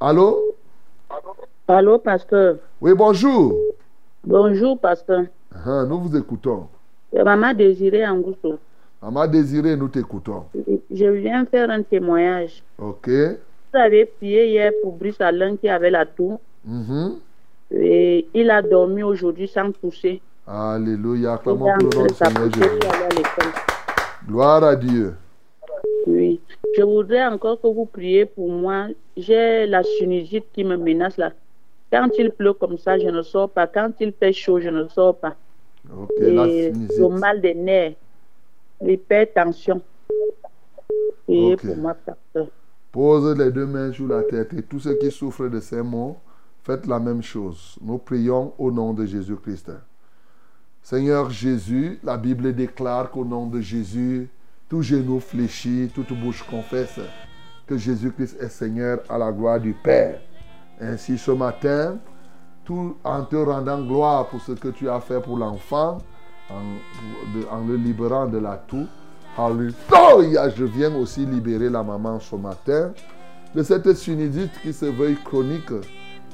Allô? 0.00 0.54
Allô, 1.68 1.98
pasteur? 1.98 2.56
Oui, 2.80 2.92
bonjour. 2.94 3.54
Bonjour, 4.24 4.78
pasteur. 4.78 5.24
Ah, 5.54 5.84
nous 5.88 6.00
vous 6.00 6.16
écoutons. 6.16 6.66
C'est 7.12 7.22
Maman 7.22 7.54
Désirée 7.54 8.06
Angousso. 8.06 8.58
Maman 9.00 9.26
Désirée, 9.28 9.76
nous 9.76 9.88
t'écoutons. 9.88 10.44
Je 10.90 11.06
viens 11.06 11.44
faire 11.46 11.70
un 11.70 11.82
témoignage. 11.82 12.62
Ok. 12.78 13.08
Vous 13.08 13.78
avez 13.78 14.06
prié 14.06 14.48
hier 14.48 14.72
pour 14.82 14.92
Brice 14.96 15.20
Alain 15.20 15.56
qui 15.56 15.68
avait 15.68 15.90
la 15.90 16.06
toux. 16.06 16.38
Mhm. 16.64 17.18
Et 17.70 18.26
il 18.34 18.50
a 18.50 18.62
dormi 18.62 19.02
aujourd'hui 19.02 19.46
sans 19.48 19.70
pousser. 19.72 20.20
Alléluia. 20.46 21.34
Acclamons 21.34 21.72
pour 21.78 21.88
le 21.90 21.96
nom 21.98 22.06
du 22.06 22.14
Seigneur 22.14 22.52
Jésus. 22.52 22.78
Gloire 24.26 24.64
à 24.64 24.76
Dieu. 24.76 25.14
Oui. 26.06 26.40
Je 26.76 26.82
voudrais 26.82 27.26
encore 27.26 27.60
que 27.60 27.66
vous 27.66 27.86
priez 27.86 28.26
pour 28.26 28.50
moi. 28.50 28.88
J'ai 29.16 29.66
la 29.66 29.82
sinusite 29.82 30.46
qui 30.52 30.64
me 30.64 30.76
menace 30.76 31.16
là. 31.16 31.32
Quand 31.90 32.08
il 32.18 32.30
pleut 32.30 32.52
comme 32.54 32.76
ça, 32.78 32.98
je 32.98 33.08
ne 33.08 33.22
sors 33.22 33.48
pas. 33.48 33.66
Quand 33.66 33.90
il 34.00 34.12
fait 34.12 34.32
chaud, 34.32 34.60
je 34.60 34.68
ne 34.68 34.86
sors 34.88 35.16
pas. 35.16 35.34
Ok, 35.96 36.10
la 36.18 36.46
Et 36.46 36.72
sinusite. 36.72 36.98
le 36.98 37.08
mal 37.08 37.40
des 37.40 37.54
nerfs, 37.54 37.94
l'hypertension. 38.80 39.80
Priez 41.26 41.56
pour 41.56 41.76
moi, 41.76 41.94
pasteur. 41.94 42.46
Pose 42.90 43.38
les 43.38 43.50
deux 43.50 43.66
mains 43.66 43.92
sur 43.92 44.08
la 44.08 44.22
tête 44.22 44.52
et 44.54 44.62
tous 44.62 44.80
ceux 44.80 44.94
qui 44.94 45.10
souffrent 45.10 45.48
de 45.48 45.60
ces 45.60 45.82
maux, 45.82 46.16
faites 46.62 46.86
la 46.86 46.98
même 46.98 47.22
chose. 47.22 47.76
Nous 47.82 47.98
prions 47.98 48.52
au 48.58 48.70
nom 48.70 48.92
de 48.92 49.04
Jésus-Christ. 49.04 49.70
Seigneur 50.84 51.30
Jésus, 51.30 51.98
la 52.04 52.18
Bible 52.18 52.54
déclare 52.54 53.10
qu'au 53.10 53.24
nom 53.24 53.46
de 53.46 53.58
Jésus, 53.58 54.28
tout 54.68 54.82
genou 54.82 55.18
fléchit, 55.18 55.90
toute 55.94 56.12
bouche 56.12 56.42
confesse 56.42 57.00
que 57.66 57.78
Jésus-Christ 57.78 58.36
est 58.38 58.50
Seigneur 58.50 58.98
à 59.08 59.16
la 59.16 59.32
gloire 59.32 59.58
du 59.58 59.72
Père. 59.72 60.20
Ainsi 60.78 61.16
ce 61.16 61.30
matin, 61.30 61.96
tout 62.66 62.98
en 63.02 63.24
te 63.24 63.34
rendant 63.34 63.80
gloire 63.82 64.26
pour 64.28 64.42
ce 64.42 64.52
que 64.52 64.68
tu 64.68 64.90
as 64.90 65.00
fait 65.00 65.22
pour 65.22 65.38
l'enfant, 65.38 65.96
en, 66.50 67.66
le 67.66 67.76
libérant 67.76 68.26
de 68.26 68.36
la 68.36 68.58
toux. 68.58 68.86
Alléluia, 69.38 70.50
je 70.50 70.64
viens 70.64 70.94
aussi 70.96 71.24
libérer 71.24 71.70
la 71.70 71.82
maman 71.82 72.20
ce 72.20 72.36
matin 72.36 72.92
de 73.54 73.62
cette 73.62 73.90
sinusite 73.94 74.52
qui 74.62 74.74
se 74.74 74.84
veuille 74.84 75.16
chronique 75.24 75.72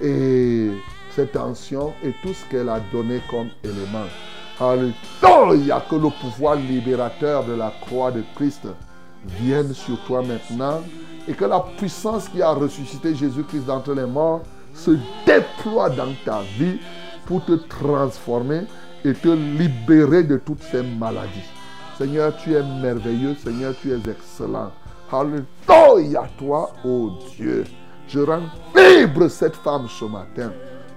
et 0.01 0.71
cette 1.13 1.31
tension 1.31 1.93
et 2.03 2.13
tout 2.21 2.35
ce 2.35 2.45
qu'elle 2.51 2.69
a 2.69 2.81
donné 2.93 3.21
comme 3.31 3.51
élément. 3.63 4.09
Alléluia, 4.61 5.83
que 5.89 5.95
le 5.95 6.11
pouvoir 6.21 6.57
libérateur 6.57 7.45
de 7.45 7.55
la 7.55 7.73
croix 7.81 8.11
de 8.11 8.23
Christ 8.35 8.69
vienne 9.41 9.73
sur 9.73 9.99
toi 10.05 10.23
maintenant 10.23 10.83
et 11.27 11.33
que 11.33 11.47
la 11.47 11.61
puissance 11.79 12.29
qui 12.29 12.43
a 12.43 12.51
ressuscité 12.51 13.15
Jésus-Christ 13.15 13.65
d'entre 13.65 13.95
les 13.95 14.05
morts 14.05 14.43
se 14.75 14.91
déploie 15.25 15.89
dans 15.89 16.13
ta 16.27 16.43
vie 16.59 16.79
pour 17.25 17.43
te 17.45 17.53
transformer 17.53 18.65
et 19.03 19.15
te 19.15 19.29
libérer 19.29 20.25
de 20.25 20.37
toutes 20.37 20.63
ces 20.63 20.83
maladies. 20.83 21.49
Seigneur, 21.97 22.37
tu 22.37 22.55
es 22.55 22.63
merveilleux. 22.63 23.35
Seigneur, 23.37 23.75
tu 23.81 23.93
es 23.93 24.11
excellent. 24.11 24.73
Alléluia, 25.11 26.25
toi, 26.39 26.71
ô 26.85 27.13
Dieu. 27.35 27.65
Je 28.09 28.21
rends 28.21 28.43
libre 28.77 29.29
cette 29.29 29.57
femme 29.57 29.87
ce 29.89 30.05
matin. 30.05 30.53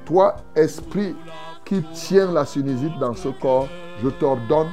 Toi, 0.05 0.35
esprit 0.53 1.15
qui 1.65 1.81
tiens 1.93 2.31
la 2.31 2.45
sinusite 2.45 2.97
dans 2.99 3.13
ce 3.13 3.29
corps, 3.29 3.67
je 4.01 4.09
t'ordonne, 4.09 4.69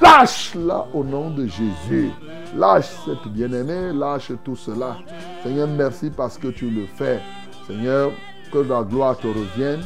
lâche-la 0.00 0.86
au 0.92 1.04
nom 1.04 1.30
de 1.30 1.46
Jésus. 1.46 2.10
Lâche 2.56 2.90
cette 3.04 3.32
bien-aimée, 3.32 3.92
lâche 3.92 4.32
tout 4.44 4.56
cela. 4.56 4.98
Seigneur, 5.42 5.68
merci 5.68 6.10
parce 6.10 6.36
que 6.36 6.48
tu 6.48 6.68
le 6.70 6.86
fais. 6.86 7.20
Seigneur, 7.66 8.12
que 8.52 8.58
la 8.58 8.82
gloire 8.82 9.16
te 9.16 9.26
revienne. 9.26 9.82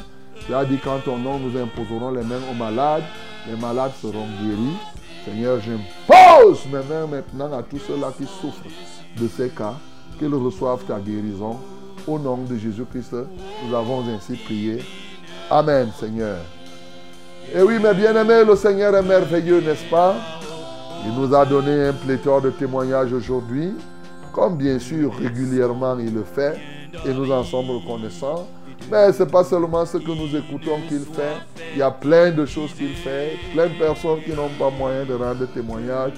Tu 0.47 0.55
as 0.55 0.65
dit 0.65 0.79
qu'en 0.79 0.99
ton 0.99 1.17
nom, 1.17 1.39
nous 1.39 1.57
imposerons 1.59 2.11
les 2.11 2.25
mains 2.25 2.41
aux 2.51 2.55
malades. 2.55 3.05
Les 3.49 3.57
malades 3.57 3.93
seront 4.03 4.27
guéris. 4.43 4.77
Seigneur, 5.25 5.61
j'impose 5.61 6.67
mes 6.67 6.83
mains 6.89 7.07
maintenant 7.07 7.53
à 7.57 7.63
tous 7.63 7.79
ceux-là 7.79 8.13
qui 8.17 8.25
souffrent 8.25 8.67
de 9.17 9.29
ces 9.29 9.49
cas, 9.49 9.75
qu'ils 10.19 10.35
reçoivent 10.35 10.85
ta 10.85 10.99
guérison. 10.99 11.59
Au 12.07 12.19
nom 12.19 12.39
de 12.39 12.57
Jésus-Christ, 12.57 13.15
nous 13.67 13.75
avons 13.75 14.05
ainsi 14.09 14.35
prié. 14.37 14.83
Amen, 15.51 15.91
Seigneur. 15.99 16.39
Et 17.55 17.63
oui, 17.63 17.79
mes 17.79 17.95
bien-aimés, 17.95 18.43
le 18.45 18.57
Seigneur 18.57 18.97
est 18.97 19.03
merveilleux, 19.03 19.61
n'est-ce 19.61 19.89
pas? 19.89 20.17
Il 21.05 21.13
nous 21.13 21.33
a 21.33 21.47
donné 21.47 21.89
un 21.89 21.93
pléthore 21.93 22.43
de 22.43 22.51
témoignages 22.51 23.13
aujourd'hui, 23.13 23.73
comme 24.33 24.57
bien 24.57 24.81
sûr 24.81 25.15
régulièrement 25.15 25.97
il 26.01 26.13
le 26.13 26.25
fait, 26.25 26.59
et 27.05 27.15
nous 27.15 27.31
en 27.31 27.45
sommes 27.45 27.71
reconnaissants. 27.71 28.49
Mais 28.91 29.13
ce 29.13 29.23
n'est 29.23 29.31
pas 29.31 29.45
seulement 29.45 29.87
ce 29.87 29.99
que 29.99 30.11
nous 30.11 30.37
écoutons 30.37 30.81
qu'il 30.89 31.05
fait. 31.05 31.37
Il 31.75 31.79
y 31.79 31.83
a 31.83 31.93
plein 31.93 32.33
de 32.33 32.45
choses 32.45 32.73
qu'il 32.73 32.95
fait, 32.95 33.37
plein 33.53 33.69
de 33.69 33.79
personnes 33.79 34.23
qui 34.25 34.33
n'ont 34.33 34.51
pas 34.59 34.71
moyen 34.71 35.05
de 35.05 35.15
rendre 35.15 35.47
témoignage, 35.55 36.15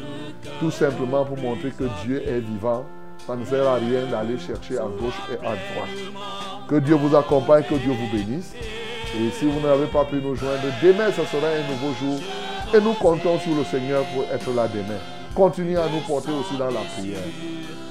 tout 0.58 0.70
simplement 0.70 1.26
pour 1.26 1.36
montrer 1.36 1.70
que 1.70 1.84
Dieu 2.02 2.22
est 2.26 2.40
vivant. 2.40 2.86
Ça 3.26 3.36
ne 3.36 3.44
sert 3.44 3.68
à 3.68 3.74
rien 3.74 4.06
d'aller 4.10 4.38
chercher 4.38 4.78
à 4.78 4.84
gauche 4.84 5.20
et 5.30 5.36
à 5.46 5.50
droite. 5.50 6.66
Que 6.66 6.76
Dieu 6.76 6.94
vous 6.94 7.14
accompagne, 7.14 7.64
que 7.64 7.74
Dieu 7.74 7.92
vous 7.92 8.16
bénisse. 8.16 8.54
Et 9.16 9.30
si 9.30 9.46
vous 9.46 9.60
n'avez 9.60 9.86
pas 9.86 10.04
pu 10.04 10.16
nous 10.16 10.34
joindre, 10.34 10.62
demain, 10.82 11.10
ce 11.10 11.24
sera 11.24 11.48
un 11.48 11.68
nouveau 11.70 11.94
jour. 11.98 12.20
Et 12.74 12.80
nous 12.80 12.92
comptons 12.94 13.38
sur 13.38 13.54
le 13.54 13.64
Seigneur 13.64 14.04
pour 14.14 14.24
être 14.24 14.54
là 14.54 14.68
demain. 14.68 14.98
Continuez 15.34 15.76
à 15.76 15.88
nous 15.88 16.00
porter 16.06 16.32
aussi 16.32 16.56
dans 16.58 16.70
la 16.70 16.80
prière. 16.96 17.18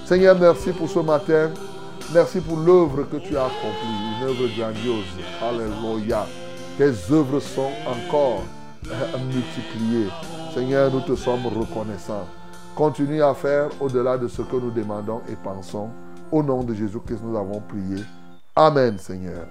Seigneur, 0.06 0.38
merci 0.40 0.72
pour 0.72 0.90
ce 0.90 1.00
matin. 1.00 1.52
Merci 2.14 2.40
pour 2.40 2.58
l'œuvre 2.58 3.04
que 3.04 3.18
tu 3.18 3.36
as 3.36 3.46
accomplie, 3.46 4.22
une 4.22 4.28
œuvre 4.28 4.48
grandiose. 4.58 5.06
Alléluia. 5.42 6.26
Tes 6.78 6.92
œuvres 7.12 7.40
sont 7.40 7.72
encore 7.86 8.44
euh, 8.90 9.18
multipliées. 9.34 10.10
Seigneur, 10.54 10.92
nous 10.92 11.02
te 11.02 11.16
sommes 11.16 11.48
reconnaissants. 11.48 12.28
Continue 12.76 13.24
à 13.24 13.34
faire 13.34 13.70
au-delà 13.80 14.18
de 14.18 14.28
ce 14.28 14.42
que 14.44 14.56
nous 14.56 14.72
demandons 14.72 15.22
et 15.30 15.36
pensons. 15.36 15.90
Au 16.32 16.44
nom 16.44 16.64
de 16.64 16.74
Jésus-Christ, 16.74 17.22
nous 17.24 17.36
avons 17.38 17.60
prié. 17.62 18.04
Amen, 18.56 18.98
Seigneur. 18.98 19.46